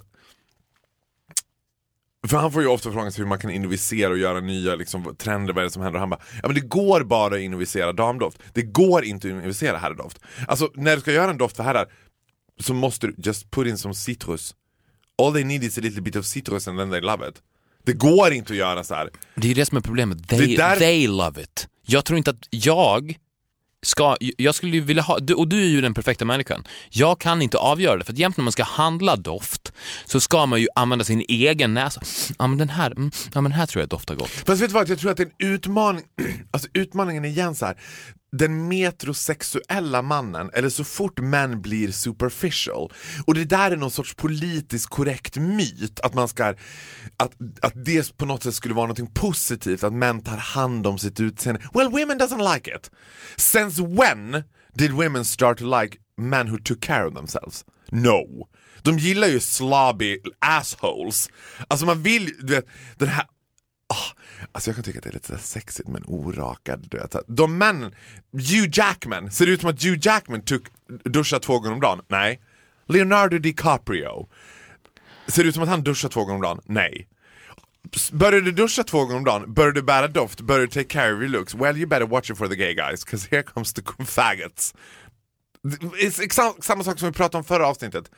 för 2.27 2.38
han 2.38 2.51
får 2.51 2.62
ju 2.62 2.67
ofta 2.67 2.91
frågan 2.91 3.12
hur 3.17 3.25
man 3.25 3.39
kan 3.39 3.51
innovisera 3.51 4.10
och 4.12 4.17
göra 4.17 4.39
nya 4.39 4.75
liksom, 4.75 5.15
trender, 5.17 5.53
vad 5.53 5.62
är 5.62 5.65
det 5.65 5.71
som 5.71 5.82
händer? 5.82 5.95
Och 5.97 5.99
han 5.99 6.10
bara, 6.10 6.21
ja 6.41 6.47
men 6.47 6.56
det 6.56 6.62
går 6.62 7.03
bara 7.03 7.36
att 7.36 7.41
innovisera 7.41 7.93
damdoft. 7.93 8.38
Det 8.53 8.62
går 8.62 9.06
inte 9.06 9.27
att 9.27 9.32
innovisera 9.32 9.77
herrdoft. 9.77 10.19
Alltså 10.47 10.69
när 10.75 10.95
du 10.95 11.01
ska 11.01 11.12
göra 11.12 11.32
en 11.32 11.38
doft 11.38 11.56
för 11.58 11.63
herrar 11.63 11.88
så 12.60 12.73
måste 12.73 13.08
du 13.08 13.15
just 13.17 13.51
put 13.51 13.67
in 13.67 13.77
som 13.77 13.93
citrus. 13.93 14.56
All 15.17 15.34
they 15.34 15.43
need 15.43 15.63
is 15.63 15.77
a 15.77 15.82
little 15.82 16.01
bit 16.01 16.15
of 16.15 16.25
citrus 16.25 16.67
and 16.67 16.79
then 16.79 16.91
they 16.91 17.01
love 17.01 17.29
it. 17.29 17.41
Det 17.84 17.93
går 17.93 18.34
inte 18.34 18.53
att 18.53 18.58
göra 18.60 18.84
så 18.84 18.95
här. 18.95 19.10
Det 19.36 19.47
är 19.47 19.49
ju 19.49 19.53
det 19.53 19.65
som 19.65 19.77
är 19.77 19.82
problemet. 19.82 20.29
Det 20.29 20.38
They, 20.38 20.56
där- 20.56 20.75
they 20.75 21.08
love 21.08 21.41
it. 21.41 21.67
Jag 21.86 22.06
tror 22.06 22.17
inte 22.17 22.32
att 22.32 22.47
jag 22.49 23.17
ska, 23.83 24.15
jag 24.37 24.55
skulle 24.55 24.71
ju 24.71 24.81
vilja 24.81 25.03
ha, 25.03 25.19
du- 25.19 25.33
och 25.33 25.47
du 25.47 25.61
är 25.61 25.67
ju 25.67 25.81
den 25.81 25.93
perfekta 25.93 26.25
människan. 26.25 26.63
Jag 26.89 27.19
kan 27.19 27.41
inte 27.41 27.57
avgöra 27.57 27.97
det, 27.97 28.05
för 28.05 28.13
att 28.13 28.19
jämt 28.19 28.37
när 28.37 28.43
man 28.43 28.51
ska 28.51 28.63
handla 28.63 29.15
doft 29.15 29.73
så 30.05 30.19
ska 30.19 30.45
man 30.45 30.61
ju 30.61 30.67
använda 30.75 31.05
sin 31.05 31.23
egen 31.27 31.73
näsa. 31.73 32.01
Ja 32.39 32.47
men 32.47 32.57
den 32.57 32.69
här, 32.69 32.91
mm, 32.91 33.11
ja 33.33 33.41
men 33.41 33.51
den 33.51 33.59
här 33.59 33.65
tror 33.65 33.81
jag 33.81 33.89
doftar 33.89 34.15
gott. 34.15 34.29
Fast 34.29 34.61
vet 34.61 34.69
du 34.69 34.73
vad, 34.73 34.89
jag 34.89 34.99
tror 34.99 35.11
att 35.11 35.17
det 35.17 35.23
är 35.23 35.27
en 35.47 35.53
utmaning, 35.53 36.03
alltså 36.51 36.67
utmaningen 36.73 37.25
är 37.25 37.29
igen 37.29 37.55
så 37.55 37.65
här. 37.65 37.77
Den 38.37 38.67
metrosexuella 38.67 40.01
mannen, 40.01 40.49
eller 40.53 40.69
så 40.69 40.83
fort 40.83 41.19
män 41.19 41.61
blir 41.61 41.91
superficial. 41.91 42.93
Och 43.25 43.33
det 43.33 43.45
där 43.45 43.71
är 43.71 43.75
någon 43.75 43.91
sorts 43.91 44.15
politiskt 44.15 44.89
korrekt 44.89 45.37
myt, 45.37 45.99
att 45.99 46.13
man 46.13 46.27
ska, 46.27 46.45
att, 47.17 47.31
att 47.61 47.85
det 47.85 48.17
på 48.17 48.25
något 48.25 48.43
sätt 48.43 48.55
skulle 48.55 48.73
vara 48.73 48.87
något 48.87 49.13
positivt, 49.13 49.83
att 49.83 49.93
män 49.93 50.21
tar 50.21 50.37
hand 50.37 50.87
om 50.87 50.97
sitt 50.97 51.19
utseende. 51.19 51.61
Well, 51.73 51.89
women 51.89 52.19
doesn't 52.19 52.53
like 52.53 52.75
it. 52.75 52.91
Since 53.37 53.81
when 53.81 54.43
did 54.75 54.91
women 54.91 55.25
start 55.25 55.57
to 55.57 55.81
like 55.81 55.97
men 56.17 56.47
who 56.47 56.57
took 56.57 56.81
care 56.81 57.05
of 57.05 57.13
themselves? 57.13 57.65
No. 57.91 58.47
De 58.81 58.97
gillar 58.97 59.27
ju 59.27 59.39
slobby 59.39 60.17
assholes. 60.39 61.29
Alltså 61.67 61.85
man 61.85 62.03
vill, 62.03 62.33
du 62.39 62.53
vet, 62.53 62.65
den 62.97 63.07
här 63.07 63.25
Oh, 63.89 64.22
alltså 64.51 64.69
jag 64.69 64.75
kan 64.75 64.84
tycka 64.84 64.99
att 64.99 65.03
det 65.03 65.10
är 65.10 65.13
lite 65.13 65.38
sexigt 65.38 65.43
med 65.43 65.49
sexigt 65.49 65.89
men 65.89 66.03
orakad. 66.08 66.88
Du 66.91 66.97
vet. 66.97 67.15
De 67.27 67.58
männen, 67.58 67.95
Hugh 68.32 68.69
Jackman, 68.73 69.32
ser 69.32 69.45
det 69.45 69.51
ut 69.51 69.62
som 69.62 69.69
att 69.69 69.84
Hugh 69.84 69.99
Jackman 70.01 70.41
tog, 70.41 70.67
duschar 71.03 71.39
två 71.39 71.60
gånger 71.60 71.73
om 71.73 71.82
dagen? 71.82 72.01
Nej. 72.08 72.41
Leonardo 72.88 73.38
DiCaprio, 73.38 74.29
ser 75.27 75.43
det 75.43 75.49
ut 75.49 75.56
som 75.56 75.63
att 75.63 75.69
han 75.69 75.84
duschar 75.84 76.10
två 76.10 76.25
gånger 76.25 76.36
om 76.36 76.41
dagen? 76.41 76.62
Nej. 76.65 77.08
Börjar 78.12 78.41
du 78.41 78.51
duscha 78.51 78.84
två 78.84 78.99
gånger 78.99 79.15
om 79.15 79.23
dagen, 79.23 79.53
börjar 79.53 79.71
du 79.71 79.82
bära 79.82 80.08
doft, 80.08 80.41
börjar 80.41 80.62
du 80.62 80.67
take 80.67 80.84
care 80.84 81.13
of 81.13 81.19
your 81.19 81.29
looks, 81.29 81.56
well 81.56 81.77
you 81.77 81.88
better 81.88 82.06
watch 82.06 82.32
it 82.32 82.38
for 82.38 82.47
the 82.47 82.56
gay 82.56 82.73
guys, 82.73 83.03
cause 83.03 83.27
here 83.32 83.43
comes 83.43 83.73
the 83.73 83.82
faggots. 84.06 84.73
Det 85.63 86.03
är 86.03 86.62
samma 86.62 86.84
sak 86.84 86.99
som 86.99 87.10
vi 87.10 87.13
pratade 87.13 87.38
om 87.38 87.43
förra 87.43 87.67
avsnittet. 87.67 88.12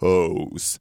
Befos. 0.00 0.80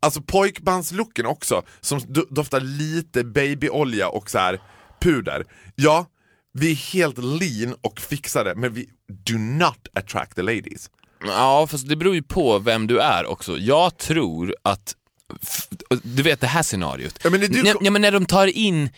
Alltså 0.00 0.22
pojkbandslooken 0.22 1.26
också, 1.26 1.62
som 1.80 1.98
do- 1.98 2.26
doftar 2.34 2.60
lite 2.60 3.24
babyolja 3.24 4.08
och 4.08 4.30
så 4.30 4.38
här 4.38 4.60
puder. 5.00 5.44
Ja, 5.74 6.06
vi 6.52 6.70
är 6.70 6.74
helt 6.74 7.18
lean 7.18 7.74
och 7.80 8.00
fixade, 8.00 8.54
men 8.54 8.72
vi 8.74 8.88
do 9.24 9.38
not 9.38 9.88
attract 9.94 10.36
the 10.36 10.42
ladies. 10.42 10.90
Ja, 11.24 11.66
fast 11.70 11.88
det 11.88 11.96
beror 11.96 12.14
ju 12.14 12.22
på 12.22 12.58
vem 12.58 12.86
du 12.86 13.00
är 13.00 13.26
också. 13.26 13.58
Jag 13.58 13.96
tror 13.98 14.54
att, 14.62 14.94
du 16.02 16.22
vet 16.22 16.40
det 16.40 16.46
här 16.46 16.62
scenariot. 16.62 17.18
Ja, 17.24 17.30
men 17.30 17.40
du 17.40 17.74
ja, 17.80 17.90
men 17.90 18.02
när 18.02 18.12
de 18.12 18.26
tar 18.26 18.46
in 18.46 18.90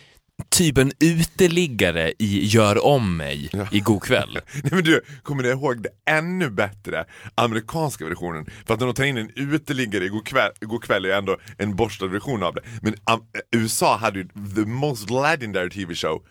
typ 0.49 0.77
en 0.77 0.91
uteliggare 0.99 2.13
i 2.19 2.45
Gör 2.45 2.85
om 2.85 3.17
mig 3.17 3.49
i 3.71 3.79
God 3.79 4.03
kväll. 4.03 4.33
Nej 4.63 4.71
men 4.71 4.83
du, 4.83 5.01
kommer 5.23 5.43
du 5.43 5.49
ihåg 5.49 5.83
det 5.83 6.11
ännu 6.11 6.49
bättre 6.49 7.05
amerikanska 7.35 8.05
versionen? 8.05 8.45
För 8.65 8.73
att 8.73 8.79
när 8.79 8.87
de 8.87 8.93
tar 8.95 9.03
in 9.03 9.17
en 9.17 9.31
uteliggare 9.35 10.05
i 10.05 10.09
God 10.09 10.25
kväll, 10.27 10.51
God 10.61 10.83
kväll 10.83 11.05
är 11.05 11.09
ju 11.09 11.15
ändå 11.15 11.37
en 11.57 11.75
borstad 11.75 12.07
version 12.07 12.43
av 12.43 12.53
det. 12.53 12.61
Men 12.81 12.93
um, 12.93 13.21
USA 13.51 13.97
hade 13.97 14.19
ju 14.19 14.27
the 14.55 14.65
most 14.65 15.09
legendary 15.09 15.69
TV 15.69 15.95
show, 15.95 16.21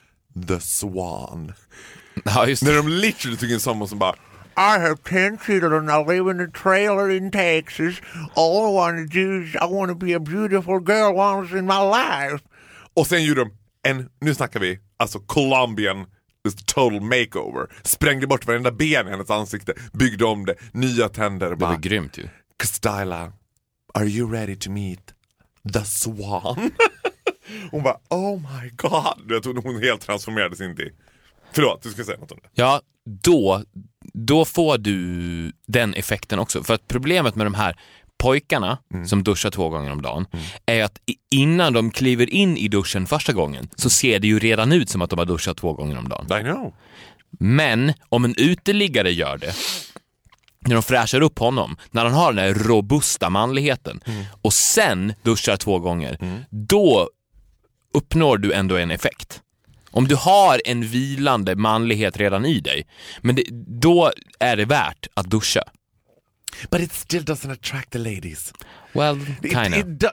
The 0.49 0.61
Swan. 0.61 1.53
Ja, 2.25 2.47
När 2.63 2.77
de 2.77 2.89
literally 2.89 3.37
tog 3.37 3.51
in 3.51 3.61
someone 3.61 3.89
som 3.89 3.99
bara 3.99 4.15
I 4.57 4.79
have 4.79 4.97
ten 5.05 5.39
children, 5.39 5.89
I 5.89 6.05
live 6.05 6.31
in 6.31 6.41
a 6.41 6.51
trailer 6.63 7.11
in 7.11 7.31
Texas. 7.31 8.01
All 8.37 8.69
I 8.69 8.75
want 8.75 8.99
to 8.99 9.19
do 9.19 9.43
is 9.43 9.55
I 9.55 9.67
want 9.67 9.89
to 9.91 9.95
be 9.95 10.13
a 10.13 10.21
beautiful 10.21 10.79
girl 10.79 11.15
once 11.17 11.59
in 11.59 11.67
my 11.67 11.81
life. 11.81 12.45
Och 12.95 13.07
sen 13.07 13.25
gjorde 13.25 13.41
de 13.45 13.51
en, 13.89 14.09
nu 14.21 14.35
snackar 14.35 14.61
vi, 14.61 14.79
alltså 14.97 15.19
Colombian 15.19 16.07
total 16.51 17.01
makeover. 17.01 17.67
Sprängde 17.83 18.27
bort 18.27 18.47
varenda 18.47 18.71
ben 18.71 19.07
i 19.07 19.11
hennes 19.11 19.31
ansikte, 19.31 19.75
byggde 19.93 20.25
om 20.25 20.47
det, 20.47 20.55
nya 20.73 21.09
tänder. 21.09 21.51
Det 21.51 21.57
Bara, 21.57 21.71
var 21.71 21.79
grymt 21.79 22.19
ju. 22.19 22.29
Styla, 22.65 23.33
are 23.95 24.07
you 24.07 24.33
ready 24.33 24.57
to 24.57 24.71
meet 24.71 25.15
the 25.73 25.85
swan? 25.85 26.71
hon 27.71 27.83
bara 27.83 27.97
oh 28.11 28.41
my 28.41 28.71
god. 28.77 29.31
Jag 29.33 29.43
tror 29.43 29.63
hon 29.63 29.83
helt 29.83 30.01
transformerades 30.01 30.61
in 30.61 30.77
till... 30.77 30.91
Förlåt, 31.53 31.83
du 31.83 31.91
ska 31.91 32.05
säga 32.05 32.19
något 32.19 32.33
om 32.33 32.39
det. 32.43 32.49
Ja, 32.55 32.81
då, 33.05 33.65
då 34.15 34.45
får 34.45 34.79
du 34.79 35.53
den 35.67 35.95
effekten 35.95 36.39
också. 36.39 36.63
För 36.63 36.75
att 36.75 36.89
problemet 36.89 37.35
med 37.35 37.47
de 37.47 37.55
här 37.55 37.81
pojkarna 38.23 38.79
som 39.07 39.23
duschar 39.23 39.51
två 39.51 39.69
gånger 39.69 39.91
om 39.91 40.03
dagen 40.03 40.27
är 40.67 40.85
att 40.85 40.99
innan 41.31 41.73
de 41.73 41.91
kliver 41.91 42.31
in 42.31 42.57
i 42.57 42.69
duschen 42.69 43.07
första 43.07 43.33
gången 43.33 43.69
så 43.77 43.91
ser 43.91 44.19
det 44.19 44.27
ju 44.27 44.39
redan 44.39 44.73
ut 44.73 44.89
som 44.89 45.03
att 45.03 45.11
de 45.11 45.19
har 45.19 45.27
duschat 45.27 45.57
två 45.57 45.73
gånger 45.73 45.99
om 45.99 46.09
dagen. 46.09 46.41
I 46.41 46.45
know. 46.45 46.75
Men 47.31 47.93
om 48.09 48.25
en 48.25 48.35
uteliggare 48.37 49.13
gör 49.13 49.39
det, 49.39 49.55
när 50.67 50.75
de 50.75 50.83
fräschar 50.83 51.21
upp 51.21 51.39
honom, 51.39 51.77
när 51.91 52.05
han 52.05 52.15
har 52.15 52.33
den 52.33 52.45
här 52.45 52.55
robusta 52.55 53.31
manligheten 53.31 54.01
och 54.43 54.53
sen 54.53 55.15
duschar 55.23 55.57
två 55.57 55.79
gånger, 55.79 56.19
då 56.51 57.09
uppnår 57.95 58.39
du 58.39 58.53
ändå 58.53 58.77
en 58.77 58.91
effekt. 58.91 59.41
Om 59.91 60.09
du 60.09 60.15
har 60.15 60.61
en 60.65 60.83
vilande 60.83 61.57
manlighet 61.57 62.17
redan 62.17 62.47
i 62.47 62.61
dig, 62.61 62.87
men 63.21 63.35
det, 63.35 63.45
då 63.81 64.13
är 64.41 64.57
det 64.57 64.65
värt 64.65 65.07
att 65.15 65.27
duscha. 65.27 65.63
But 66.71 66.81
it 66.81 66.93
still 66.93 67.23
doesn't 67.25 67.51
attract 67.51 67.91
the 67.91 67.99
ladies. 67.99 68.53
Well, 68.95 69.19
It, 69.43 69.51
kind 69.53 69.75
of. 70.03 70.13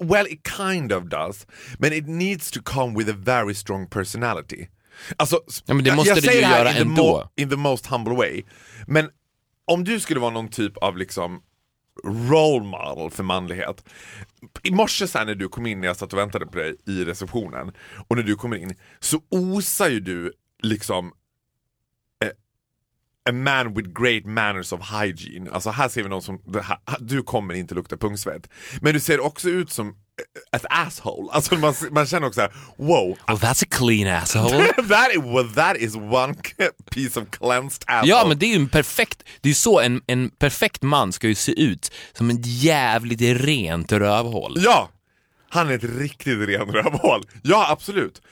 well, 0.00 0.26
it 0.26 0.40
kind 0.58 0.92
of 0.92 1.04
does. 1.04 1.46
But 1.78 1.92
it 1.92 2.06
needs 2.06 2.50
to 2.50 2.60
come 2.62 2.98
with 2.98 3.10
a 3.10 3.16
very 3.16 3.54
strong 3.54 3.86
personality. 3.86 4.68
Alltså, 5.16 5.40
Ja, 5.66 5.74
men 5.74 5.84
det 5.84 5.94
måste 5.94 6.08
jag 6.10 6.18
det 6.18 6.22
säger 6.22 6.40
ju 6.40 6.44
här 6.46 6.58
göra 6.58 6.68
in 6.70 6.74
the 6.76 6.80
ändå. 6.82 7.02
mo- 7.02 7.28
in 7.42 7.50
the 7.50 7.56
most 7.56 7.86
humble 7.86 8.14
way. 8.14 8.42
Men 8.86 9.10
om 9.64 9.84
du 9.84 10.00
skulle 10.00 10.20
vara 10.20 10.30
någon 10.30 10.48
typ 10.48 10.76
av 10.76 10.96
liksom 10.96 11.40
role 12.04 12.64
model 12.66 13.10
för 13.10 13.22
manlighet. 13.22 13.84
I 14.62 14.70
morse 14.70 15.06
sen 15.08 15.26
när 15.26 15.34
du 15.34 15.48
kom 15.48 15.66
in, 15.66 15.80
när 15.80 15.86
jag 15.86 15.96
satt 15.96 16.12
och 16.12 16.18
väntade 16.18 16.46
på 16.46 16.58
dig 16.58 16.76
i 16.86 17.04
receptionen, 17.04 17.72
och 18.08 18.16
när 18.16 18.22
du 18.22 18.34
kommer 18.36 18.56
in 18.56 18.74
så 19.00 19.20
osar 19.30 19.88
ju 19.88 20.00
du 20.00 20.32
liksom 20.62 21.12
a 23.28 23.32
man 23.32 23.74
with 23.74 23.88
great 23.92 24.26
manners 24.26 24.72
of 24.72 24.80
hygiene. 24.80 25.50
Alltså 25.50 25.70
här 25.70 25.88
ser 25.88 26.02
vi 26.02 26.08
någon 26.08 26.22
som, 26.22 26.40
här, 26.62 26.78
du 27.00 27.22
kommer 27.22 27.54
inte 27.54 27.74
lukta 27.74 27.96
pungsvett. 27.96 28.48
Men 28.80 28.94
du 28.94 29.00
ser 29.00 29.20
också 29.20 29.48
ut 29.48 29.70
som 29.70 29.94
as 30.52 30.62
asshole. 30.70 31.28
Alltså 31.32 31.54
man, 31.54 31.74
man 31.90 32.06
känner 32.06 32.26
också 32.26 32.38
såhär, 32.38 32.52
wow. 32.76 33.18
Oh, 33.28 33.34
that's 33.34 33.64
a 33.64 33.68
clean 33.70 34.16
asshole. 34.22 34.66
that, 34.88 35.10
is, 35.10 35.22
well, 35.24 35.48
that 35.54 35.76
is 35.76 35.96
one 35.96 36.34
piece 36.90 37.20
of 37.20 37.30
cleansed 37.30 37.84
asshole. 37.86 38.10
Ja, 38.10 38.24
men 38.28 38.38
det 38.38 38.46
är 38.46 38.50
ju 38.50 38.56
en 38.56 38.68
perfekt, 38.68 39.22
det 39.40 39.48
är 39.48 39.50
ju 39.50 39.54
så 39.54 39.80
en, 39.80 40.02
en 40.06 40.30
perfekt 40.30 40.82
man 40.82 41.12
ska 41.12 41.28
ju 41.28 41.34
se 41.34 41.62
ut, 41.62 41.92
som 42.12 42.30
ett 42.30 42.46
jävligt 42.46 43.20
rent 43.20 43.92
rövhål. 43.92 44.54
Ja! 44.56 44.90
Han 45.48 45.68
är 45.68 45.74
ett 45.74 45.84
riktigt 45.84 46.48
ren 46.48 46.66
rövhål. 46.66 47.22
Ja, 47.42 47.70
absolut. 47.70 48.22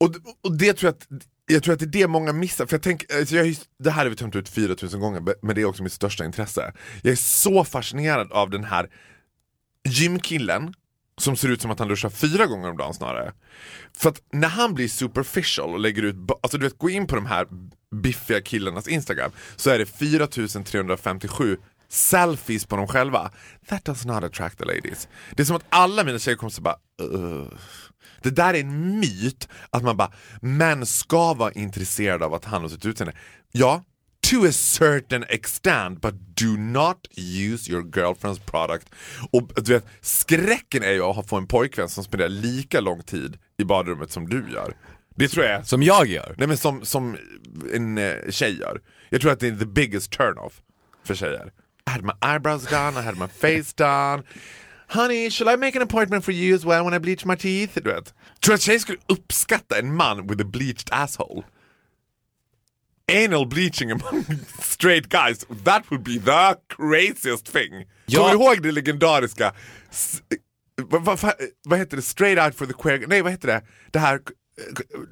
Och, 0.00 0.14
och 0.44 0.56
det 0.56 0.72
tror 0.72 0.88
jag 0.88 1.18
att 1.18 1.26
jag 1.52 1.62
tror 1.62 1.74
att 1.74 1.80
det 1.80 1.84
är 1.86 1.88
det 2.02 2.06
många 2.06 2.32
missar, 2.32 2.66
för 2.66 2.74
jag 2.74 2.82
tänker, 2.82 3.18
alltså 3.18 3.36
jag, 3.36 3.56
det 3.78 3.90
här 3.90 4.02
har 4.02 4.10
vi 4.10 4.16
tömt 4.16 4.36
ut 4.36 4.48
4000 4.48 5.00
gånger, 5.00 5.22
men 5.42 5.54
det 5.54 5.60
är 5.60 5.64
också 5.64 5.82
mitt 5.82 5.92
största 5.92 6.24
intresse. 6.24 6.72
Jag 7.02 7.12
är 7.12 7.16
så 7.16 7.64
fascinerad 7.64 8.32
av 8.32 8.50
den 8.50 8.64
här 8.64 8.90
gymkillen 9.88 10.74
som 11.18 11.36
ser 11.36 11.48
ut 11.48 11.62
som 11.62 11.70
att 11.70 11.78
han 11.78 11.88
duschar 11.88 12.10
fyra 12.10 12.46
gånger 12.46 12.70
om 12.70 12.76
dagen 12.76 12.94
snarare. 12.94 13.32
För 13.96 14.08
att 14.08 14.22
när 14.32 14.48
han 14.48 14.74
blir 14.74 14.88
superficial 14.88 15.70
och 15.70 15.80
lägger 15.80 16.02
ut, 16.02 16.16
alltså 16.42 16.58
du 16.58 16.64
vet 16.66 16.78
gå 16.78 16.90
in 16.90 17.06
på 17.06 17.14
de 17.14 17.26
här 17.26 17.46
biffiga 18.02 18.40
killarnas 18.40 18.88
Instagram 18.88 19.30
så 19.56 19.70
är 19.70 19.78
det 19.78 19.86
4357 19.86 21.56
selfies 21.88 22.66
på 22.66 22.76
dem 22.76 22.86
själva. 22.86 23.30
That 23.66 23.84
does 23.84 24.04
not 24.04 24.24
attract 24.24 24.58
the 24.58 24.64
ladies. 24.64 25.08
Det 25.36 25.42
är 25.42 25.46
som 25.46 25.56
att 25.56 25.64
alla 25.68 26.04
mina 26.04 26.18
tjejkompisar 26.18 26.62
bara 26.62 26.76
"Ugh." 27.02 27.52
Det 28.22 28.30
där 28.30 28.54
är 28.54 28.60
en 28.60 29.00
myt 29.00 29.48
att 29.70 29.82
man 29.82 29.96
bara, 29.96 30.12
män 30.40 30.86
ska 30.86 31.34
vara 31.34 31.52
intresserade 31.52 32.24
av 32.24 32.34
att 32.34 32.44
han 32.44 32.62
har 32.62 32.68
sitt 32.68 32.86
utseende. 32.86 33.16
Ja, 33.52 33.84
to 34.30 34.46
a 34.46 34.52
certain 34.52 35.24
extent, 35.28 36.00
but 36.00 36.14
do 36.34 36.56
not 36.56 37.08
use 37.16 37.72
your 37.72 37.82
girlfriend's 37.82 38.40
product. 38.40 38.88
Och 39.30 39.50
du 39.64 39.72
vet, 39.72 39.86
skräcken 40.00 40.82
är 40.82 40.92
ju 40.92 41.02
att 41.02 41.28
få 41.28 41.36
en 41.36 41.46
pojkvän 41.46 41.88
som 41.88 42.04
spenderar 42.04 42.28
lika 42.28 42.80
lång 42.80 43.02
tid 43.02 43.38
i 43.58 43.64
badrummet 43.64 44.10
som 44.10 44.28
du 44.28 44.50
gör. 44.52 44.74
Det 45.16 45.28
tror 45.28 45.44
jag 45.44 45.54
är 45.54 45.62
Som 45.62 45.82
jag 45.82 46.06
gör. 46.06 46.34
Nej 46.38 46.48
men 46.48 46.56
som, 46.56 46.84
som 46.84 47.16
en 47.74 47.98
eh, 47.98 48.14
tjej 48.30 48.58
gör. 48.58 48.80
Jag 49.08 49.20
tror 49.20 49.32
att 49.32 49.40
det 49.40 49.48
är 49.48 49.56
the 49.56 49.66
biggest 49.66 50.10
turn-off 50.10 50.52
för 51.04 51.14
tjejer. 51.14 51.52
I 51.86 51.90
had 51.90 52.04
my 52.04 52.12
eyebrows 52.20 52.66
done, 52.70 53.00
I 53.00 53.02
had 53.02 53.18
my 53.18 53.26
face 53.28 53.72
done. 53.76 54.22
Honey, 54.90 55.30
shall 55.30 55.48
I 55.48 55.56
make 55.56 55.76
an 55.76 55.82
appointment 55.82 56.24
for 56.24 56.32
you 56.32 56.54
as 56.54 56.64
well 56.64 56.84
when 56.84 56.94
I 56.94 56.98
bleach 56.98 57.24
my 57.24 57.36
teeth? 57.36 57.74
Du 57.74 57.90
vet. 57.90 58.14
Tror 58.40 58.54
att 58.54 58.60
tjejer 58.60 58.78
skulle 58.78 58.98
uppskatta 59.08 59.78
en 59.78 59.94
man 59.96 60.26
with 60.26 60.40
a 60.42 60.44
bleached 60.44 60.88
asshole? 60.92 61.42
Anal 63.12 63.46
bleaching 63.46 63.90
among 63.90 64.24
straight 64.60 65.08
guys, 65.08 65.46
that 65.64 65.90
would 65.90 66.04
be 66.04 66.18
the 66.18 66.56
craziest 66.68 67.52
thing. 67.52 67.86
Ja. 68.06 68.18
Kommer 68.18 68.30
du 68.34 68.44
ihåg 68.44 68.62
det 68.62 68.72
legendariska, 68.72 69.54
vad, 70.82 71.04
vad, 71.04 71.18
vad, 71.20 71.34
vad 71.64 71.78
heter 71.78 71.96
det, 71.96 72.02
straight 72.02 72.38
out 72.38 72.54
for 72.54 72.66
the 72.66 72.72
queer, 72.72 73.06
nej 73.06 73.22
vad 73.22 73.32
heter 73.32 73.48
det, 73.48 73.62
det 73.90 73.98
här, 73.98 74.20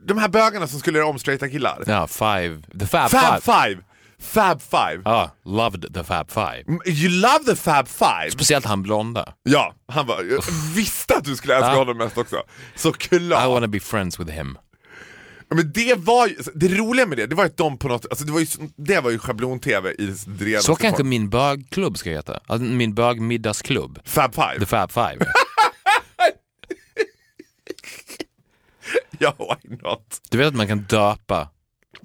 de 0.07 0.19
här 0.19 0.29
bögarna 0.29 0.67
som 0.67 0.81
skulle 0.81 0.99
göra 0.99 1.09
om 1.09 1.19
straighta 1.19 1.49
killar. 1.49 1.85
Ja, 1.87 2.07
five, 2.07 2.63
the 2.79 2.87
fab, 2.87 3.11
Fab 3.11 3.43
five. 3.43 3.55
Five! 3.55 3.83
Fab 4.21 4.63
Five! 4.63 5.03
Ja, 5.05 5.31
loved 5.45 5.95
the 5.95 6.05
fab 6.05 6.31
five. 6.31 6.65
You 6.87 7.09
love 7.11 7.45
the 7.47 7.57
Fab 7.57 7.89
Five! 7.89 8.31
Speciellt 8.31 8.65
han 8.65 8.83
blonda. 8.83 9.35
Ja, 9.43 9.75
han 9.89 10.07
var, 10.07 10.23
jag 10.23 10.43
visste 10.75 11.17
att 11.17 11.25
du 11.25 11.37
skulle 11.37 11.55
älska 11.57 11.71
Ja. 11.73 11.79
honom 11.79 11.99
mest 11.99 12.19
också. 12.19 12.37
Så 12.75 12.93
I 13.13 13.19
wanna 13.31 13.67
be 13.69 13.81
friends 13.81 14.21
with 14.21 14.31
him. 14.31 14.59
Men 15.51 15.73
det 15.73 15.95
var 15.99 16.27
ju, 16.27 16.37
det 16.55 16.69
roliga 16.69 17.07
med 17.07 17.19
det, 17.19 17.27
det 17.27 17.35
var 17.35 17.45
att 17.45 17.57
de 17.57 17.79
på 17.79 17.89
något, 17.89 18.07
alltså 18.11 18.25
det 18.25 18.33
var 18.33 18.41
ju, 18.41 18.47
det 18.77 19.01
var 19.01 19.11
ju 19.11 19.19
schablon-tv 19.19 19.91
i 19.99 20.07
renaste 20.39 20.67
Så 20.67 20.75
kanske 20.77 20.97
form. 20.99 21.09
min 21.09 21.31
bögklubb 21.31 21.99
ska 21.99 22.11
heta. 22.11 22.41
Alltså, 22.47 22.65
min 22.65 22.95
bögmiddagsklubb. 22.95 23.99
Fab 24.05 24.35
Five? 24.35 24.59
The 24.59 24.67
fab 24.67 24.93
five. 24.93 25.19
Ja, 29.19 29.35
why 29.39 29.77
not? 29.83 30.21
Du 30.31 30.39
vet 30.39 30.47
att 30.47 30.55
man 30.55 30.67
kan 30.67 30.79
döpa 30.79 31.49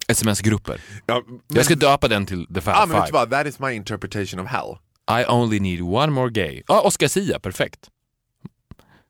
sms-grupper. 0.08 0.82
Ja, 1.06 1.24
men, 1.28 1.42
Jag 1.48 1.66
ska 1.66 1.76
döpa 1.76 2.08
den 2.08 2.26
till 2.26 2.48
the 2.54 2.62
fab 2.62 2.74
ah, 2.78 2.86
men 2.86 3.02
five. 3.02 3.12
vad, 3.12 3.30
that 3.32 3.48
is 3.48 3.60
my 3.60 3.72
interpretation 3.72 4.40
of 4.40 4.48
hell. 4.48 4.78
I 5.22 5.26
only 5.30 5.60
need 5.60 5.82
one 5.82 6.12
more 6.12 6.30
gay. 6.30 6.64
Ja, 6.68 6.82
Oscar 6.82 7.08
Sia, 7.08 7.40
perfekt. 7.40 7.90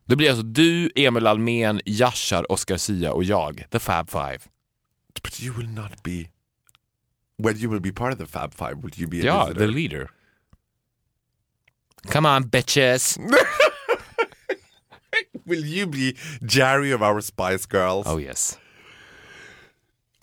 Det 0.06 0.16
blir 0.16 0.30
alltså 0.30 0.44
du, 0.44 0.92
Emil 0.96 1.28
Almen, 1.28 1.82
Yashar, 1.86 2.52
Oscar 2.52 2.78
Sia 2.78 3.14
och 3.14 3.24
jag. 3.24 3.64
The 3.72 3.80
fab 3.80 4.10
five. 4.10 4.40
But 5.24 5.40
you 5.42 5.54
will 5.58 5.70
not 5.70 6.04
be, 6.04 6.26
well 7.38 7.58
you 7.58 7.72
will 7.72 7.82
be 7.82 7.92
part 7.92 8.14
of 8.14 8.20
the 8.20 8.26
Fab 8.26 8.54
Five, 8.54 8.76
will 8.82 8.94
you 8.96 9.08
be 9.10 9.18
a 9.18 9.24
Ja, 9.26 9.46
visitor? 9.46 9.60
the 9.68 9.72
leader. 9.74 10.10
Come 12.12 12.26
on 12.30 12.44
bitches. 12.50 13.18
Will 15.46 15.66
you 15.66 15.88
be 15.88 16.16
Jerry 16.46 16.92
of 16.92 17.02
our 17.02 17.22
Spice 17.22 17.66
Girls? 17.66 18.06
Oh 18.08 18.18
yes. 18.18 18.58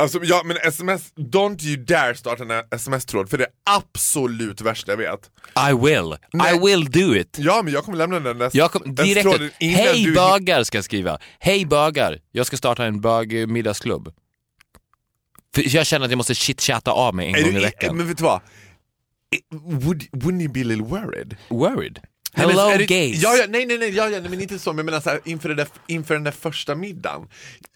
Alltså, 0.01 0.19
ja 0.23 0.43
men 0.45 0.57
sms, 0.57 1.13
don't 1.17 1.65
you 1.65 1.77
dare 1.85 2.15
starta 2.15 2.43
en 2.43 2.65
sms-tråd 2.71 3.31
för 3.31 3.39
det 3.39 3.45
är 3.45 3.51
absolut 3.65 4.61
värsta 4.61 4.93
jag 4.93 4.97
vet. 4.97 5.31
I 5.71 5.73
will. 5.87 6.17
Nej. 6.33 6.57
I 6.57 6.59
will 6.59 6.85
do 6.91 7.17
it. 7.17 7.37
Ja 7.39 7.63
men 7.65 7.73
jag 7.73 7.85
kommer 7.85 7.99
lämna 7.99 8.21
den 8.21 8.39
nästa. 8.39 8.59
Jag 8.59 8.73
kom, 8.73 8.95
direkt 8.95 9.23
tråden 9.23 9.51
innan 9.61 9.77
Hej 9.77 10.05
du- 10.05 10.15
bögar 10.15 10.65
ska 10.65 10.79
jag 10.79 10.85
skriva. 10.85 11.19
Hej 11.39 11.67
bögar, 11.67 12.19
jag 12.33 12.47
ska 12.47 12.57
starta 12.57 12.85
en 12.85 13.01
bögmiddagsklubb. 13.01 14.13
För 15.55 15.77
jag 15.77 15.87
känner 15.87 16.05
att 16.05 16.11
jag 16.11 16.17
måste 16.19 16.35
chitchatta 16.35 16.91
av 16.93 17.15
mig 17.15 17.29
en 17.29 17.35
Är 17.35 17.43
gång 17.43 17.53
du, 17.53 17.59
i 17.59 17.63
veckan. 17.63 17.97
Men 17.97 18.09
vet 18.09 18.17
du 18.19 18.25
vad? 18.25 18.41
Would, 19.53 20.03
wouldn't 20.03 20.43
you 20.43 20.53
be 20.53 20.61
a 20.61 20.65
little 20.65 20.85
worried? 20.87 21.37
Worried. 21.49 22.01
Men 22.37 22.51
Hello 22.51 22.87
gays. 22.87 23.23
Ja, 23.23 23.37
ja, 23.37 23.45
nej, 23.49 23.67
nej, 23.67 23.79
nej, 23.79 23.91
ja, 23.97 24.09
ja, 24.09 24.21
men 24.21 24.41
inte 24.41 24.59
så, 24.59 24.73
men 24.73 24.79
jag 24.79 24.85
menar 24.87 25.01
så 25.01 25.11
här, 25.11 25.21
inför, 25.25 25.49
den 25.49 25.57
där, 25.57 25.69
inför 25.87 26.15
den 26.15 26.25
där 26.25 26.31
första 26.33 26.75
middagen. 26.75 27.29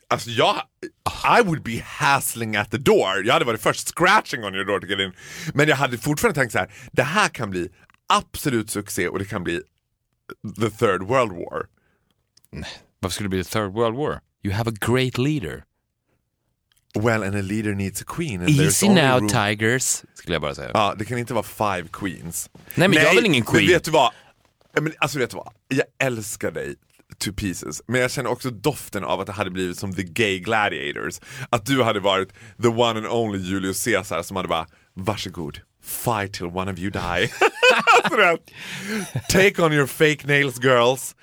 Alltså 0.09 0.31
jag, 0.31 0.57
I 1.41 1.43
would 1.43 1.63
be 1.63 1.83
hassling 1.87 2.57
at 2.57 2.71
the 2.71 2.79
door. 2.79 3.25
Jag 3.27 3.33
hade 3.33 3.45
varit 3.45 3.61
först 3.61 3.89
scratching 3.89 4.45
on 4.45 4.55
your 4.55 4.65
door 4.65 4.81
to 4.81 4.87
get 4.87 4.99
in. 5.01 5.13
Men 5.55 5.69
jag 5.69 5.77
hade 5.77 5.99
fortfarande 5.99 6.41
tänkt 6.41 6.53
så 6.53 6.59
här, 6.59 6.71
det 6.93 7.03
här 7.03 7.29
kan 7.29 7.51
bli 7.51 7.69
absolut 8.07 8.71
succé 8.71 9.09
och 9.09 9.19
det 9.19 9.25
kan 9.25 9.45
bli 9.45 9.61
the 10.61 10.71
third 10.71 11.03
world 11.03 11.33
war. 11.33 11.67
Varför 13.01 13.15
skulle 13.15 13.25
det 13.27 13.31
bli 13.31 13.45
the 13.45 13.51
third 13.51 13.73
world 13.73 13.97
war? 13.97 14.21
You 14.43 14.55
have 14.55 14.71
a 14.71 14.75
great 14.81 15.19
leader. 15.19 15.65
Well, 16.99 17.23
and 17.23 17.37
a 17.37 17.43
leader 17.43 17.75
needs 17.75 18.03
a 18.03 18.05
queen. 18.07 18.41
And 18.41 18.51
Easy 18.51 18.89
now 18.89 19.19
room- 19.21 19.29
tigers, 19.29 20.03
skulle 20.15 20.35
jag 20.35 20.43
bara 20.43 20.55
säga. 20.55 20.71
Ja, 20.75 20.95
det 20.99 21.05
kan 21.05 21.19
inte 21.19 21.35
vara 21.35 21.43
five 21.45 21.89
queens. 21.93 22.51
Nej, 22.75 22.89
men 22.89 22.93
jag 22.93 23.11
är 23.11 23.15
väl 23.15 23.27
ingen 23.27 23.45
queen. 23.45 23.65
Men 23.67 23.75
vet 23.75 23.85
du 23.85 23.91
vad? 23.91 24.13
Men, 24.81 24.93
alltså 24.99 25.19
vet 25.19 25.31
du 25.31 25.37
vad? 25.37 25.53
Jag 25.69 25.87
älskar 25.99 26.51
dig 26.51 26.75
to 27.19 27.33
pieces, 27.33 27.83
men 27.87 28.01
jag 28.01 28.11
känner 28.11 28.31
också 28.31 28.51
doften 28.51 29.05
av 29.05 29.21
att 29.21 29.27
det 29.27 29.33
hade 29.33 29.51
blivit 29.51 29.79
som 29.79 29.95
the 29.95 30.03
gay 30.03 30.39
gladiators. 30.39 31.21
Att 31.51 31.67
du 31.67 31.83
hade 31.83 32.01
varit 32.01 32.29
the 32.63 32.69
one 32.69 32.99
and 32.99 33.07
only 33.07 33.39
Julius 33.39 33.85
Caesar 33.85 34.23
som 34.23 34.37
hade 34.37 34.49
bara, 34.49 34.67
varsågod, 34.95 35.61
fight 35.83 36.33
till 36.33 36.47
one 36.47 36.73
of 36.73 36.79
you 36.79 36.91
die. 36.91 37.31
Alltså, 38.05 38.39
take 39.29 39.63
on 39.63 39.73
your 39.73 39.87
fake 39.87 40.27
nails 40.27 40.59
girls, 40.59 41.15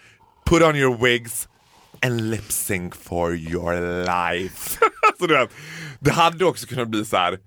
put 0.46 0.62
on 0.62 0.76
your 0.76 0.98
wigs 0.98 1.48
and 2.02 2.30
lip 2.30 2.52
sync 2.52 2.96
for 2.96 3.36
your 3.36 4.04
life. 4.06 4.80
Alltså, 5.08 5.28
du 5.28 5.34
vet, 5.34 5.50
det 6.00 6.12
hade 6.12 6.46
också 6.46 6.68
kunnat 6.68 6.88
bli 6.88 7.06
så 7.06 7.18
här. 7.18 7.39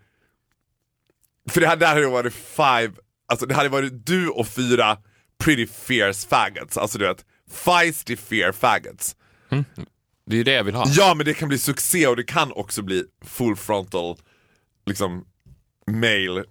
För 1.51 1.61
det 1.61 1.67
hade 1.67 2.01
ju 2.01 2.11
varit 2.11 2.35
five, 2.35 2.93
alltså 3.29 3.47
det 3.47 3.55
hade 3.55 3.69
varit 3.69 4.07
du 4.07 4.29
och 4.29 4.49
fyra 4.49 4.99
pretty 5.39 5.67
fierce 5.67 6.29
faggots. 6.29 6.77
Alltså 6.79 6.99
du 6.99 7.07
vet, 7.07 7.25
feisty 7.53 8.17
fear 8.17 8.53
faggots. 8.53 9.17
Det 10.27 10.35
är 10.35 10.39
ju 10.39 10.45
det 10.45 10.53
jag 10.53 10.65
vill 10.65 10.75
ha. 10.75 10.85
Ja 10.89 11.15
men 11.15 11.27
det 11.27 11.35
kan 11.35 11.49
bli 11.49 11.59
succé 11.59 12.07
och 12.07 12.17
det 12.17 12.23
kan 12.25 12.53
också 12.53 12.83
bli 12.83 13.05
full 13.25 13.57
frontal, 13.57 14.17
liksom, 14.87 15.25
male, 15.91 16.45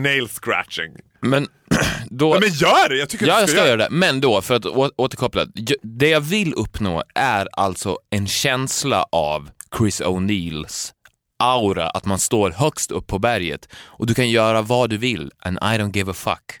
nail 0.00 0.28
scratching. 0.28 0.92
Men 1.20 1.48
då... 2.10 2.34
Ja, 2.34 2.40
men 2.40 2.48
gör 2.48 2.88
det! 2.88 2.96
Jag 2.96 3.08
tycker 3.08 3.26
Ja, 3.26 3.34
att 3.34 3.40
jag 3.40 3.48
du 3.48 3.52
ska 3.52 3.66
göra 3.66 3.76
det. 3.76 3.88
Men 3.90 4.20
då, 4.20 4.42
för 4.42 4.54
att 4.54 4.66
återkoppla. 4.96 5.46
Det 5.82 6.08
jag 6.08 6.20
vill 6.20 6.54
uppnå 6.54 7.02
är 7.14 7.48
alltså 7.52 7.98
en 8.10 8.26
känsla 8.26 9.02
av 9.12 9.50
Chris 9.78 10.00
O'Neills 10.00 10.92
aura, 11.38 11.90
att 11.90 12.04
man 12.04 12.18
står 12.18 12.50
högst 12.50 12.90
upp 12.90 13.06
på 13.06 13.18
berget 13.18 13.68
och 13.74 14.06
du 14.06 14.14
kan 14.14 14.30
göra 14.30 14.62
vad 14.62 14.90
du 14.90 14.96
vill 14.96 15.32
and 15.38 15.56
I 15.58 15.60
don't 15.78 15.96
give 15.96 16.10
a 16.10 16.14
fuck. 16.14 16.60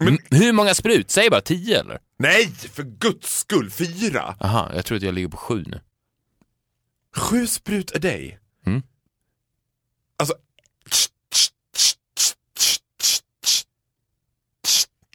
M- 0.00 0.18
hur 0.30 0.52
många 0.52 0.74
sprut? 0.74 1.10
Säg 1.10 1.30
bara 1.30 1.40
tio 1.40 1.80
eller? 1.80 1.98
Nej, 2.22 2.46
för 2.50 2.82
guds 2.82 3.38
skull, 3.38 3.70
fyra! 3.70 4.36
Aha, 4.40 4.70
jag 4.74 4.84
tror 4.84 4.96
att 4.96 5.02
jag 5.02 5.14
ligger 5.14 5.28
på 5.28 5.36
sju 5.36 5.64
nu. 5.66 5.80
Sju 7.16 7.46
sprut 7.46 7.96
a 7.96 7.98
day. 7.98 8.38
Mm. 8.66 8.82
Alltså, 10.16 10.34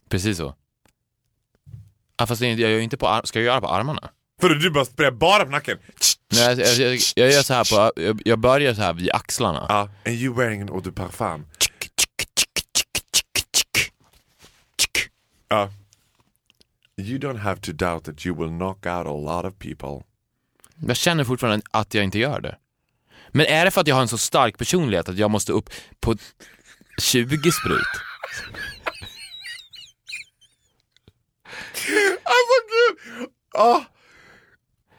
Precis 0.10 0.38
så. 0.38 0.56
Ja, 2.18 2.28
fast 2.28 2.42
jag 2.42 2.60
gör 2.60 2.80
inte 2.80 2.98
på 2.98 3.22
Ska 3.24 3.40
jag 3.40 3.46
göra 3.46 3.62
på 3.62 3.68
armarna? 3.68 4.10
för 4.42 4.50
du 4.50 4.70
bara 4.70 4.86
sprayar 4.86 5.12
bara 5.12 5.46
på 5.46 5.52
nacken. 5.52 5.78
Nej, 6.34 6.60
jag, 6.60 6.76
jag, 6.76 7.00
jag 7.16 7.32
gör 7.32 7.42
så 7.42 7.54
här 7.54 7.64
på, 7.64 8.02
jag, 8.02 8.22
jag 8.26 8.40
börjar 8.40 8.74
så 8.74 8.82
här 8.82 8.94
vid 8.94 9.12
axlarna. 9.12 9.66
Ja, 9.70 9.90
and 10.06 10.16
you 10.16 10.36
wearing 10.36 10.62
an 10.62 10.70
eau 10.70 10.82
de 10.82 10.92
parfum. 10.92 11.46
Ja. 15.48 15.72
You 17.00 17.20
don't 17.20 17.38
have 17.38 17.62
to 17.62 17.72
doubt 17.72 18.04
that 18.04 18.26
you 18.26 18.36
will 18.36 18.50
knock 18.50 18.86
out 18.86 19.06
a 19.06 19.12
lot 19.12 19.46
of 19.46 19.60
people. 19.60 20.04
Jag 20.88 20.98
känner 20.98 21.24
fortfarande 21.24 21.66
att 21.72 21.94
jag 21.94 22.04
inte 22.04 22.20
gör 22.20 22.42
det. 22.42 22.58
Men 23.32 23.46
är 23.46 23.66
det 23.66 23.72
för 23.72 23.82
att 23.82 23.88
jag 23.88 23.96
har 23.96 24.02
en 24.02 24.08
så 24.08 24.18
stark 24.18 24.58
personlighet 24.58 25.10
att 25.10 25.18
jag 25.18 25.32
måste 25.32 25.52
upp 25.52 25.70
på 26.00 26.16
20 27.02 27.52
sprut? 27.52 27.82
Alltså 32.24 32.58
gud! 32.70 33.30
Åh! 33.54 33.82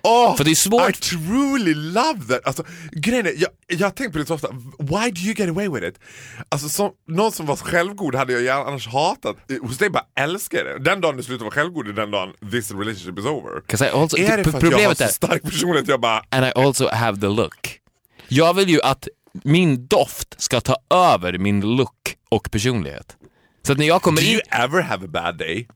Åh! 0.09 0.37
För 0.37 0.45
det 0.45 0.51
är 0.51 0.55
svårt. 0.55 0.91
I 0.91 0.93
truly 0.93 1.75
love 1.75 2.25
that! 2.29 2.47
Alltså, 2.47 2.65
grejen 2.93 3.27
är, 3.27 3.33
jag, 3.37 3.51
jag 3.67 3.87
har 3.87 3.91
tänkt 3.91 4.13
på 4.13 4.19
det 4.19 4.27
så 4.27 4.35
ofta, 4.35 4.49
why 4.79 5.11
do 5.11 5.21
you 5.21 5.35
get 5.37 5.49
away 5.49 5.69
with 5.69 5.87
it? 5.87 5.99
Alltså 6.49 6.69
som, 6.69 6.91
någon 7.09 7.33
som 7.33 7.47
var 7.47 7.57
självgod 7.57 8.15
hade 8.15 8.33
jag 8.33 8.43
gärna 8.43 8.65
annars 8.65 8.89
hatat. 8.89 9.37
Hos 9.63 9.79
dig 9.79 9.91
bara 9.91 10.05
älskar 10.15 10.65
det. 10.65 10.79
Den 10.79 11.01
dagen 11.01 11.17
du 11.17 11.23
slutar 11.23 11.45
vara 11.45 11.55
självgod 11.55 11.89
är 11.89 11.93
den 11.93 12.11
dagen 12.11 12.33
this 12.51 12.71
relationship 12.71 13.19
is 13.19 13.25
over. 13.25 13.63
also- 13.93 14.19
är 14.19 14.37
det 14.37 14.45
för 14.45 14.59
att 14.59 14.63
jag 14.63 14.89
har 14.89 14.95
så 14.95 15.09
stark 15.09 15.43
personlighet 15.43 15.89
jag 15.89 16.01
bara 16.01 16.23
And 16.29 16.47
I 16.47 16.53
also 16.55 16.89
have 16.89 17.21
the 17.21 17.27
look. 17.27 17.81
Jag 18.29 18.55
vill 18.55 18.69
ju 18.69 18.83
att 18.83 19.09
min 19.33 19.87
doft 19.87 20.43
ska 20.43 20.61
ta 20.61 20.77
över 20.91 21.39
min 21.39 21.77
look 21.77 22.17
och 22.29 22.51
personlighet. 22.51 23.17
Så 23.63 23.73
att 23.73 23.79
när 23.79 23.87
jag 23.87 24.03
kommer 24.03 24.21
Do 24.21 24.27
in... 24.27 24.33
you 24.33 24.41
ever 24.51 24.83
have 24.83 25.05
a 25.05 25.09
bad 25.09 25.39
day? 25.39 25.69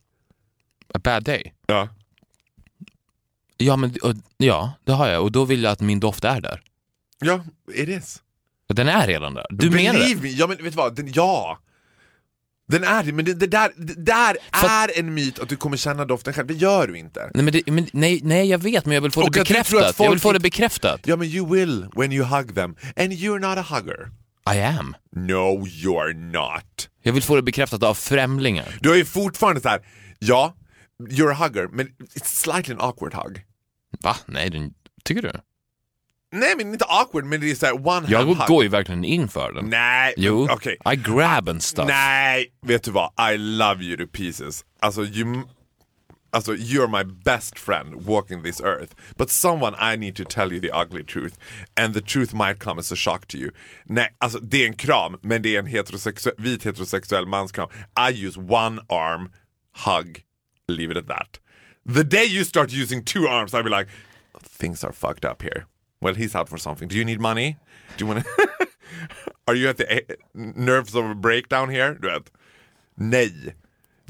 A 0.95 0.99
bad 1.05 1.24
day? 1.24 1.53
Ja. 1.66 1.89
Ja, 3.62 3.76
men, 3.76 3.94
och, 4.02 4.14
ja, 4.36 4.72
det 4.84 4.92
har 4.92 5.08
jag. 5.08 5.22
Och 5.22 5.32
då 5.32 5.44
vill 5.44 5.62
jag 5.62 5.72
att 5.72 5.80
min 5.80 6.00
doft 6.00 6.24
är 6.24 6.40
där. 6.40 6.60
Ja, 7.20 7.44
it 7.74 7.88
is. 7.88 8.22
Och 8.68 8.74
den 8.74 8.88
är 8.88 9.06
redan 9.06 9.34
där. 9.34 9.46
Du 9.50 9.70
menar 9.70 9.92
det? 9.92 9.98
Believe 9.98 10.22
me, 10.22 10.28
ja 10.28 10.46
men 10.46 10.56
vet 10.56 10.72
du 10.72 10.76
vad, 10.76 10.94
den, 10.96 11.12
ja. 11.14 11.58
Den 12.68 12.84
är 12.84 13.02
det, 13.02 13.12
men 13.12 13.24
det, 13.24 13.34
det 13.34 13.46
där, 13.46 13.70
det 13.76 13.94
där 14.04 14.36
För- 14.52 14.66
är 14.68 14.98
en 14.98 15.14
myt 15.14 15.38
att 15.38 15.48
du 15.48 15.56
kommer 15.56 15.76
känna 15.76 16.04
doften 16.04 16.32
själv, 16.32 16.46
det 16.46 16.54
gör 16.54 16.86
du 16.86 16.98
inte. 16.98 17.30
Nej, 17.34 17.44
men 17.44 17.52
det, 17.52 17.62
men, 17.72 17.86
nej, 17.92 18.20
nej, 18.22 18.48
jag 18.50 18.58
vet, 18.58 18.86
men 18.86 18.94
jag 18.94 19.02
vill 19.02 19.10
få 19.10 19.22
Och 19.22 19.30
det 19.30 19.38
jag 19.38 19.46
bekräftat. 19.46 19.96
folk 19.96 20.06
Jag 20.06 20.10
vill 20.10 20.20
få 20.20 20.32
det 20.32 20.40
bekräftat. 20.40 21.00
Ja 21.04 21.16
men 21.16 21.28
you 21.28 21.54
will 21.54 21.86
when 21.96 22.12
you 22.12 22.24
hug 22.24 22.54
them, 22.54 22.76
and 22.96 23.12
you're 23.12 23.38
not 23.38 23.58
a 23.58 23.66
hugger. 23.70 24.10
I 24.54 24.60
am. 24.60 24.96
No 25.16 25.66
you're 25.66 26.14
not. 26.14 26.88
Jag 27.02 27.12
vill 27.12 27.22
få 27.22 27.36
det 27.36 27.42
bekräftat 27.42 27.82
av 27.82 27.94
främlingar. 27.94 28.78
Du 28.80 28.92
är 28.92 28.96
ju 28.96 29.04
fortfarande 29.04 29.60
så 29.60 29.68
här. 29.68 29.80
ja, 30.18 30.54
you're 31.10 31.30
a 31.32 31.34
hugger, 31.34 31.68
men 31.72 31.86
it's 32.14 32.24
slightly 32.42 32.74
an 32.74 32.80
awkward 32.80 33.14
hug. 33.14 33.42
Va? 34.03 34.16
Nej, 34.26 34.50
den, 34.50 34.74
tycker 35.05 35.22
du? 35.22 35.32
Nej 36.34 36.55
men 36.57 36.72
inte 36.72 36.84
awkward, 36.84 37.24
men 37.24 37.40
det 37.40 37.50
är 37.50 37.55
såhär 37.55 37.86
one 37.88 38.07
Jag 38.11 38.18
hand 38.18 38.36
hug. 38.38 38.46
går 38.48 38.62
ju 38.62 38.68
verkligen 38.68 39.05
in 39.05 39.28
för 39.28 39.53
den. 39.53 39.66
Nej, 39.66 40.14
Jo, 40.16 40.48
okej. 40.50 40.76
I 40.92 40.96
grab 40.96 41.48
and 41.48 41.62
stuff. 41.62 41.88
Nej, 41.88 42.53
vet 42.62 42.82
du 42.82 42.90
vad? 42.90 43.12
I 43.32 43.38
love 43.38 43.84
you 43.84 43.96
to 43.96 44.07
pieces. 44.12 44.64
Alltså, 44.80 45.05
you, 45.05 45.42
alltså, 46.30 46.53
you're 46.55 47.05
my 47.05 47.12
best 47.24 47.59
friend 47.59 47.94
walking 48.07 48.42
this 48.42 48.61
earth. 48.61 48.94
But 49.16 49.30
someone 49.30 49.76
I 49.94 49.96
need 49.96 50.16
to 50.16 50.24
tell 50.24 50.53
you 50.53 50.61
the 50.61 50.70
ugly 50.72 51.05
truth. 51.05 51.36
And 51.76 51.94
the 51.94 52.00
truth 52.00 52.34
might 52.34 52.59
come 52.59 52.80
as 52.80 52.92
a 52.92 52.96
shock 52.96 53.26
to 53.26 53.36
you. 53.36 53.50
Nej, 53.84 54.14
alltså 54.18 54.38
det 54.38 54.62
är 54.62 54.66
en 54.66 54.76
kram, 54.76 55.18
men 55.22 55.42
det 55.42 55.55
är 55.55 55.59
en 55.59 55.66
heterosexuell, 55.66 56.34
vit 56.38 56.64
heterosexuell 56.66 57.26
manskram. 57.26 57.68
I 58.11 58.26
use 58.26 58.40
one 58.40 58.80
arm, 58.88 59.28
hug, 59.86 60.22
leave 60.68 60.92
it 60.92 60.98
at 60.98 61.09
that. 61.09 61.40
The 61.87 62.05
day 62.05 62.24
you 62.24 62.45
start 62.45 62.72
using 62.72 63.05
two 63.05 63.26
arms 63.28 63.55
I'll 63.55 63.62
be 63.64 63.70
like, 63.70 63.89
things 64.59 64.85
are 64.85 64.93
fucked 64.93 65.24
up 65.24 65.43
here. 65.43 65.66
Well, 66.01 66.14
he's 66.14 66.35
out 66.35 66.49
for 66.49 66.59
something. 66.59 66.89
Do 66.89 66.97
you 66.97 67.05
need 67.05 67.20
money? 67.20 67.57
Do 67.97 68.05
you 68.05 68.07
wanna... 68.09 68.24
Are 69.47 69.55
you 69.57 69.68
at 69.68 69.76
the 69.76 69.91
eh, 69.91 70.01
nerves 70.35 70.95
of 70.95 71.05
a 71.05 71.14
breakdown 71.14 71.68
here? 71.70 71.95
Du 71.95 72.09
vet. 72.09 72.30
Nej. 72.97 73.55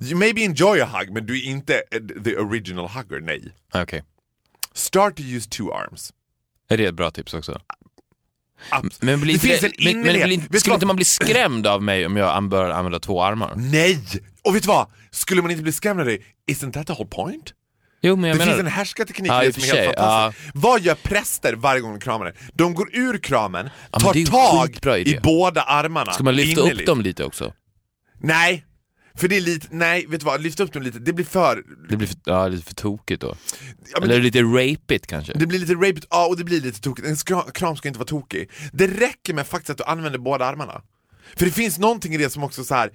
You 0.01 0.17
maybe 0.17 0.45
enjoy 0.45 0.81
a 0.83 0.87
hug, 0.87 1.13
men 1.13 1.27
du 1.27 1.39
är 1.39 1.45
inte 1.45 1.83
eh, 1.91 2.01
the 2.25 2.37
original 2.37 2.89
hugger. 2.89 3.21
Nej. 3.21 3.53
Okej. 3.75 4.03
Start 4.75 5.17
to 5.17 5.23
use 5.23 5.49
two 5.49 5.71
arms. 5.73 6.13
Är 6.69 6.77
det 6.77 6.85
ett 6.87 6.95
bra 6.95 7.11
tips 7.11 7.35
också? 7.35 7.61
Abs- 8.71 8.99
Men, 9.01 9.21
blir 9.21 9.33
det 9.35 9.39
finns 9.39 9.63
en 9.63 9.73
men, 9.79 9.85
men 9.85 10.01
innerlighet. 10.01 10.27
blir 10.27 10.35
inte, 10.35 10.47
du 10.51 10.61
skulle 10.61 10.75
inte 10.75 10.87
man 10.87 10.97
bli 10.97 11.05
skrämd 11.05 11.67
av 11.67 11.83
mig 11.83 12.07
om 12.07 12.17
jag 12.17 12.49
börjar 12.49 12.71
använda 12.71 12.99
två 13.01 13.23
armar? 13.23 13.55
Nej! 13.57 13.99
Och 14.45 14.55
vet 14.57 14.63
du 14.63 14.67
vad? 14.69 14.91
Skulle 15.11 15.43
man 15.43 15.51
inte 15.51 15.63
bli 15.63 15.73
skrämd 15.73 16.01
av 16.01 16.07
dig, 16.07 16.25
isn't 16.51 16.73
that 16.73 16.87
the 16.87 16.93
whole 16.93 17.09
point? 17.11 17.55
Jo, 18.05 18.17
men 18.17 18.31
jag 18.31 18.39
Det 18.39 18.39
menar... 18.39 18.53
finns 18.53 18.67
en 18.67 18.73
härskarteknik 18.73 19.31
Ja, 19.33 19.53
som 19.53 19.63
är 19.63 19.67
helt 19.77 19.97
fantastisk. 19.97 20.51
Vad 20.55 20.81
gör 20.81 20.95
präster 20.95 21.53
varje 21.55 21.81
gång 21.81 21.93
de 21.93 22.01
kramar 22.01 22.25
dig? 22.25 22.35
De 22.55 22.75
går 22.75 22.89
ur 22.97 23.19
kramen, 23.19 23.71
men 23.93 24.01
tar 24.01 24.81
tag 24.81 25.01
i 25.09 25.19
båda 25.23 25.63
armarna. 25.63 26.13
Ska 26.13 26.25
man 26.25 26.37
lyfta 26.37 26.61
innerligt. 26.61 26.81
upp 26.81 26.87
dem 26.87 27.01
lite 27.01 27.25
också? 27.25 27.53
Nej, 28.21 28.65
för 29.15 29.29
det 29.29 29.37
är 29.37 29.41
lite, 29.41 29.67
nej 29.71 30.07
vet 30.09 30.21
du 30.21 30.27
vad, 30.27 30.43
lyft 30.43 30.61
upp 30.61 30.73
dem 30.73 30.83
lite, 30.83 30.99
det 30.99 31.13
blir 31.13 31.25
för, 31.25 31.63
Det 31.89 31.97
blir 31.97 32.09
för, 32.09 32.17
ja, 32.25 32.49
lite 32.49 32.65
för 32.67 32.75
tokigt 32.75 33.23
då. 33.23 33.35
ja, 33.93 34.01
men 34.01 34.11
Eller 34.11 34.21
lite 34.23 34.43
rapigt 34.43 35.07
kanske? 35.07 35.33
Det 35.35 35.47
blir 35.47 35.59
lite 35.59 35.75
rapigt, 35.75 36.07
ja 36.11 36.27
och 36.27 36.37
det 36.37 36.45
blir 36.45 36.61
lite 36.61 36.81
tokigt. 36.81 37.09
En 37.09 37.17
kram 37.53 37.77
ska 37.77 37.89
inte 37.89 37.99
vara 37.99 38.09
tokig. 38.09 38.51
Det 38.73 38.87
räcker 38.87 39.35
med 39.35 39.47
faktiskt 39.47 39.71
att 39.71 39.79
du 39.79 39.85
använder 39.85 40.19
båda 40.19 40.45
armarna. 40.47 40.83
För 41.37 41.45
det 41.45 41.53
finns 41.53 41.79
någonting 41.79 42.15
i 42.15 42.17
det 42.17 42.31
som 42.31 42.45
också 42.45 42.65
så 42.65 42.75
här. 42.75 42.91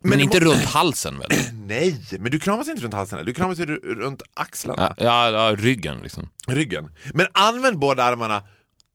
Men, 0.00 0.18
det 0.18 0.24
inte 0.24 0.40
må- 0.44 0.50
runt 0.52 0.64
halsen 0.64 1.18
väl? 1.18 1.28
Nej, 1.66 2.00
men 2.18 2.30
du 2.32 2.38
kramas 2.38 2.68
inte 2.68 2.82
runt 2.82 2.94
halsen, 2.94 3.24
du 3.26 3.34
kramas 3.34 3.58
runt 3.58 4.22
axlarna, 4.34 4.94
Ja, 4.98 5.30
ja, 5.30 5.50
ja 5.50 5.56
ryggen 5.56 5.98
liksom. 6.02 6.28
ryggen. 6.46 6.90
Men 7.14 7.26
använd 7.32 7.78
båda 7.78 8.04
armarna 8.04 8.42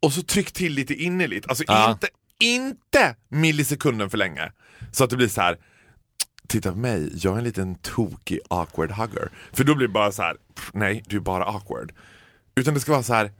och 0.01 0.13
så 0.13 0.23
tryck 0.23 0.51
till 0.51 0.73
lite 0.73 0.93
innerligt. 0.93 1.49
Alltså 1.49 1.63
Ja. 1.67 1.91
inte, 1.91 2.07
inte 2.39 3.15
millisekunden 3.29 4.09
för 4.09 4.17
länge. 4.17 4.51
Så 4.91 5.03
att 5.03 5.09
det 5.09 5.15
blir 5.17 5.27
så 5.27 5.41
här. 5.41 5.57
Titta 6.47 6.71
på 6.71 6.77
mig, 6.77 7.11
jag 7.15 7.33
är 7.33 7.37
en 7.37 7.43
liten 7.43 7.75
tokig 7.75 8.39
awkward 8.49 8.91
hugger. 8.91 9.29
För 9.53 9.63
då 9.63 9.75
blir 9.75 9.87
det 9.87 9.93
bara 9.93 10.11
så 10.11 10.21
här. 10.21 10.35
nej 10.73 11.03
du 11.07 11.15
är 11.15 11.21
bara 11.21 11.43
awkward. 11.45 11.91
Utan 12.55 12.73
det 12.73 12.79
ska 12.79 12.91
vara 12.91 13.03
så 13.03 13.13
här. 13.13 13.31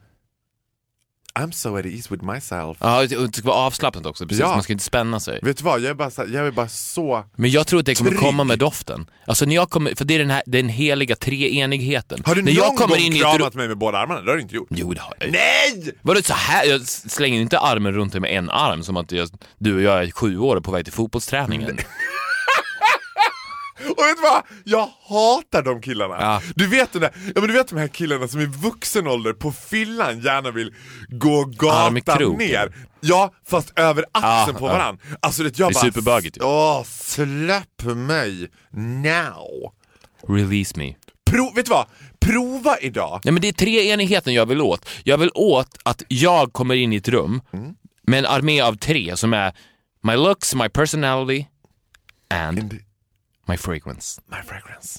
I'm 1.38 1.52
so 1.52 1.76
at 1.76 1.86
ease 1.86 2.08
with 2.10 2.24
myself. 2.24 2.78
Ja, 2.80 3.00
och 3.00 3.08
det 3.08 3.36
ska 3.36 3.48
vara 3.48 3.56
avslappnat 3.56 4.06
också, 4.06 4.26
precis. 4.26 4.40
Ja. 4.40 4.48
Man 4.48 4.62
ska 4.62 4.72
inte 4.72 4.84
spänna 4.84 5.20
sig. 5.20 5.38
Vet 5.42 5.56
du 5.56 5.64
vad, 5.64 5.80
jag 5.80 5.90
är 5.90 5.94
bara 5.94 6.10
så, 6.10 6.24
jag 6.28 6.46
är 6.46 6.50
bara 6.50 6.68
så... 6.68 7.24
Men 7.36 7.50
jag 7.50 7.66
tror 7.66 7.80
att 7.80 7.86
det 7.86 7.94
kommer 7.94 8.10
Trygg. 8.10 8.20
komma 8.20 8.44
med 8.44 8.58
doften. 8.58 9.06
Alltså 9.26 9.44
när 9.44 9.54
jag 9.54 9.70
kommer, 9.70 9.94
för 9.94 10.04
det 10.04 10.14
är 10.14 10.18
den 10.18 10.30
här 10.30 10.42
den 10.46 10.68
heliga 10.68 11.16
treenigheten. 11.16 12.22
Har 12.26 12.34
du 12.34 12.42
när 12.42 12.52
någon 12.52 12.64
jag 12.64 12.76
kommer 12.76 12.96
gång 12.96 13.04
in 13.04 13.12
kramat 13.14 13.54
mig 13.54 13.68
med 13.68 13.78
båda 13.78 13.98
armarna? 13.98 14.20
Det 14.20 14.30
har 14.30 14.36
du 14.36 14.42
inte 14.42 14.54
gjort. 14.54 14.68
Jo, 14.70 14.94
det 14.94 15.00
har 15.00 15.14
jag. 15.20 15.32
Nej! 15.32 15.92
Vadå 16.02 16.22
så 16.22 16.34
här? 16.34 16.64
Jag 16.64 16.88
slänger 16.88 17.40
inte 17.40 17.58
armen 17.58 17.92
runt 17.92 18.12
dig 18.12 18.20
med 18.20 18.30
en 18.30 18.50
arm 18.50 18.82
som 18.82 18.96
att 18.96 19.12
jag, 19.12 19.28
du 19.58 19.74
och 19.76 19.82
jag 19.82 20.02
är 20.02 20.10
sju 20.10 20.38
år 20.38 20.56
och 20.56 20.64
på 20.64 20.70
väg 20.72 20.84
till 20.84 20.92
fotbollsträningen. 20.94 21.78
Och 23.78 24.04
vet 24.04 24.16
du 24.16 24.22
vad? 24.22 24.42
Jag 24.64 24.88
hatar 25.08 25.62
de 25.62 25.80
killarna. 25.82 26.16
Ja. 26.20 26.42
Du, 26.54 26.66
vet 26.66 26.92
de 26.92 26.98
där, 26.98 27.10
ja, 27.34 27.40
men 27.40 27.46
du 27.46 27.52
vet 27.52 27.68
de 27.68 27.78
här 27.78 27.88
killarna 27.88 28.28
som 28.28 28.40
i 28.40 28.46
vuxen 28.46 29.06
ålder 29.06 29.32
på 29.32 29.52
fyllan 29.52 30.20
gärna 30.20 30.50
vill 30.50 30.74
gå 31.08 31.44
gatan 31.44 32.00
kroken. 32.18 32.48
ner. 32.48 32.74
Ja, 33.00 33.34
fast 33.46 33.78
över 33.78 34.04
axeln 34.12 34.54
Ja, 34.54 34.58
på 34.58 34.68
ja. 34.68 34.72
varann. 34.72 34.98
Alltså 35.20 35.42
det, 35.42 35.58
jag 35.58 35.68
Det 35.68 35.72
är 35.72 35.74
bara... 35.74 35.84
superbögigt 35.84 36.38
släpp 36.86 37.82
mig 37.96 38.50
now. 38.72 39.72
Release 40.28 40.78
me. 40.78 40.94
Pro, 41.30 41.52
vet 41.54 41.66
du 41.66 41.70
vad? 41.70 41.86
Prova 42.20 42.78
idag. 42.80 43.20
Nej 43.24 43.32
men 43.32 43.40
det 43.42 43.48
är 43.48 43.52
treenigheten 43.52 44.34
jag 44.34 44.46
vill 44.46 44.60
åt. 44.60 44.88
Jag 45.04 45.18
vill 45.18 45.30
åt 45.34 45.78
att 45.82 46.02
jag 46.08 46.52
kommer 46.52 46.74
in 46.74 46.92
i 46.92 46.96
ett 46.96 47.08
rum 47.08 47.40
Mm. 47.52 47.74
med 48.06 48.18
en 48.18 48.26
armé 48.26 48.60
av 48.60 48.76
tre 48.76 49.16
som 49.16 49.34
är 49.34 49.52
my 50.02 50.16
looks, 50.16 50.54
my 50.54 50.68
personality 50.68 51.46
and 52.34 52.78
my 53.46 53.56
fragrance. 53.56 54.20
my 54.26 54.42
fragrance. 54.48 54.98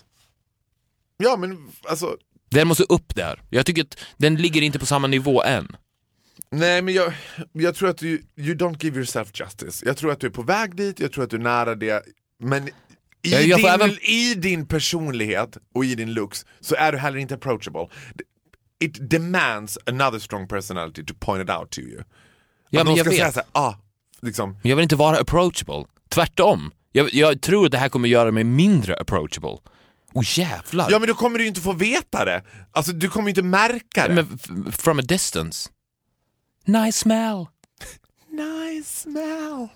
Ja 1.17 1.37
men 1.37 1.71
alltså, 1.89 2.17
Den 2.49 2.67
måste 2.67 2.83
upp 2.83 3.15
där. 3.15 3.41
Jag 3.49 3.65
tycker 3.65 3.81
att 3.81 3.97
den 4.17 4.35
ligger 4.35 4.61
inte 4.61 4.79
på 4.79 4.85
samma 4.85 5.07
nivå 5.07 5.43
än. 5.43 5.75
Nej 6.51 6.81
men 6.81 6.93
jag, 6.93 7.13
jag 7.51 7.75
tror 7.75 7.89
att 7.89 7.97
du, 7.97 8.23
you 8.35 8.55
don't 8.55 8.83
give 8.83 8.95
yourself 8.97 9.31
justice. 9.33 9.85
Jag 9.85 9.97
tror 9.97 10.11
att 10.11 10.19
du 10.19 10.27
är 10.27 10.31
på 10.31 10.41
väg 10.41 10.75
dit, 10.75 10.99
jag 10.99 11.11
tror 11.11 11.23
att 11.23 11.29
du 11.29 11.35
är 11.35 11.41
nära 11.41 11.75
det. 11.75 12.03
Men 12.39 12.67
i, 12.67 12.71
Ja, 13.21 13.39
jag 13.39 13.61
får 13.61 13.67
din, 13.69 13.81
även- 13.81 13.99
i 14.05 14.33
din 14.35 14.67
personlighet 14.67 15.57
och 15.75 15.85
i 15.85 15.95
din 15.95 16.13
looks 16.13 16.45
så 16.59 16.75
är 16.75 16.91
du 16.91 16.97
heller 16.97 17.17
inte 17.17 17.35
approachable. 17.35 17.87
It 18.79 19.09
demands 19.09 19.77
another 19.85 20.19
strong 20.19 20.47
personality 20.47 21.05
to 21.05 21.13
point 21.19 21.43
it 21.43 21.55
out 21.55 21.69
to 21.71 21.81
you. 21.81 21.97
Ja, 21.97 22.01
att 22.01 22.05
men 22.71 22.85
någon 22.85 22.95
jag 22.95 23.05
ska 23.05 23.15
säga 23.15 23.25
vet. 23.25 23.33
såhär, 23.33 23.47
ah, 23.51 23.73
liksom. 24.21 24.57
Jag 24.63 24.75
vill 24.75 24.83
inte 24.83 24.95
vara 24.95 25.17
approachable. 25.17 25.85
Tvärtom. 26.09 26.71
Jag, 26.95 27.13
jag 27.13 27.41
tror 27.41 27.65
att 27.65 27.71
det 27.71 27.77
här 27.77 27.89
kommer 27.89 28.09
göra 28.09 28.31
mig 28.31 28.43
mindre 28.43 28.95
approachable. 28.95 29.57
Åh 30.13 30.23
jävlar. 30.39 30.87
Ja 30.91 30.99
men 30.99 31.07
då 31.07 31.13
kommer 31.13 31.37
du 31.37 31.43
ju 31.43 31.47
inte 31.47 31.61
få 31.61 31.73
veta 31.73 32.25
det. 32.25 32.43
Alltså 32.71 32.91
du 32.91 33.09
kommer 33.09 33.27
ju 33.27 33.29
inte 33.31 33.41
märka 33.41 34.07
det. 34.07 34.13
Men 34.13 34.71
from 34.71 34.99
a 34.99 35.01
distance. 35.01 35.69
Nice 36.65 36.99
smell. 36.99 37.45
Nice 38.31 38.99
smell. 38.99 39.67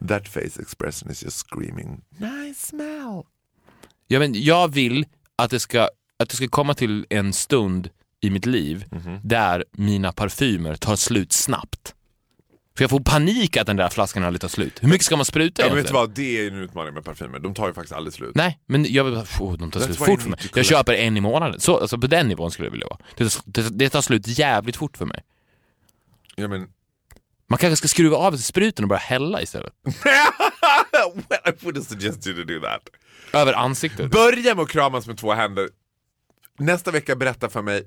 That 0.08 0.28
face 0.28 0.60
expression 0.62 1.10
is 1.10 1.22
just 1.22 1.36
screaming, 1.46 2.00
nice 2.18 2.66
smell. 2.66 3.22
Ja, 4.06 4.18
men 4.18 4.42
jag 4.42 4.68
vill 4.72 5.06
att 5.36 5.50
det, 5.50 5.60
ska, 5.60 5.88
att 6.18 6.28
det 6.28 6.36
ska 6.36 6.48
komma 6.48 6.74
till 6.74 7.06
en 7.10 7.32
stund 7.32 7.88
i 8.20 8.30
mitt 8.30 8.46
liv 8.46 8.84
Mhm. 8.90 9.20
där 9.22 9.64
mina 9.72 10.12
parfymer 10.12 10.74
tar 10.76 10.96
slut 10.96 11.32
snabbt. 11.32 11.94
För 12.76 12.84
jag 12.84 12.90
får 12.90 13.00
panik 13.00 13.56
att 13.56 13.66
den 13.66 13.76
där 13.76 13.88
flaskan 13.88 14.24
aldrig 14.24 14.40
tar 14.40 14.48
slut. 14.48 14.82
Hur 14.82 14.88
mycket 14.88 15.04
ska 15.04 15.16
man 15.16 15.24
spruta 15.24 15.62
Ja, 15.62 15.68
men 15.68 15.76
vet 15.76 15.86
du 15.86 15.92
vad, 15.92 16.10
det 16.10 16.40
är 16.40 16.50
en 16.50 16.58
utmaning 16.58 16.94
med 16.94 17.04
parfymer. 17.04 17.38
De 17.38 17.54
tar 17.54 17.68
ju 17.68 17.74
faktiskt 17.74 17.92
aldrig 17.92 18.14
slut. 18.14 18.32
Nej, 18.34 18.58
men 18.66 18.92
jag 18.92 19.04
vill 19.04 19.14
oh, 19.14 19.56
de 19.56 19.70
tar 19.70 19.80
slut 19.80 19.96
fort 19.96 20.22
för 20.22 20.30
mig. 20.30 20.38
Jag 20.54 20.64
köper 20.64 20.92
en 20.92 21.16
i 21.16 21.20
månaden. 21.20 21.60
Så, 21.60 21.78
alltså 21.78 21.98
på 21.98 22.06
den 22.06 22.28
nivån 22.28 22.50
skulle 22.50 22.66
jag 22.66 22.72
vilja 22.72 22.86
vara. 22.86 22.98
Det, 23.16 23.40
det, 23.44 23.78
det 23.78 23.88
tar 23.88 24.00
slut 24.00 24.26
jävligt 24.26 24.76
fort 24.76 24.96
för 24.96 25.04
mig. 25.04 25.22
Ja, 26.36 26.48
men... 26.48 26.66
Man 27.48 27.58
kanske 27.58 27.76
ska 27.76 27.88
skruva 27.88 28.16
av 28.16 28.36
spruten 28.36 28.84
och 28.84 28.88
börja 28.88 29.00
hälla 29.00 29.42
istället. 29.42 29.72
well, 29.84 31.40
I 31.44 31.50
wouldn't 31.50 31.84
suggest 31.84 32.26
you 32.26 32.36
to 32.36 32.52
do 32.52 32.60
that. 32.60 32.88
Över 33.32 33.52
ansiktet. 33.52 34.10
Börja 34.10 34.54
med 34.54 34.62
att 34.62 34.68
kramas 34.68 35.06
med 35.06 35.18
två 35.18 35.32
händer. 35.32 35.68
Nästa 36.58 36.90
vecka 36.90 37.16
berätta 37.16 37.48
för 37.48 37.62
mig. 37.62 37.86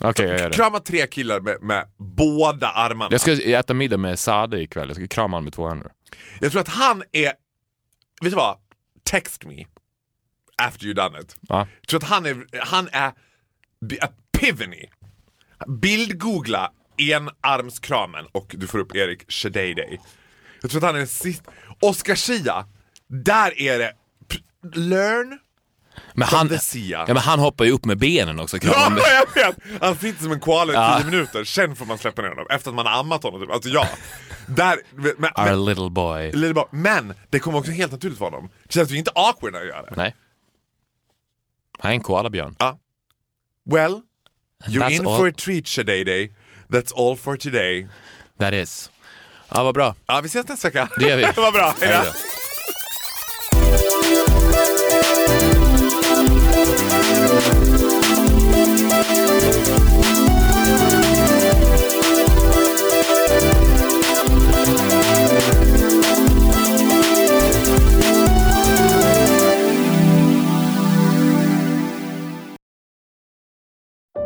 Okej, 0.00 0.28
jag 0.28 0.38
gör 0.38 0.50
det. 0.50 0.56
Krama 0.56 0.80
tre 0.80 1.06
killar 1.06 1.40
med, 1.40 1.62
med 1.62 1.88
båda 1.96 2.68
armarna. 2.68 3.08
Jag 3.10 3.20
ska 3.20 3.32
äta 3.32 3.74
middag 3.74 3.96
med 3.96 4.18
Sade 4.18 4.62
ikväll. 4.62 4.88
Jag 4.88 4.96
ska 4.96 5.06
krama 5.06 5.36
honom 5.36 5.44
med 5.44 5.52
två 5.52 5.68
händer. 5.68 5.92
Jag 6.40 6.52
tror 6.52 6.60
att 6.60 6.68
han 6.68 7.02
är... 7.12 7.32
Vet 8.20 8.30
du 8.32 8.36
vad? 8.36 8.58
Text 9.04 9.44
me. 9.44 9.66
After 10.62 10.84
you 10.84 10.94
done 10.94 11.20
it. 11.20 11.36
Ja. 11.40 11.68
Jag 11.80 11.88
tror 11.88 12.02
att 12.02 12.08
han 12.08 12.26
är... 12.26 12.46
Han 12.60 12.88
är... 12.92 13.12
Epiphany. 14.34 14.86
Bildgoogla 15.66 16.72
enarmskramen 16.96 18.26
och 18.32 18.54
du 18.58 18.66
får 18.66 18.78
upp 18.78 18.96
Erik 18.96 19.32
Shadayday. 19.32 20.00
Jag 20.62 20.70
tror 20.70 20.84
att 20.84 20.92
han 20.92 21.02
är 21.02 21.06
sist... 21.06 21.42
Oscar 21.80 22.14
Schia. 22.14 22.66
Där 23.08 23.60
är 23.60 23.78
det... 23.78 23.92
Learn 24.74 25.38
Men 26.14 26.28
han, 26.28 26.50
ja, 26.74 27.04
men 27.06 27.16
han 27.16 27.38
hoppar 27.38 27.64
ju 27.64 27.70
upp 27.70 27.84
med 27.84 27.98
benen 27.98 28.40
också. 28.40 28.56
Ja, 28.62 28.72
Kramar 28.72 28.90
med. 28.90 29.02
jag 29.34 29.44
vet! 29.46 29.82
Han 29.82 29.96
sitter 29.98 30.22
som 30.22 30.32
en 30.32 30.40
koala 30.40 30.72
i 30.72 30.76
Ja. 30.76 30.98
tio 31.00 31.10
minuter, 31.10 31.44
sen 31.44 31.76
får 31.76 31.86
man 31.86 31.98
släppa 31.98 32.22
ner 32.22 32.28
honom. 32.28 32.46
Efter 32.50 32.70
att 32.70 32.74
man 32.74 32.86
har 32.86 33.00
ammat 33.00 33.22
honom. 33.22 33.40
Typ. 33.40 33.50
Alltså 33.50 33.68
ja. 33.68 33.88
Där, 34.46 34.78
men, 34.94 35.12
men, 35.18 35.30
Our 35.36 35.68
little 35.68 35.90
boy. 35.90 36.32
Lite 36.32 36.54
bara, 36.54 36.68
men 36.70 37.14
det 37.30 37.38
kommer 37.38 37.58
också 37.58 37.70
helt 37.72 37.92
naturligt 37.92 38.18
för 38.18 38.24
honom. 38.24 38.48
Det 38.64 38.72
känns 38.72 38.90
ju 38.90 38.96
inte 38.98 39.10
awkward 39.14 39.52
när 39.52 39.58
jag 39.58 39.68
gör 39.68 39.82
det. 39.90 39.96
Nej. 39.96 40.14
Han 41.78 41.90
är 41.90 41.94
en 41.94 42.00
koalabjörn. 42.02 42.56
Well, 43.70 44.00
you're 44.66 44.80
That's 44.80 44.90
in 44.90 45.06
all. 45.06 45.16
for 45.16 45.28
a 45.28 45.32
treat 45.36 45.66
Shadayday. 45.68 46.32
That's 46.68 46.92
all 46.96 47.16
for 47.16 47.36
today. 47.36 47.86
That 48.38 48.54
is. 48.54 48.90
Ja, 49.48 49.64
vad 49.64 49.74
bra. 49.74 49.94
Ja, 50.06 50.20
vi 50.20 50.26
ses 50.26 50.48
nästa 50.48 50.68
vecka. 50.68 50.88
Det 50.98 51.08
gör 51.08 51.16
vi. 51.16 51.22
Vad 51.36 51.52
bra. 51.52 51.74
Hej 51.80 52.00
då. 52.04 52.12